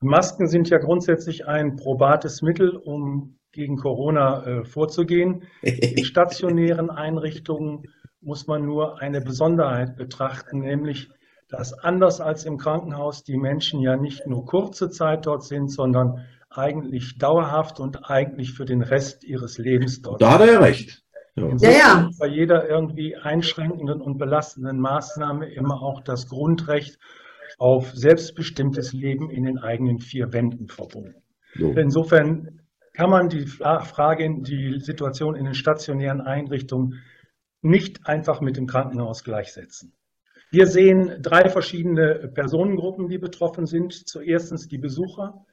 Masken 0.00 0.48
sind 0.48 0.68
ja 0.68 0.76
grundsätzlich 0.76 1.46
ein 1.46 1.76
probates 1.76 2.42
Mittel, 2.42 2.76
um 2.76 3.38
gegen 3.52 3.76
Corona 3.76 4.44
äh, 4.44 4.64
vorzugehen. 4.64 5.44
In 5.62 6.04
stationären 6.04 6.90
Einrichtungen 6.90 7.84
muss 8.20 8.46
man 8.46 8.66
nur 8.66 9.00
eine 9.00 9.22
Besonderheit 9.22 9.96
betrachten, 9.96 10.58
nämlich 10.58 11.08
dass 11.48 11.72
anders 11.72 12.20
als 12.20 12.44
im 12.44 12.58
Krankenhaus 12.58 13.24
die 13.24 13.36
Menschen 13.36 13.80
ja 13.80 13.96
nicht 13.96 14.26
nur 14.26 14.44
kurze 14.44 14.90
Zeit 14.90 15.26
dort 15.26 15.44
sind, 15.44 15.70
sondern 15.70 16.26
eigentlich 16.50 17.18
dauerhaft 17.18 17.80
und 17.80 18.10
eigentlich 18.10 18.52
für 18.52 18.64
den 18.64 18.82
Rest 18.82 19.24
ihres 19.24 19.58
Lebens 19.58 20.02
dort. 20.02 20.20
Da 20.20 20.34
hat 20.34 20.40
er 20.40 20.52
ja 20.52 20.58
recht. 20.60 21.02
Ja. 21.36 21.48
ja, 21.58 21.70
ja. 21.70 22.10
Bei 22.18 22.26
jeder 22.26 22.68
irgendwie 22.68 23.16
einschränkenden 23.16 24.00
und 24.00 24.18
belastenden 24.18 24.80
Maßnahme 24.80 25.48
immer 25.52 25.82
auch 25.82 26.02
das 26.02 26.28
Grundrecht 26.28 26.98
auf 27.58 27.92
selbstbestimmtes 27.92 28.92
Leben 28.92 29.30
in 29.30 29.44
den 29.44 29.58
eigenen 29.58 30.00
vier 30.00 30.32
Wänden 30.32 30.68
verbunden. 30.68 31.22
So. 31.54 31.72
Insofern 31.72 32.60
kann 32.92 33.10
man 33.10 33.28
die 33.28 33.46
Frage, 33.46 34.28
die 34.40 34.80
Situation 34.80 35.36
in 35.36 35.44
den 35.44 35.54
stationären 35.54 36.20
Einrichtungen 36.20 37.00
nicht 37.62 38.06
einfach 38.06 38.40
mit 38.40 38.56
dem 38.56 38.66
Krankenhaus 38.66 39.24
gleichsetzen. 39.24 39.92
Wir 40.50 40.66
sehen 40.66 41.20
drei 41.20 41.50
verschiedene 41.50 42.30
Personengruppen, 42.32 43.08
die 43.08 43.18
betroffen 43.18 43.66
sind. 43.66 43.92
Zuerst 43.92 44.70
die 44.72 44.78
Besucher. 44.78 45.44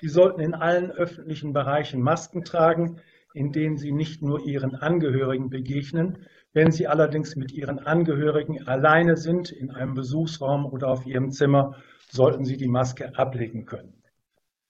Die 0.00 0.08
sollten 0.08 0.40
in 0.40 0.54
allen 0.54 0.90
öffentlichen 0.90 1.52
Bereichen 1.52 2.00
Masken 2.00 2.44
tragen, 2.44 3.00
in 3.34 3.52
denen 3.52 3.76
sie 3.76 3.92
nicht 3.92 4.22
nur 4.22 4.40
ihren 4.46 4.74
Angehörigen 4.74 5.50
begegnen. 5.50 6.26
Wenn 6.54 6.70
sie 6.70 6.86
allerdings 6.86 7.36
mit 7.36 7.52
ihren 7.52 7.78
Angehörigen 7.78 8.66
alleine 8.66 9.16
sind, 9.16 9.50
in 9.50 9.70
einem 9.70 9.94
Besuchsraum 9.94 10.64
oder 10.64 10.88
auf 10.88 11.04
ihrem 11.04 11.30
Zimmer, 11.30 11.76
sollten 12.10 12.46
sie 12.46 12.56
die 12.56 12.68
Maske 12.68 13.18
ablegen 13.18 13.66
können. 13.66 14.02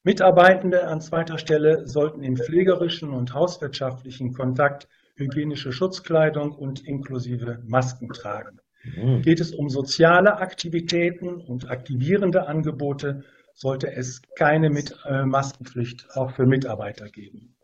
Mitarbeitende 0.03 0.89
an 0.89 1.01
zweiter 1.01 1.39
Stelle 1.39 1.87
sollten 1.87 2.25
im 2.25 2.37
pflegerischen 2.37 3.11
und 3.11 3.33
hauswirtschaftlichen 3.33 4.33
Kontakt 4.33 4.89
hygienische 5.15 5.73
Schutzkleidung 5.73 6.53
und 6.53 6.85
inklusive 6.87 7.63
Masken 7.67 8.09
tragen. 8.09 8.61
Mhm. 8.97 9.23
Geht 9.23 9.41
es 9.41 9.53
um 9.53 9.69
soziale 9.69 10.39
Aktivitäten 10.39 11.41
und 11.41 11.71
aktivierende 11.71 12.47
Angebote, 12.47 13.25
sollte 13.55 13.93
es 13.93 14.23
keine 14.37 14.71
mit, 14.71 14.97
äh, 15.05 15.25
Maskenpflicht 15.25 16.07
auch 16.15 16.31
für 16.33 16.47
Mitarbeiter 16.47 17.09
geben. 17.09 17.57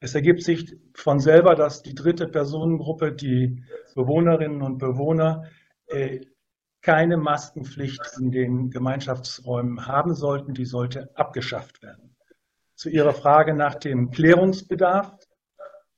Es 0.00 0.14
ergibt 0.14 0.42
sich 0.42 0.76
von 0.94 1.20
selber, 1.20 1.54
dass 1.54 1.82
die 1.82 1.94
dritte 1.94 2.26
Personengruppe, 2.28 3.12
die 3.12 3.64
Bewohnerinnen 3.94 4.62
und 4.62 4.78
Bewohner, 4.78 5.44
äh, 5.86 6.20
keine 6.82 7.16
Maskenpflicht 7.16 8.00
in 8.20 8.30
den 8.30 8.70
Gemeinschaftsräumen 8.70 9.86
haben 9.86 10.14
sollten. 10.14 10.54
Die 10.54 10.64
sollte 10.64 11.10
abgeschafft 11.16 11.82
werden. 11.82 12.16
Zu 12.74 12.90
Ihrer 12.90 13.14
Frage 13.14 13.54
nach 13.54 13.74
dem 13.74 14.10
Klärungsbedarf. 14.10 15.16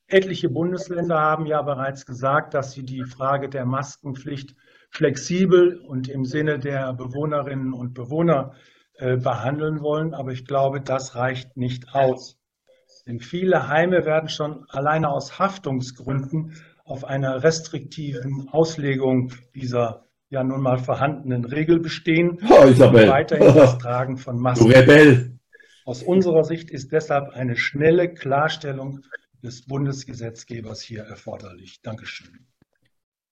Etliche 0.07 0.49
Bundesländer 0.49 1.19
haben 1.19 1.45
ja 1.45 1.61
bereits 1.61 2.07
gesagt, 2.07 2.55
dass 2.55 2.73
sie 2.73 2.85
die 2.85 3.05
Frage 3.05 3.51
der 3.51 3.67
Maskenpflicht 3.67 4.55
flexibel 4.91 5.77
und 5.77 6.09
im 6.09 6.25
Sinne 6.25 6.59
der 6.59 6.93
Bewohnerinnen 6.93 7.73
und 7.73 7.95
Bewohner 7.95 8.55
äh, 8.95 9.17
behandeln 9.17 9.81
wollen. 9.81 10.15
Aber 10.15 10.33
ich 10.33 10.45
glaube, 10.45 10.81
das 10.81 11.15
reicht 11.15 11.57
nicht 11.57 11.95
aus. 11.95 12.37
Denn 13.07 13.21
viele 13.21 13.69
Heime 13.69 14.05
werden 14.05 14.29
schon 14.29 14.65
alleine 14.69 15.11
aus 15.11 15.39
Haftungsgründen 15.39 16.57
auf 16.85 17.05
einer 17.05 17.43
restriktiven 17.43 18.49
Auslegung 18.51 19.33
dieser 19.55 20.05
ja 20.31 20.45
nun 20.45 20.61
mal 20.61 20.79
vorhandenen 20.79 21.45
Regel 21.45 21.81
bestehen. 21.81 22.39
Oh, 22.51 22.67
Isabel. 22.67 23.09
Weiterhin 23.09 23.55
das 23.55 23.79
Tragen 23.79 24.17
von 24.17 24.39
Masken. 24.39 24.69
Du 24.69 24.75
Rebell. 24.75 25.39
Aus 25.85 26.03
unserer 26.03 26.45
Sicht 26.45 26.71
ist 26.71 26.93
deshalb 26.93 27.31
eine 27.31 27.57
schnelle 27.57 28.13
Klarstellung 28.13 29.01
des 29.43 29.65
Bundesgesetzgebers 29.65 30.83
hier 30.83 31.03
erforderlich. 31.05 31.81
Dankeschön. 31.83 32.47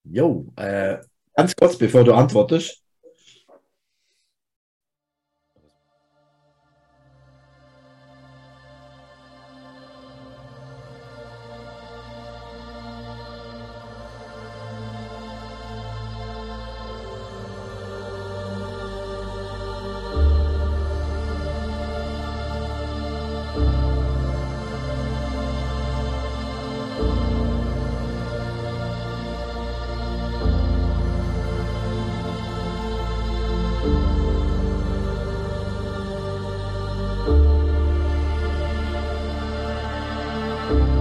Jo, 0.04 0.52
äh, 0.56 0.98
ganz 1.36 1.54
kurz, 1.54 1.78
bevor 1.78 2.04
du 2.04 2.14
antwortest. 2.14 2.82
Bye. 40.66 40.95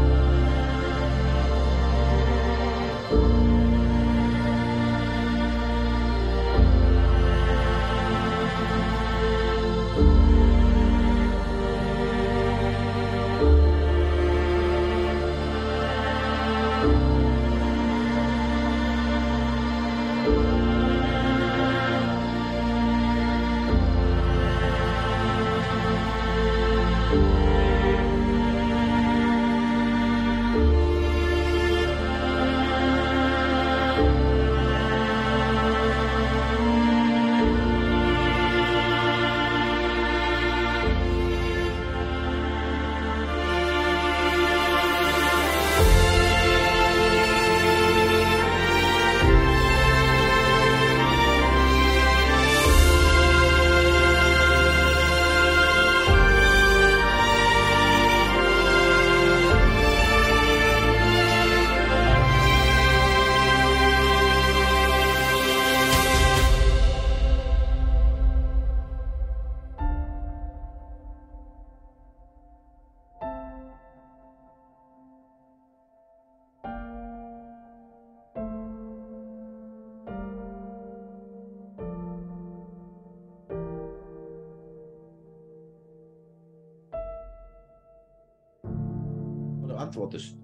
Antwortest. 89.75 90.35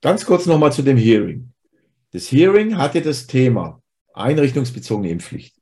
Ganz 0.00 0.24
kurz 0.24 0.46
nochmal 0.46 0.72
zu 0.72 0.82
dem 0.82 0.96
Hearing. 0.96 1.52
Das 2.12 2.30
Hearing 2.32 2.76
hatte 2.76 3.02
das 3.02 3.26
Thema 3.26 3.82
einrichtungsbezogene 4.14 5.10
Impfpflicht. 5.10 5.54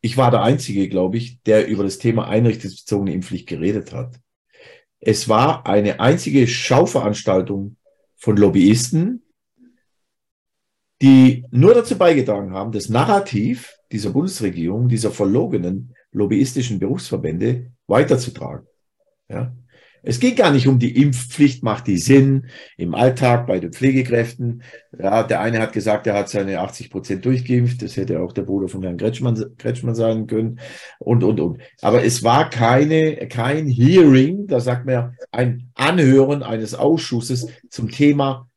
Ich 0.00 0.16
war 0.16 0.30
der 0.30 0.42
Einzige, 0.42 0.88
glaube 0.88 1.16
ich, 1.16 1.40
der 1.44 1.66
über 1.66 1.82
das 1.82 1.98
Thema 1.98 2.28
einrichtungsbezogene 2.28 3.14
Impfpflicht 3.14 3.48
geredet 3.48 3.92
hat. 3.92 4.20
Es 5.00 5.28
war 5.28 5.66
eine 5.66 6.00
einzige 6.00 6.46
Schauveranstaltung 6.46 7.76
von 8.16 8.36
Lobbyisten, 8.36 9.22
die 11.00 11.44
nur 11.50 11.74
dazu 11.74 11.96
beigetragen 11.96 12.52
haben, 12.52 12.72
das 12.72 12.88
Narrativ 12.88 13.74
dieser 13.92 14.10
Bundesregierung, 14.10 14.88
dieser 14.88 15.10
verlogenen 15.10 15.94
lobbyistischen 16.12 16.78
Berufsverbände 16.78 17.72
weiterzutragen. 17.86 18.66
Ja? 19.28 19.54
Es 20.06 20.20
geht 20.20 20.36
gar 20.36 20.52
nicht 20.52 20.68
um 20.68 20.78
die 20.78 21.00
Impfpflicht, 21.00 21.62
macht 21.62 21.86
die 21.86 21.96
Sinn 21.96 22.48
im 22.76 22.94
Alltag 22.94 23.46
bei 23.46 23.58
den 23.58 23.72
Pflegekräften. 23.72 24.62
Ja, 24.98 25.22
der 25.22 25.40
eine 25.40 25.60
hat 25.60 25.72
gesagt, 25.72 26.06
er 26.06 26.14
hat 26.14 26.28
seine 26.28 26.60
80 26.60 26.90
Prozent 26.90 27.24
durchgeimpft. 27.24 27.80
Das 27.80 27.96
hätte 27.96 28.20
auch 28.20 28.32
der 28.32 28.42
Bruder 28.42 28.68
von 28.68 28.82
Herrn 28.82 28.98
Kretschmann, 28.98 29.56
Kretschmann 29.56 29.94
sagen 29.94 30.26
können. 30.26 30.60
Und, 30.98 31.24
und, 31.24 31.40
und. 31.40 31.58
Aber 31.80 32.04
es 32.04 32.22
war 32.22 32.50
keine, 32.50 33.28
kein 33.28 33.66
Hearing, 33.66 34.46
da 34.46 34.60
sagt 34.60 34.84
man 34.84 35.16
ein 35.32 35.70
Anhören 35.74 36.42
eines 36.42 36.74
Ausschusses 36.74 37.46
zum 37.70 37.90
Thema 37.90 38.50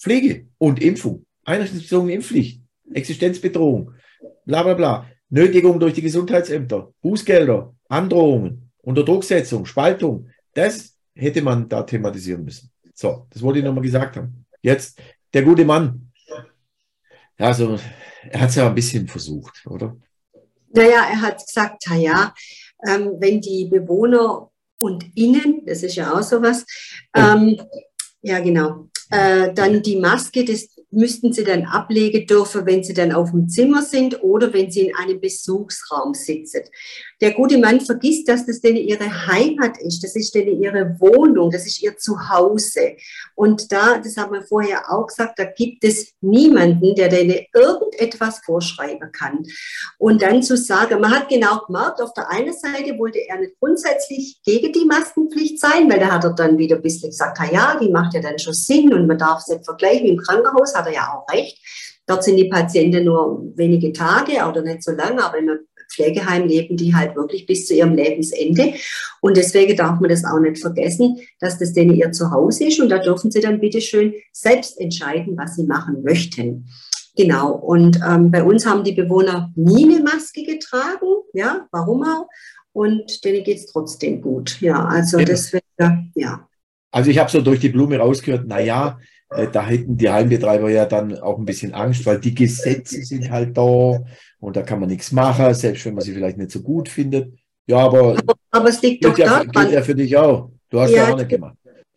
Pflege 0.00 0.46
und 0.56 0.82
Impfung. 0.82 1.26
Einrichtungsbezogene 1.44 2.14
Impfpflicht, 2.14 2.62
Existenzbedrohung, 2.94 3.92
bla, 4.46 4.62
bla, 4.62 4.74
bla. 4.74 5.06
Nötigung 5.28 5.78
durch 5.78 5.94
die 5.94 6.02
Gesundheitsämter, 6.02 6.92
Bußgelder, 7.02 7.74
Androhungen, 7.88 8.70
Unterdrucksetzung, 8.82 9.66
Spaltung, 9.66 10.28
das 10.54 10.96
hätte 11.14 11.42
man 11.42 11.68
da 11.68 11.82
thematisieren 11.82 12.44
müssen. 12.44 12.70
So, 12.94 13.26
das 13.30 13.42
wollte 13.42 13.60
ich 13.60 13.64
nochmal 13.64 13.82
gesagt 13.82 14.16
haben. 14.16 14.46
Jetzt, 14.62 15.00
der 15.32 15.42
gute 15.42 15.64
Mann. 15.64 16.12
Also, 17.38 17.78
er 18.28 18.40
hat 18.40 18.50
es 18.50 18.56
ja 18.56 18.66
ein 18.66 18.74
bisschen 18.74 19.08
versucht, 19.08 19.64
oder? 19.66 19.96
Naja, 20.72 21.08
er 21.10 21.20
hat 21.22 21.44
gesagt, 21.44 21.84
ja, 21.96 22.34
ähm, 22.86 23.14
wenn 23.18 23.40
die 23.40 23.66
Bewohner 23.66 24.50
und 24.82 25.04
innen, 25.16 25.64
das 25.66 25.82
ist 25.82 25.96
ja 25.96 26.12
auch 26.12 26.22
sowas, 26.22 26.64
ähm, 27.14 27.60
ja 28.22 28.40
genau, 28.40 28.88
äh, 29.10 29.52
dann 29.52 29.82
die 29.82 29.96
Maske, 29.96 30.44
das 30.44 30.68
müssten 30.90 31.32
sie 31.32 31.44
dann 31.44 31.64
ablegen 31.64 32.26
dürfen, 32.26 32.66
wenn 32.66 32.82
sie 32.82 32.94
dann 32.94 33.12
auf 33.12 33.30
dem 33.30 33.48
Zimmer 33.48 33.82
sind 33.82 34.22
oder 34.22 34.52
wenn 34.52 34.70
sie 34.70 34.88
in 34.88 34.96
einem 34.96 35.20
Besuchsraum 35.20 36.14
sitzen. 36.14 36.62
Der 37.20 37.32
gute 37.32 37.58
Mann 37.58 37.80
vergisst, 37.80 38.28
dass 38.28 38.46
das 38.46 38.60
denn 38.60 38.76
ihre 38.76 39.26
Heimat 39.26 39.78
ist, 39.82 40.02
das 40.02 40.16
ist 40.16 40.34
denn 40.34 40.48
ihre 40.60 40.96
Wohnung, 40.98 41.50
das 41.50 41.66
ist 41.66 41.82
ihr 41.82 41.96
Zuhause. 41.96 42.96
Und 43.34 43.70
da, 43.70 43.98
das 43.98 44.16
haben 44.16 44.32
wir 44.32 44.42
vorher 44.42 44.90
auch 44.90 45.06
gesagt, 45.06 45.38
da 45.38 45.44
gibt 45.44 45.84
es 45.84 46.14
niemanden, 46.20 46.94
der 46.94 47.08
denen 47.08 47.36
irgendetwas 47.54 48.40
vorschreiben 48.44 49.12
kann. 49.12 49.44
Und 49.98 50.22
dann 50.22 50.42
zu 50.42 50.56
sagen, 50.56 51.00
man 51.00 51.14
hat 51.14 51.28
genau 51.28 51.60
gemerkt, 51.66 52.00
auf 52.00 52.14
der 52.14 52.30
einen 52.30 52.52
Seite 52.52 52.98
wollte 52.98 53.18
er 53.28 53.38
nicht 53.38 53.58
grundsätzlich 53.60 54.40
gegen 54.44 54.72
die 54.72 54.86
Maskenpflicht 54.86 55.60
sein, 55.60 55.90
weil 55.90 56.00
da 56.00 56.12
hat 56.12 56.24
er 56.24 56.32
dann 56.32 56.58
wieder 56.58 56.76
ein 56.76 56.82
bisschen 56.82 57.10
gesagt, 57.10 57.38
ja, 57.52 57.78
die 57.80 57.90
macht 57.90 58.14
ja 58.14 58.20
dann 58.20 58.38
schon 58.38 58.54
Sinn 58.54 58.92
und 58.92 59.06
man 59.06 59.18
darf 59.18 59.40
es 59.40 59.48
nicht 59.48 59.64
vergleichen 59.64 60.06
im 60.06 60.16
Krankenhaus, 60.16 60.74
hat 60.80 60.86
er 60.86 60.94
ja 60.94 61.14
auch 61.14 61.32
recht. 61.32 61.58
Dort 62.06 62.24
sind 62.24 62.36
die 62.36 62.48
Patienten 62.48 63.04
nur 63.04 63.44
wenige 63.54 63.92
Tage 63.92 64.44
oder 64.48 64.62
nicht 64.62 64.82
so 64.82 64.92
lange, 64.92 65.24
aber 65.24 65.38
im 65.38 65.48
Pflegeheim 65.92 66.46
leben 66.46 66.76
die 66.76 66.94
halt 66.94 67.16
wirklich 67.16 67.46
bis 67.46 67.66
zu 67.66 67.74
ihrem 67.74 67.94
Lebensende. 67.94 68.74
Und 69.20 69.36
deswegen 69.36 69.76
darf 69.76 70.00
man 70.00 70.10
das 70.10 70.24
auch 70.24 70.40
nicht 70.40 70.60
vergessen, 70.60 71.18
dass 71.40 71.58
das 71.58 71.72
denen 71.72 71.94
ihr 71.94 72.12
Zuhause 72.12 72.64
ist 72.64 72.80
und 72.80 72.88
da 72.88 72.98
dürfen 72.98 73.30
sie 73.30 73.40
dann 73.40 73.60
bitte 73.60 73.80
schön 73.80 74.14
selbst 74.32 74.80
entscheiden, 74.80 75.36
was 75.36 75.56
sie 75.56 75.64
machen 75.64 76.02
möchten. 76.02 76.68
Genau. 77.16 77.52
Und 77.52 78.00
ähm, 78.06 78.30
bei 78.30 78.42
uns 78.42 78.64
haben 78.66 78.84
die 78.84 78.92
Bewohner 78.92 79.52
nie 79.56 79.84
eine 79.84 80.02
Maske 80.02 80.42
getragen. 80.44 81.06
Ja, 81.32 81.66
warum 81.70 82.02
auch? 82.02 82.28
Und 82.72 83.24
denen 83.24 83.42
geht 83.42 83.58
es 83.58 83.66
trotzdem 83.66 84.22
gut. 84.22 84.60
Ja, 84.60 84.84
also 84.84 85.18
ja. 85.18 85.24
deswegen, 85.24 86.12
ja. 86.14 86.48
Also 86.92 87.10
ich 87.10 87.18
habe 87.18 87.30
so 87.30 87.40
durch 87.40 87.60
die 87.60 87.68
Blume 87.68 87.98
rausgehört, 87.98 88.46
naja, 88.46 88.98
da 89.30 89.64
hätten 89.64 89.96
die 89.96 90.10
Heimbetreiber 90.10 90.70
ja 90.70 90.86
dann 90.86 91.18
auch 91.20 91.38
ein 91.38 91.44
bisschen 91.44 91.72
Angst, 91.72 92.04
weil 92.04 92.18
die 92.18 92.34
Gesetze 92.34 93.02
sind 93.02 93.30
halt 93.30 93.56
da 93.56 94.00
und 94.40 94.56
da 94.56 94.62
kann 94.62 94.80
man 94.80 94.88
nichts 94.88 95.12
machen, 95.12 95.54
selbst 95.54 95.84
wenn 95.84 95.94
man 95.94 96.02
sie 96.02 96.12
vielleicht 96.12 96.38
nicht 96.38 96.50
so 96.50 96.60
gut 96.62 96.88
findet. 96.88 97.32
Ja, 97.66 97.78
aber, 97.78 98.18
aber, 98.18 98.34
aber 98.50 98.68
es 98.68 98.82
liegt 98.82 99.04
doch 99.04 99.16
ja, 99.16 99.44
daran. 99.44 99.72
ja 99.72 99.82
für 99.82 99.94
dich 99.94 100.16
auch. 100.16 100.50
Du 100.68 100.80
hast 100.80 100.90
ja, 100.90 101.04
ja 101.04 101.12
auch 101.12 101.16
nicht 101.16 101.28
gemacht. 101.28 101.56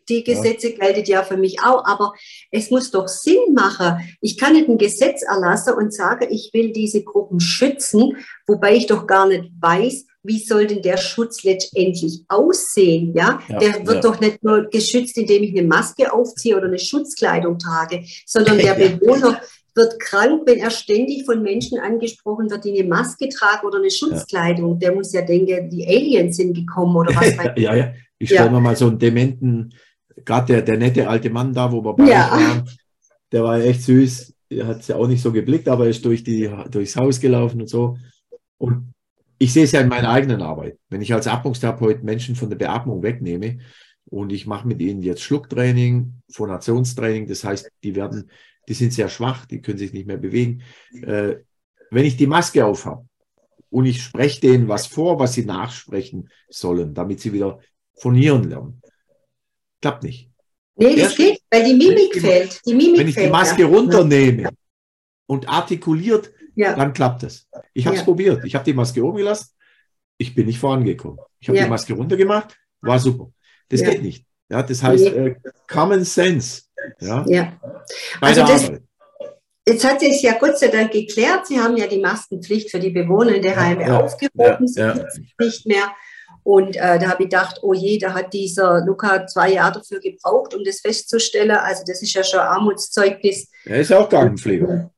Die 0.09 0.23
Gesetze 0.23 0.71
ja. 0.71 0.77
gelten 0.77 1.09
ja 1.09 1.23
für 1.23 1.37
mich 1.37 1.59
auch, 1.61 1.83
aber 1.85 2.13
es 2.51 2.69
muss 2.69 2.91
doch 2.91 3.07
Sinn 3.07 3.53
machen. 3.53 3.97
Ich 4.21 4.37
kann 4.37 4.53
nicht 4.53 4.67
ein 4.67 4.77
Gesetz 4.77 5.23
erlassen 5.23 5.75
und 5.75 5.93
sagen, 5.93 6.27
ich 6.29 6.51
will 6.53 6.71
diese 6.71 7.03
Gruppen 7.03 7.39
schützen, 7.39 8.17
wobei 8.45 8.75
ich 8.75 8.85
doch 8.85 9.07
gar 9.07 9.27
nicht 9.27 9.51
weiß, 9.59 10.05
wie 10.23 10.39
soll 10.39 10.67
denn 10.67 10.81
der 10.81 10.97
Schutz 10.97 11.43
letztendlich 11.43 12.23
aussehen? 12.29 13.13
Ja, 13.13 13.39
ja 13.49 13.59
der 13.59 13.85
wird 13.85 13.95
ja. 13.95 14.01
doch 14.01 14.19
nicht 14.19 14.43
nur 14.43 14.63
geschützt, 14.69 15.17
indem 15.17 15.43
ich 15.43 15.57
eine 15.57 15.67
Maske 15.67 16.11
aufziehe 16.11 16.55
oder 16.55 16.67
eine 16.67 16.79
Schutzkleidung 16.79 17.59
trage, 17.59 18.03
sondern 18.25 18.57
der 18.59 18.73
Bewohner 18.73 19.41
wird 19.75 19.99
krank, 19.99 20.43
wenn 20.45 20.59
er 20.59 20.69
ständig 20.69 21.25
von 21.25 21.41
Menschen 21.41 21.79
angesprochen 21.79 22.49
wird, 22.49 22.63
die 22.63 22.79
eine 22.79 22.87
Maske 22.87 23.27
tragen 23.27 23.67
oder 23.67 23.79
eine 23.79 23.91
Schutzkleidung. 23.91 24.79
Der 24.79 24.93
muss 24.93 25.11
ja 25.13 25.21
denken, 25.21 25.69
die 25.69 25.85
Aliens 25.87 26.37
sind 26.37 26.53
gekommen 26.53 26.95
oder 26.95 27.15
was 27.15 27.33
ja, 27.57 27.75
ja. 27.75 27.93
Ich 28.19 28.29
stelle 28.29 28.51
mir 28.51 28.61
mal 28.61 28.75
so 28.75 28.87
einen 28.87 28.99
dementen, 28.99 29.73
gerade 30.23 30.53
der, 30.53 30.61
der 30.61 30.77
nette 30.77 31.09
alte 31.09 31.29
Mann 31.29 31.53
da, 31.53 31.71
wo 31.71 31.83
wir 31.83 31.93
bei 31.93 32.05
ja. 32.05 32.31
waren, 32.31 32.69
der 33.31 33.43
war 33.43 33.59
echt 33.59 33.81
süß. 33.81 34.33
Er 34.49 34.67
hat 34.67 34.81
es 34.81 34.87
ja 34.87 34.95
auch 34.95 35.07
nicht 35.07 35.21
so 35.21 35.31
geblickt, 35.31 35.67
aber 35.67 35.85
er 35.85 35.89
ist 35.89 36.05
durch 36.05 36.23
die, 36.23 36.49
durchs 36.69 36.95
Haus 36.95 37.19
gelaufen 37.19 37.61
und 37.61 37.67
so. 37.67 37.97
Und 38.59 38.93
ich 39.37 39.53
sehe 39.53 39.63
es 39.63 39.71
ja 39.71 39.81
in 39.81 39.89
meiner 39.89 40.09
eigenen 40.09 40.41
Arbeit. 40.41 40.77
Wenn 40.89 41.01
ich 41.01 41.13
als 41.13 41.27
Atmungstherapeut 41.27 42.03
Menschen 42.03 42.35
von 42.35 42.49
der 42.49 42.57
Beatmung 42.57 43.03
wegnehme 43.03 43.59
und 44.05 44.31
ich 44.31 44.47
mache 44.47 44.67
mit 44.67 44.81
ihnen 44.81 45.01
jetzt 45.01 45.21
Schlucktraining, 45.21 46.13
Phonationstraining, 46.31 47.27
das 47.27 47.43
heißt, 47.43 47.69
die 47.83 47.95
werden, 47.95 48.29
die 48.67 48.73
sind 48.73 48.93
sehr 48.93 49.09
schwach, 49.09 49.45
die 49.45 49.61
können 49.61 49.77
sich 49.77 49.93
nicht 49.93 50.07
mehr 50.07 50.17
bewegen. 50.17 50.63
Äh, 51.01 51.35
wenn 51.91 52.05
ich 52.05 52.17
die 52.17 52.27
Maske 52.27 52.65
aufhabe 52.65 53.05
und 53.69 53.85
ich 53.85 54.01
spreche 54.01 54.41
denen 54.41 54.67
was 54.67 54.87
vor, 54.87 55.19
was 55.19 55.33
sie 55.33 55.45
nachsprechen 55.45 56.29
sollen, 56.49 56.93
damit 56.93 57.19
sie 57.19 57.33
wieder 57.33 57.59
phonieren 57.95 58.49
lernen, 58.49 58.81
klappt 59.81 60.03
nicht. 60.03 60.29
Nee, 60.75 60.95
das 60.95 61.15
geht, 61.15 61.39
weil 61.51 61.65
die 61.65 61.73
Mimik 61.73 62.15
fehlt. 62.19 62.61
Die 62.65 62.73
Mimik 62.73 62.99
wenn 62.99 63.07
ich 63.07 63.13
fällt, 63.13 63.27
die 63.27 63.31
Maske 63.31 63.61
ja. 63.61 63.67
runternehme 63.67 64.49
und 65.27 65.47
artikuliert 65.47 66.31
ja. 66.55 66.75
dann 66.75 66.93
klappt 66.93 67.23
es. 67.23 67.47
Ich 67.73 67.85
habe 67.85 67.95
es 67.95 68.01
ja. 68.01 68.05
probiert. 68.05 68.43
Ich 68.45 68.55
habe 68.55 68.65
die 68.65 68.73
Maske 68.73 69.03
oben 69.03 69.17
gelassen. 69.17 69.49
Ich 70.17 70.35
bin 70.35 70.45
nicht 70.45 70.59
vorangekommen. 70.59 71.19
Ich 71.39 71.47
habe 71.47 71.57
ja. 71.57 71.65
die 71.65 71.69
Maske 71.69 71.93
runtergemacht. 71.93 72.57
War 72.81 72.99
super. 72.99 73.31
Das 73.69 73.83
geht 73.83 74.03
nicht. 74.03 74.25
Ja, 74.49 74.61
das 74.61 74.83
heißt 74.83 75.05
äh, 75.05 75.35
Common 75.67 76.03
Sense. 76.03 76.63
Ja. 76.99 77.25
ja. 77.27 77.53
also 78.21 78.41
das, 78.41 78.71
Jetzt 79.65 79.85
hat 79.85 80.03
es 80.03 80.21
ja 80.21 80.37
Gott 80.37 80.59
sei 80.59 80.67
Dank 80.67 80.91
geklärt. 80.91 81.47
Sie 81.47 81.57
haben 81.57 81.77
ja 81.77 81.87
die 81.87 81.99
Maskenpflicht 81.99 82.69
für 82.69 82.79
die 82.79 82.89
Bewohner 82.89 83.39
der 83.39 83.55
Heime 83.55 83.87
ja, 83.87 84.01
aufgehoben. 84.01 84.67
Ja, 84.75 84.97
ja. 84.97 85.05
nicht 85.39 85.65
mehr. 85.65 85.93
Und 86.43 86.75
äh, 86.75 86.99
da 86.99 87.11
habe 87.11 87.23
ich 87.23 87.29
gedacht, 87.29 87.59
oh 87.61 87.73
je, 87.73 87.97
da 87.97 88.13
hat 88.13 88.33
dieser 88.33 88.83
Luca 88.85 89.25
zwei 89.27 89.53
Jahre 89.53 89.79
dafür 89.79 90.01
gebraucht, 90.01 90.53
um 90.53 90.63
das 90.65 90.81
festzustellen. 90.81 91.51
Also 91.51 91.83
das 91.87 92.01
ist 92.01 92.13
ja 92.13 92.23
schon 92.23 92.41
Armutszeugnis. 92.41 93.47
Er 93.63 93.79
ist 93.79 93.93
auch 93.93 94.09
Krankenpfleger. 94.09 94.91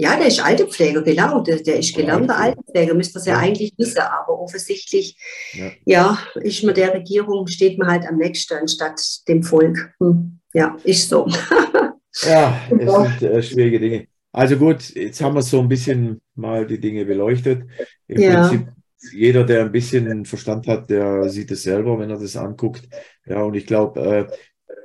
Ja, 0.00 0.16
der 0.16 0.28
ist 0.28 0.38
Altenpfleger, 0.38 1.02
genau. 1.02 1.40
Der, 1.40 1.56
der 1.56 1.80
ist 1.80 1.92
gelernter 1.92 2.38
Altenpfleger, 2.38 2.94
müsste 2.94 3.14
das 3.14 3.26
ja, 3.26 3.36
eigentlich 3.36 3.74
wissen. 3.76 3.98
Aber 3.98 4.38
offensichtlich, 4.38 5.16
ja. 5.54 5.72
ja, 5.84 6.18
ist 6.36 6.62
mir 6.62 6.72
der 6.72 6.94
Regierung, 6.94 7.48
steht 7.48 7.78
man 7.78 7.88
halt 7.88 8.06
am 8.06 8.16
nächsten 8.16 8.54
anstatt 8.54 9.02
dem 9.26 9.42
Volk. 9.42 9.92
Hm. 9.98 10.38
Ja, 10.54 10.76
ist 10.84 11.08
so. 11.08 11.26
ja, 12.22 12.60
es 12.70 13.18
sind 13.18 13.22
äh, 13.28 13.42
schwierige 13.42 13.80
Dinge. 13.80 14.06
Also 14.30 14.56
gut, 14.56 14.94
jetzt 14.94 15.20
haben 15.20 15.34
wir 15.34 15.42
so 15.42 15.60
ein 15.60 15.68
bisschen 15.68 16.20
mal 16.36 16.64
die 16.64 16.78
Dinge 16.78 17.04
beleuchtet. 17.04 17.64
Im 18.06 18.20
ja. 18.20 18.46
Prinzip, 18.46 18.68
jeder, 19.12 19.42
der 19.42 19.62
ein 19.62 19.72
bisschen 19.72 20.24
Verstand 20.24 20.68
hat, 20.68 20.90
der 20.90 21.28
sieht 21.28 21.50
es 21.50 21.64
selber, 21.64 21.98
wenn 21.98 22.10
er 22.10 22.20
das 22.20 22.36
anguckt. 22.36 22.88
Ja, 23.26 23.42
und 23.42 23.54
ich 23.54 23.66
glaube, 23.66 24.00
äh, 24.00 24.26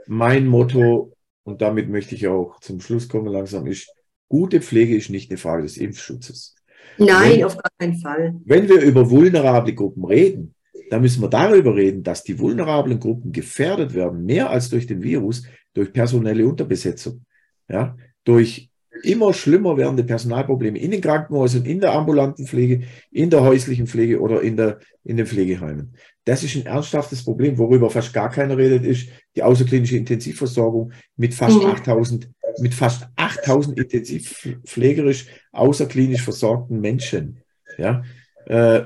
mein 0.08 0.48
Motto, 0.48 1.14
und 1.44 1.62
damit 1.62 1.88
möchte 1.88 2.16
ich 2.16 2.28
auch 2.28 2.60
zum 2.62 2.82
Schluss 2.82 3.08
kommen 3.08 3.28
langsam, 3.28 3.68
ist, 3.68 3.94
Gute 4.34 4.62
Pflege 4.62 4.96
ist 4.96 5.12
nicht 5.12 5.30
eine 5.30 5.38
Frage 5.38 5.62
des 5.62 5.78
Impfschutzes. 5.78 6.56
Nein, 6.98 7.34
wenn, 7.34 7.44
auf 7.44 7.56
gar 7.56 7.70
keinen 7.78 8.00
Fall. 8.00 8.34
Wenn 8.46 8.68
wir 8.68 8.82
über 8.82 9.12
vulnerable 9.12 9.76
Gruppen 9.76 10.06
reden, 10.06 10.56
dann 10.90 11.04
müssen 11.04 11.22
wir 11.22 11.30
darüber 11.30 11.76
reden, 11.76 12.02
dass 12.02 12.24
die 12.24 12.40
vulnerablen 12.40 13.00
Gruppen 13.00 13.32
gefährdet 13.32 13.94
werden, 13.94 14.26
mehr 14.26 14.50
als 14.50 14.72
durch 14.72 14.88
den 14.88 15.04
Virus, 15.04 15.44
durch 15.76 15.94
personelle 15.94 16.48
Unterbesetzung, 16.48 17.24
ja, 17.70 17.96
durch 18.24 18.72
immer 19.04 19.34
schlimmer 19.34 19.78
werdende 19.78 20.04
Personalprobleme 20.04 20.80
in 20.80 20.90
den 20.90 21.02
Krankenhäusern, 21.02 21.66
in 21.66 21.80
der 21.80 21.94
ambulanten 21.94 22.48
Pflege, 22.48 22.88
in 23.12 23.30
der 23.30 23.44
häuslichen 23.44 23.86
Pflege 23.86 24.20
oder 24.20 24.42
in, 24.42 24.58
der, 24.58 24.80
in 25.04 25.18
den 25.18 25.28
Pflegeheimen. 25.28 25.94
Das 26.26 26.44
ist 26.44 26.56
ein 26.56 26.66
ernsthaftes 26.66 27.24
Problem, 27.24 27.60
worüber 27.60 27.92
fast 27.92 28.12
gar 28.16 28.32
keiner 28.32 28.58
redet, 28.58 28.84
ist 28.84 29.10
die 29.36 29.44
außerklinische 29.44 29.98
Intensivversorgung 29.98 30.92
mit 31.18 31.36
fast 31.36 31.62
mhm. 31.62 31.68
8000 31.68 32.30
mit 32.60 32.74
fast 32.74 33.08
8000 33.16 33.78
intensivpflegerisch 33.78 35.28
außerklinisch 35.52 36.22
versorgten 36.22 36.80
Menschen. 36.80 37.42
Ja, 37.78 38.04
äh, 38.46 38.84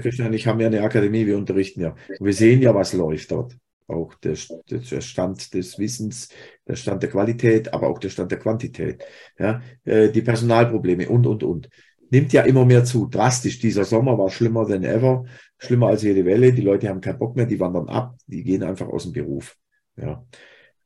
Christian 0.00 0.28
und 0.28 0.34
ich 0.34 0.46
haben 0.46 0.60
ja 0.60 0.66
eine 0.66 0.82
Akademie, 0.82 1.26
wir 1.26 1.36
unterrichten 1.36 1.80
ja. 1.80 1.94
Und 2.18 2.26
wir 2.26 2.32
sehen 2.32 2.62
ja, 2.62 2.74
was 2.74 2.92
läuft 2.92 3.30
dort. 3.30 3.56
Auch 3.86 4.14
der, 4.14 4.34
der, 4.70 5.00
Stand 5.02 5.52
des 5.52 5.78
Wissens, 5.78 6.30
der 6.66 6.76
Stand 6.76 7.02
der 7.02 7.10
Qualität, 7.10 7.74
aber 7.74 7.88
auch 7.88 7.98
der 7.98 8.08
Stand 8.08 8.30
der 8.30 8.38
Quantität. 8.38 9.04
Ja, 9.38 9.60
äh, 9.84 10.08
die 10.08 10.22
Personalprobleme 10.22 11.08
und, 11.08 11.26
und, 11.26 11.42
und. 11.42 11.68
Nimmt 12.10 12.32
ja 12.32 12.42
immer 12.42 12.64
mehr 12.64 12.84
zu. 12.84 13.06
Drastisch. 13.06 13.58
Dieser 13.58 13.84
Sommer 13.84 14.16
war 14.16 14.30
schlimmer 14.30 14.66
than 14.66 14.84
ever. 14.84 15.24
Schlimmer 15.58 15.88
als 15.88 16.02
jede 16.02 16.24
Welle. 16.24 16.52
Die 16.52 16.62
Leute 16.62 16.88
haben 16.88 17.00
keinen 17.00 17.18
Bock 17.18 17.36
mehr, 17.36 17.46
die 17.46 17.60
wandern 17.60 17.88
ab, 17.88 18.16
die 18.26 18.42
gehen 18.42 18.62
einfach 18.62 18.88
aus 18.88 19.04
dem 19.04 19.12
Beruf. 19.12 19.56
Ja. 19.96 20.24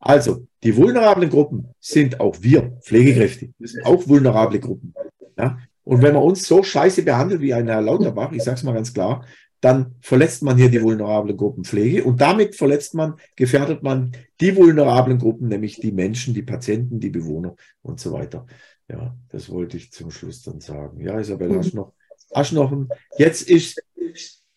Also, 0.00 0.46
die 0.62 0.76
vulnerablen 0.76 1.30
Gruppen 1.30 1.68
sind 1.80 2.20
auch 2.20 2.36
wir, 2.40 2.78
Pflegekräfte. 2.82 3.50
Das 3.58 3.72
sind 3.72 3.84
auch 3.84 4.06
vulnerable 4.06 4.60
Gruppen. 4.60 4.94
Ja? 5.36 5.58
Und 5.84 6.02
wenn 6.02 6.14
man 6.14 6.22
uns 6.22 6.46
so 6.46 6.62
scheiße 6.62 7.02
behandelt 7.02 7.40
wie 7.40 7.54
ein 7.54 7.68
Herr 7.68 7.80
Lauterbach, 7.80 8.32
ich 8.32 8.42
sage 8.42 8.56
es 8.56 8.62
mal 8.62 8.74
ganz 8.74 8.92
klar, 8.92 9.24
dann 9.60 9.96
verletzt 10.00 10.42
man 10.42 10.56
hier 10.56 10.68
die 10.68 10.82
vulnerablen 10.82 11.36
Gruppenpflege 11.36 12.04
und 12.04 12.20
damit 12.20 12.54
verletzt 12.54 12.94
man, 12.94 13.14
gefährdet 13.34 13.82
man 13.82 14.12
die 14.40 14.54
vulnerablen 14.54 15.18
Gruppen, 15.18 15.48
nämlich 15.48 15.80
die 15.80 15.90
Menschen, 15.90 16.34
die 16.34 16.42
Patienten, 16.42 17.00
die 17.00 17.10
Bewohner 17.10 17.56
und 17.82 17.98
so 17.98 18.12
weiter. 18.12 18.46
Ja, 18.88 19.16
das 19.30 19.50
wollte 19.50 19.76
ich 19.76 19.92
zum 19.92 20.10
Schluss 20.10 20.42
dann 20.42 20.60
sagen. 20.60 21.00
Ja, 21.00 21.18
Isabel, 21.18 21.56
hast 21.56 21.74
noch, 21.74 21.92
hast 22.32 22.52
noch 22.52 22.70
ein, 22.70 22.88
jetzt 23.16 23.48
ist, 23.48 23.82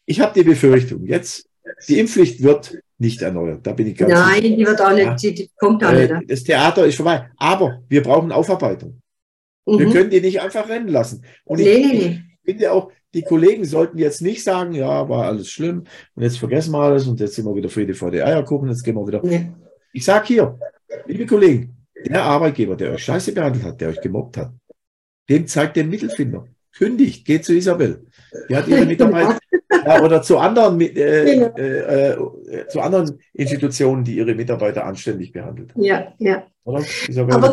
ich 0.06 0.20
habe 0.20 0.34
die 0.40 0.48
Befürchtung, 0.48 1.06
jetzt, 1.06 1.50
die 1.88 2.00
Impfpflicht 2.00 2.44
wird 2.44 2.78
nicht 3.02 3.22
erneuert. 3.22 3.66
Da 3.66 3.74
bin 3.74 3.88
ich 3.88 3.98
ganz 3.98 4.14
Nein, 4.14 4.42
sicher. 4.42 4.56
die 4.56 4.66
wird 4.66 4.82
auch 4.82 4.94
nicht, 4.94 5.06
ja. 5.06 5.16
die, 5.16 5.34
die 5.34 5.52
kommt 5.58 5.84
auch 5.84 5.92
äh, 5.92 6.14
nicht. 6.14 6.32
Das 6.32 6.44
Theater 6.44 6.86
ist 6.86 6.96
vorbei. 6.96 7.30
Aber 7.36 7.82
wir 7.90 8.04
brauchen 8.04 8.32
Aufarbeitung. 8.32 9.02
Mhm. 9.66 9.80
Wir 9.80 9.90
können 9.90 10.10
die 10.12 10.22
nicht 10.22 10.40
einfach 10.40 10.70
rennen 10.70 10.88
lassen. 10.88 11.26
Und 11.44 11.60
nee, 11.60 11.74
ich, 11.74 12.04
ich 12.04 12.22
finde 12.46 12.72
auch, 12.72 12.92
die 13.14 13.24
Kollegen 13.24 13.66
sollten 13.66 13.98
jetzt 13.98 14.22
nicht 14.22 14.44
sagen, 14.44 14.74
ja, 14.74 15.10
war 15.10 15.26
alles 15.26 15.50
schlimm 15.50 15.84
und 16.16 16.24
jetzt 16.24 16.38
vergessen 16.38 16.72
wir 16.72 16.80
alles 16.80 17.08
und 17.08 17.20
jetzt 17.20 17.36
sind 17.36 17.46
wir 17.46 17.56
wieder 17.56 17.70
Friede 17.70 17.94
vor 17.94 18.12
die 18.12 18.22
Eier 18.22 18.44
gucken, 18.46 18.70
jetzt 18.70 18.84
gehen 18.84 18.96
wir 18.96 19.06
wieder. 19.06 19.20
Nee. 19.24 19.52
Ich 19.92 20.06
sage 20.06 20.28
hier, 20.28 20.60
liebe 21.08 21.26
Kollegen, 21.26 21.76
der 22.06 22.24
Arbeitgeber, 22.24 22.76
der 22.76 22.94
euch 22.94 23.04
scheiße 23.04 23.34
behandelt 23.34 23.66
hat, 23.66 23.82
der 23.82 23.90
euch 23.90 24.00
gemobbt 24.00 24.38
hat, 24.38 24.54
dem 25.30 25.46
zeigt 25.48 25.76
den 25.76 25.90
Mittelfinger. 25.90 26.46
Kündigt, 26.74 27.26
geht 27.26 27.44
zu 27.44 27.54
Isabel. 27.54 28.06
Die 28.48 28.56
hat 28.56 28.68
ihre 28.68 28.86
Mitarbeiter, 28.94 29.38
ja, 29.86 30.02
oder 30.02 30.22
zu 30.22 30.38
anderen, 30.38 30.80
äh, 30.82 30.90
genau. 30.96 31.56
äh, 31.58 32.12
äh, 32.12 32.68
zu 32.68 32.82
anderen 32.82 33.20
Institutionen, 33.34 34.04
die 34.04 34.18
ihre 34.18 34.36
Mitarbeiter 34.36 34.86
anständig 34.86 35.32
behandelt 35.32 35.74
haben. 35.74 35.84
Ja, 35.84 36.14
ja. 36.20 36.44
Aber 36.66 36.84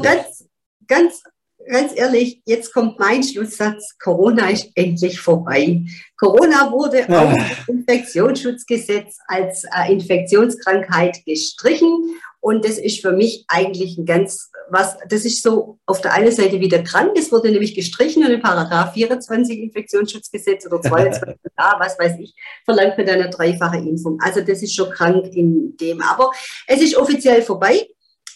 ganz, 0.02 0.48
ganz, 0.86 1.22
ganz 1.70 1.92
ehrlich, 1.96 2.42
jetzt 2.44 2.72
kommt 2.72 2.98
mein 2.98 3.22
Schlusssatz. 3.22 3.96
Corona 3.98 4.50
ist 4.50 4.70
endlich 4.74 5.20
vorbei. 5.20 5.82
Corona 6.16 6.70
wurde 6.70 7.08
ah. 7.08 7.32
aus 7.32 7.34
dem 7.66 7.78
Infektionsschutzgesetz 7.78 9.18
als 9.26 9.64
äh, 9.64 9.92
Infektionskrankheit 9.92 11.24
gestrichen 11.24 12.16
und 12.40 12.64
das 12.64 12.78
ist 12.78 13.02
für 13.02 13.12
mich 13.12 13.44
eigentlich 13.48 13.98
ein 13.98 14.06
ganz, 14.06 14.50
was, 14.70 14.96
das 15.08 15.24
ist 15.24 15.42
so 15.42 15.78
auf 15.86 16.00
der 16.00 16.12
einen 16.12 16.30
Seite 16.30 16.60
wieder 16.60 16.82
krank, 16.82 17.12
es 17.16 17.32
wurde 17.32 17.50
nämlich 17.50 17.74
gestrichen 17.74 18.24
und 18.24 18.30
in 18.30 18.40
Paragraph 18.40 18.92
24 18.92 19.58
Infektionsschutzgesetz 19.58 20.66
oder 20.66 20.76
22a, 20.76 21.36
was 21.78 21.98
weiß 21.98 22.12
ich, 22.20 22.34
verlangt 22.64 22.96
man 22.96 23.08
eine 23.08 23.30
dreifache 23.30 23.78
Impfung. 23.78 24.18
Also 24.22 24.40
das 24.40 24.62
ist 24.62 24.74
schon 24.74 24.90
krank 24.90 25.26
in 25.34 25.76
dem. 25.76 26.00
Aber 26.00 26.30
es 26.66 26.80
ist 26.80 26.96
offiziell 26.96 27.42
vorbei 27.42 27.86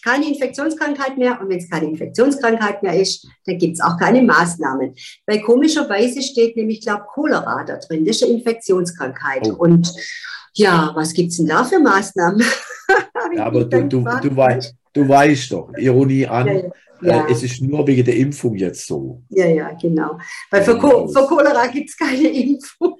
keine 0.03 0.27
Infektionskrankheit 0.27 1.17
mehr. 1.17 1.39
Und 1.39 1.49
wenn 1.49 1.59
es 1.59 1.69
keine 1.69 1.87
Infektionskrankheit 1.87 2.83
mehr 2.83 2.99
ist, 2.99 3.25
dann 3.45 3.57
gibt 3.57 3.75
es 3.75 3.81
auch 3.81 3.97
keine 3.97 4.21
Maßnahmen. 4.21 4.95
Weil 5.25 5.41
komischerweise 5.41 6.21
steht 6.21 6.57
nämlich, 6.57 6.81
glaube 6.81 7.05
Cholera 7.13 7.63
da 7.63 7.77
drin. 7.77 8.05
Das 8.05 8.17
ist 8.17 8.23
eine 8.23 8.33
Infektionskrankheit. 8.33 9.47
Oh. 9.47 9.63
Und 9.63 9.93
ja, 10.55 10.91
was 10.95 11.13
gibt 11.13 11.31
es 11.31 11.37
denn 11.37 11.47
da 11.47 11.63
für 11.63 11.79
Maßnahmen? 11.79 12.41
ja, 13.35 13.45
aber 13.45 13.65
du, 13.65 13.83
du, 13.87 14.05
du, 14.21 14.35
weißt, 14.35 14.75
du 14.93 15.07
weißt 15.07 15.51
doch, 15.51 15.71
Ironie 15.77 16.27
an. 16.27 16.47
Ja, 16.47 16.63
ja. 17.01 17.25
Äh, 17.25 17.31
es 17.31 17.43
ist 17.43 17.61
nur 17.61 17.85
wegen 17.85 18.05
der 18.05 18.15
Impfung 18.15 18.55
jetzt 18.55 18.87
so. 18.87 19.21
Ja, 19.29 19.45
ja, 19.45 19.73
genau. 19.73 20.17
Weil 20.49 20.63
für, 20.63 20.77
Co 20.77 21.07
für 21.07 21.25
Cholera 21.25 21.67
gibt 21.67 21.89
es 21.89 21.97
keine 21.97 22.27
Impfung. 22.29 22.97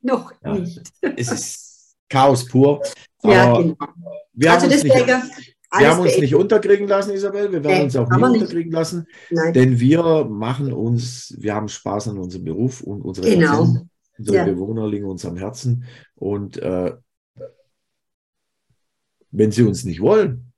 Noch 0.00 0.32
nicht. 0.42 0.80
Es 1.16 1.32
ist 1.32 1.96
Chaos 2.08 2.46
pur. 2.46 2.82
ja, 3.24 3.58
genau. 3.58 3.76
Wir 4.32 4.52
also 4.52 4.68
deswegen. 4.68 5.06
wir 5.06 5.90
haben 5.90 6.00
uns 6.00 6.18
nicht 6.18 6.34
unterkriegen 6.34 6.86
lassen, 6.86 7.12
Isabel. 7.12 7.50
Wir 7.50 7.64
werden 7.64 7.78
nee, 7.78 7.84
uns 7.84 7.96
auch 7.96 8.08
nicht 8.08 8.22
unterkriegen 8.22 8.72
lassen. 8.72 9.06
Nein. 9.30 9.52
Denn 9.52 9.80
wir 9.80 10.24
machen 10.24 10.72
uns, 10.72 11.34
wir 11.38 11.54
haben 11.54 11.68
Spaß 11.68 12.08
an 12.08 12.18
unserem 12.18 12.44
Beruf 12.44 12.80
und 12.80 13.02
unsere 13.02 13.28
genau. 13.28 13.58
Patienten, 13.58 13.90
unsere 14.18 14.36
ja. 14.36 14.44
Bewohner 14.44 14.88
liegen 14.88 15.06
uns 15.06 15.24
am 15.24 15.36
Herzen. 15.36 15.84
Und 16.14 16.58
äh, 16.58 16.94
wenn 19.30 19.52
sie 19.52 19.62
uns 19.62 19.84
nicht 19.84 20.00
wollen, 20.00 20.52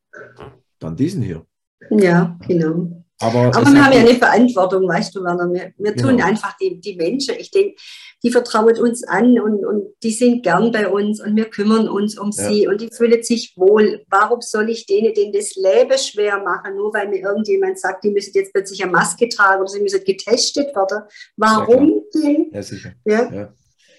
dann 0.79 0.97
diesen 0.97 1.23
hier. 1.23 1.47
Ja, 1.91 2.39
genau. 2.47 2.98
Aber, 3.21 3.47
Aber 3.47 3.73
wir 3.73 3.85
haben 3.85 3.93
ja 3.93 4.01
eine 4.01 4.14
Verantwortung, 4.14 4.89
weißt 4.89 5.14
du, 5.14 5.25
Werner. 5.25 5.53
Wir, 5.53 5.73
wir 5.77 5.93
genau. 5.93 6.11
tun 6.11 6.23
einfach 6.23 6.57
die, 6.59 6.81
die 6.81 6.95
Menschen. 6.95 7.35
Ich 7.39 7.51
denke, 7.51 7.75
die 8.23 8.31
vertrauen 8.31 8.79
uns 8.79 9.03
an 9.03 9.41
und, 9.41 9.64
und 9.64 9.89
die 10.05 10.12
sind 10.12 10.45
gern 10.45 10.71
bei 10.71 10.89
uns 10.89 11.21
und 11.21 11.35
wir 11.35 11.47
kümmern 11.47 11.89
uns 11.89 12.16
um 12.16 12.31
ja. 12.31 12.49
sie 12.49 12.69
und 12.69 12.81
die 12.81 12.91
fühlen 12.93 13.23
sich 13.23 13.55
wohl. 13.57 14.05
Warum 14.09 14.41
soll 14.41 14.71
ich 14.71 14.87
denen 14.87 15.14
denn 15.14 15.33
das 15.33 15.57
Leben 15.57 15.99
schwer 15.99 16.39
machen, 16.43 16.77
nur 16.77 16.95
weil 16.95 17.09
mir 17.09 17.21
irgendjemand 17.21 17.79
sagt, 17.79 18.05
die 18.05 18.11
müssen 18.11 18.33
jetzt 18.35 18.53
plötzlich 18.53 18.83
eine 18.83 18.93
Maske 18.93 19.29
tragen 19.29 19.62
oder 19.62 19.71
sie 19.71 19.81
müssen 19.81 20.05
getestet 20.05 20.75
werden? 20.77 21.05
Warum 21.37 22.05
denn? 22.14 22.51
Ja, 22.53 22.62
sicher. 22.62 22.93
Ja. 23.05 23.33
ja. 23.33 23.55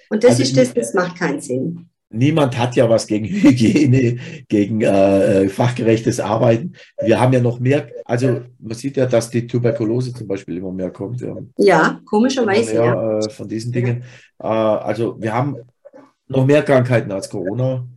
Und 0.10 0.24
das 0.24 0.32
also 0.32 0.44
ist 0.44 0.58
das, 0.58 0.74
das 0.74 0.94
macht 0.94 1.18
keinen 1.18 1.42
Sinn 1.42 1.89
niemand 2.10 2.58
hat 2.58 2.76
ja 2.76 2.90
was 2.90 3.08
gegen 3.08 3.26
Hygiene, 3.26 4.18
gegen 4.48 4.82
äh, 4.82 5.48
fachgerechtes 5.50 6.20
Arbeiten. 6.20 6.74
Wir 7.02 7.20
haben 7.20 7.34
ja 7.34 7.40
noch 7.40 7.60
mehr, 7.60 7.88
also 8.06 8.42
man 8.60 8.76
sieht 8.76 8.98
ja, 8.98 9.06
dass 9.06 9.30
die 9.30 9.48
Tuberkulose 9.48 10.14
zum 10.14 10.28
Beispiel 10.28 10.58
immer 10.58 10.72
mehr 10.72 10.92
kommt. 10.92 11.22
Ja, 11.22 11.36
ja 11.58 12.02
komischerweise. 12.06 12.74
Mehr, 12.74 12.84
ja. 12.84 13.20
Äh, 13.20 13.30
von 13.30 13.48
diesen 13.48 13.72
Dingen. 13.72 14.04
Ja. 14.42 14.78
Äh, 14.78 14.84
also 14.84 15.22
wir 15.22 15.34
haben 15.34 15.58
noch 16.28 16.46
mehr 16.46 16.64
Krankheiten 16.64 17.12
als 17.12 17.30
Corona 17.30 17.88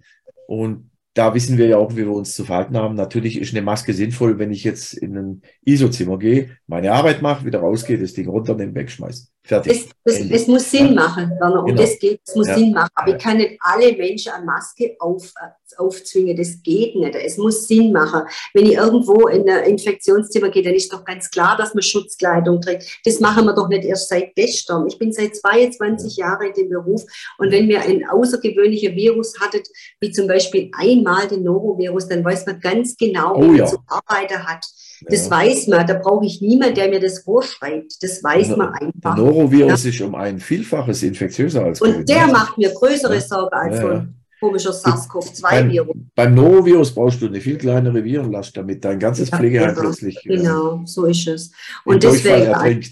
und 0.47 0.91
da 1.15 1.35
wissen 1.35 1.59
wir 1.59 1.67
ja 1.67 1.77
auch, 1.77 1.93
wie 1.93 2.07
wir 2.07 2.13
uns 2.13 2.35
zu 2.35 2.45
verhalten 2.45 2.77
haben. 2.77 2.95
Natürlich 2.95 3.39
ist 3.39 3.53
eine 3.53 3.63
Maske 3.63 3.93
sinnvoll, 3.93 4.39
wenn 4.39 4.51
ich 4.51 4.65
jetzt 4.65 4.95
in 4.95 5.17
ein 5.19 5.43
ISO-Zimmer 5.65 6.19
gehe, 6.19 6.57
meine 6.67 6.93
Arbeit 6.93 7.21
mache, 7.21 7.45
wieder 7.45 7.61
rausgehe, 7.61 7.99
das 7.99 8.15
Ding 8.15 8.29
runternehmen, 8.29 8.75
wegschmeißen. 8.75 9.29
Fertig. 9.45 9.89
Es, 10.05 10.21
es, 10.21 10.31
es 10.31 10.47
muss 10.47 10.71
Sinn 10.71 10.95
machen, 10.95 11.31
Werner, 11.41 11.61
um 11.61 11.67
genau. 11.67 11.83
das 11.83 11.99
geht, 11.99 12.21
es 12.25 12.37
muss 12.37 12.47
ja. 12.47 12.55
Sinn 12.55 12.73
machen. 12.73 12.91
Aber 12.95 13.11
ja. 13.11 13.17
ich 13.17 13.23
kann 13.23 13.39
nicht 13.39 13.59
alle 13.61 13.93
Menschen 13.97 14.33
eine 14.33 14.45
Maske 14.45 14.95
auf, 15.01 15.33
aufzwingen, 15.77 16.37
das 16.37 16.63
geht 16.63 16.95
nicht. 16.95 17.17
Es 17.17 17.39
muss 17.39 17.67
Sinn 17.67 17.91
machen. 17.93 18.23
Wenn 18.55 18.67
ich 18.67 18.75
irgendwo 18.75 19.27
in 19.27 19.49
ein 19.51 19.65
Infektionszimmer 19.65 20.49
gehe, 20.51 20.63
dann 20.63 20.75
ist 20.75 20.93
doch 20.93 21.05
ganz 21.05 21.29
klar, 21.29 21.57
dass 21.57 21.75
man 21.75 21.83
Schutzkleidung 21.83 22.61
trägt. 22.61 23.01
Das 23.05 23.19
machen 23.19 23.45
wir 23.47 23.53
doch 23.53 23.69
nicht 23.69 23.85
erst 23.85 24.09
seit 24.11 24.33
gestern. 24.37 24.87
Ich 24.87 24.99
bin 24.99 25.13
seit 25.13 25.35
22 25.35 26.19
Jahren 26.19 26.47
in 26.47 26.55
dem 26.55 26.69
Beruf 26.69 27.03
und 27.39 27.51
wenn 27.51 27.69
wir 27.69 27.83
ein 27.83 28.09
außergewöhnlicher 28.09 28.95
Virus 28.95 29.41
hattet, 29.41 29.67
wie 29.99 30.13
zum 30.13 30.29
Beispiel 30.29 30.71
einmal 30.79 31.27
den 31.27 31.43
Norovirus, 31.43 32.07
dann 32.07 32.25
weiß 32.25 32.47
man 32.47 32.61
ganz 32.61 32.97
genau, 32.97 33.35
oh, 33.35 33.43
wie 33.43 33.59
man 33.59 33.67
zu 33.67 33.79
arbeiten 33.89 34.47
hat. 34.47 34.65
Das 35.09 35.27
ja. 35.27 35.31
weiß 35.31 35.69
man, 35.69 35.87
da 35.87 35.95
brauche 35.95 36.27
ich 36.27 36.41
niemanden, 36.41 36.75
der 36.75 36.89
mir 36.89 37.01
das 37.01 37.21
vorschreibt. 37.21 38.03
Das 38.03 38.23
weiß 38.23 38.49
no, 38.51 38.57
man 38.57 38.75
einfach. 38.75 39.17
Norovirus 39.17 39.85
ja. 39.85 39.91
ist 39.91 40.01
um 40.01 40.15
ein 40.15 40.39
Vielfaches 40.39 41.03
infektiöser 41.03 41.65
als 41.65 41.81
Und 41.81 42.09
der 42.09 42.27
macht 42.29 42.59
mir 42.59 42.71
größere 42.73 43.21
Sorge 43.21 43.57
als 43.57 43.81
so 43.81 43.87
ein 43.89 44.15
komischer 44.41 44.73
SARS-CoV-2-Virus. 44.73 45.87
Beim, 45.87 46.11
beim 46.15 46.35
Norovirus 46.35 46.93
brauchst 46.93 47.23
du 47.23 47.27
eine 47.27 47.41
viel 47.41 47.57
kleinere 47.57 48.03
Virenlast, 48.03 48.57
damit 48.57 48.85
dein 48.85 48.99
ganzes 48.99 49.31
ja, 49.31 49.37
Pflegeheim 49.39 49.71
genau, 49.71 49.81
plötzlich. 49.81 50.21
Genau, 50.25 50.83
so 50.85 51.05
ist 51.07 51.27
es. 51.29 51.53
Und 51.85 52.03
deswegen, 52.03 52.85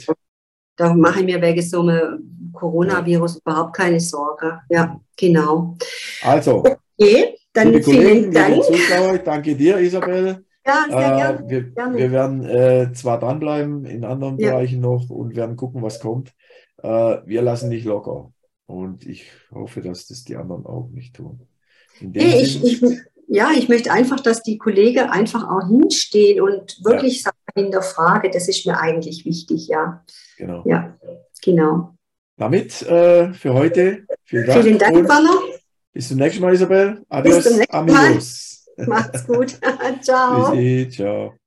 da 0.76 0.94
mache 0.94 1.20
ich 1.20 1.26
mir 1.26 1.42
wegen 1.42 1.62
so 1.62 1.80
einem 1.80 2.52
Coronavirus 2.52 3.38
überhaupt 3.38 3.76
keine 3.76 4.00
Sorge. 4.00 4.60
Ja, 4.68 4.98
genau. 5.16 5.76
Also, 6.22 6.64
okay, 6.96 7.36
dann 7.52 7.68
vielen 7.68 7.82
Kollegen, 7.82 8.32
Dank. 8.32 8.62
Zuschauer, 8.64 9.18
danke 9.18 9.54
dir, 9.54 9.78
Isabel. 9.78 10.44
Ja, 10.70 10.86
sehr 10.88 11.12
äh, 11.12 11.16
gerne. 11.16 11.48
Wir, 11.48 11.62
gerne. 11.62 11.98
wir 11.98 12.12
werden 12.12 12.44
äh, 12.44 12.92
zwar 12.92 13.18
dranbleiben 13.18 13.84
in 13.84 14.04
anderen 14.04 14.38
ja. 14.38 14.50
Bereichen 14.50 14.80
noch 14.80 15.10
und 15.10 15.36
werden 15.36 15.56
gucken, 15.56 15.82
was 15.82 16.00
kommt. 16.00 16.32
Äh, 16.82 17.18
wir 17.24 17.42
lassen 17.42 17.68
nicht 17.68 17.84
locker. 17.84 18.32
Und 18.66 19.04
ich 19.06 19.30
hoffe, 19.50 19.80
dass 19.80 20.06
das 20.06 20.24
die 20.24 20.36
anderen 20.36 20.64
auch 20.64 20.88
nicht 20.92 21.16
tun. 21.16 21.40
Hey, 21.98 22.42
ich, 22.42 22.62
ich, 22.62 22.82
ja, 23.26 23.50
ich 23.56 23.68
möchte 23.68 23.92
einfach, 23.92 24.20
dass 24.20 24.42
die 24.42 24.58
Kollegen 24.58 25.10
einfach 25.10 25.48
auch 25.48 25.68
hinstehen 25.68 26.40
und 26.40 26.78
wirklich 26.84 27.22
ja. 27.22 27.30
sagen 27.30 27.66
in 27.66 27.70
der 27.72 27.82
Frage, 27.82 28.30
das 28.30 28.48
ist 28.48 28.66
mir 28.66 28.78
eigentlich 28.78 29.24
wichtig, 29.24 29.68
ja. 29.68 30.04
Genau. 30.38 30.62
Ja, 30.66 30.96
genau. 31.42 31.94
Damit 32.36 32.82
äh, 32.82 33.32
für 33.34 33.52
heute. 33.54 34.04
Vielen 34.24 34.46
Dank. 34.46 34.62
Vielen 34.62 34.78
Dank. 34.78 35.28
Bis 35.92 36.08
zum 36.08 36.18
nächsten 36.18 36.40
Mal, 36.40 36.54
Isabel. 36.54 37.04
Adios, 37.08 37.36
Bis 37.36 37.44
zum 37.44 37.58
nächsten 37.58 37.86
Mal. 37.86 38.18
Macht's 38.86 39.26
gut. 39.26 39.58
ciao. 40.02 40.50
Bis 40.52 40.96
ciao. 40.96 41.39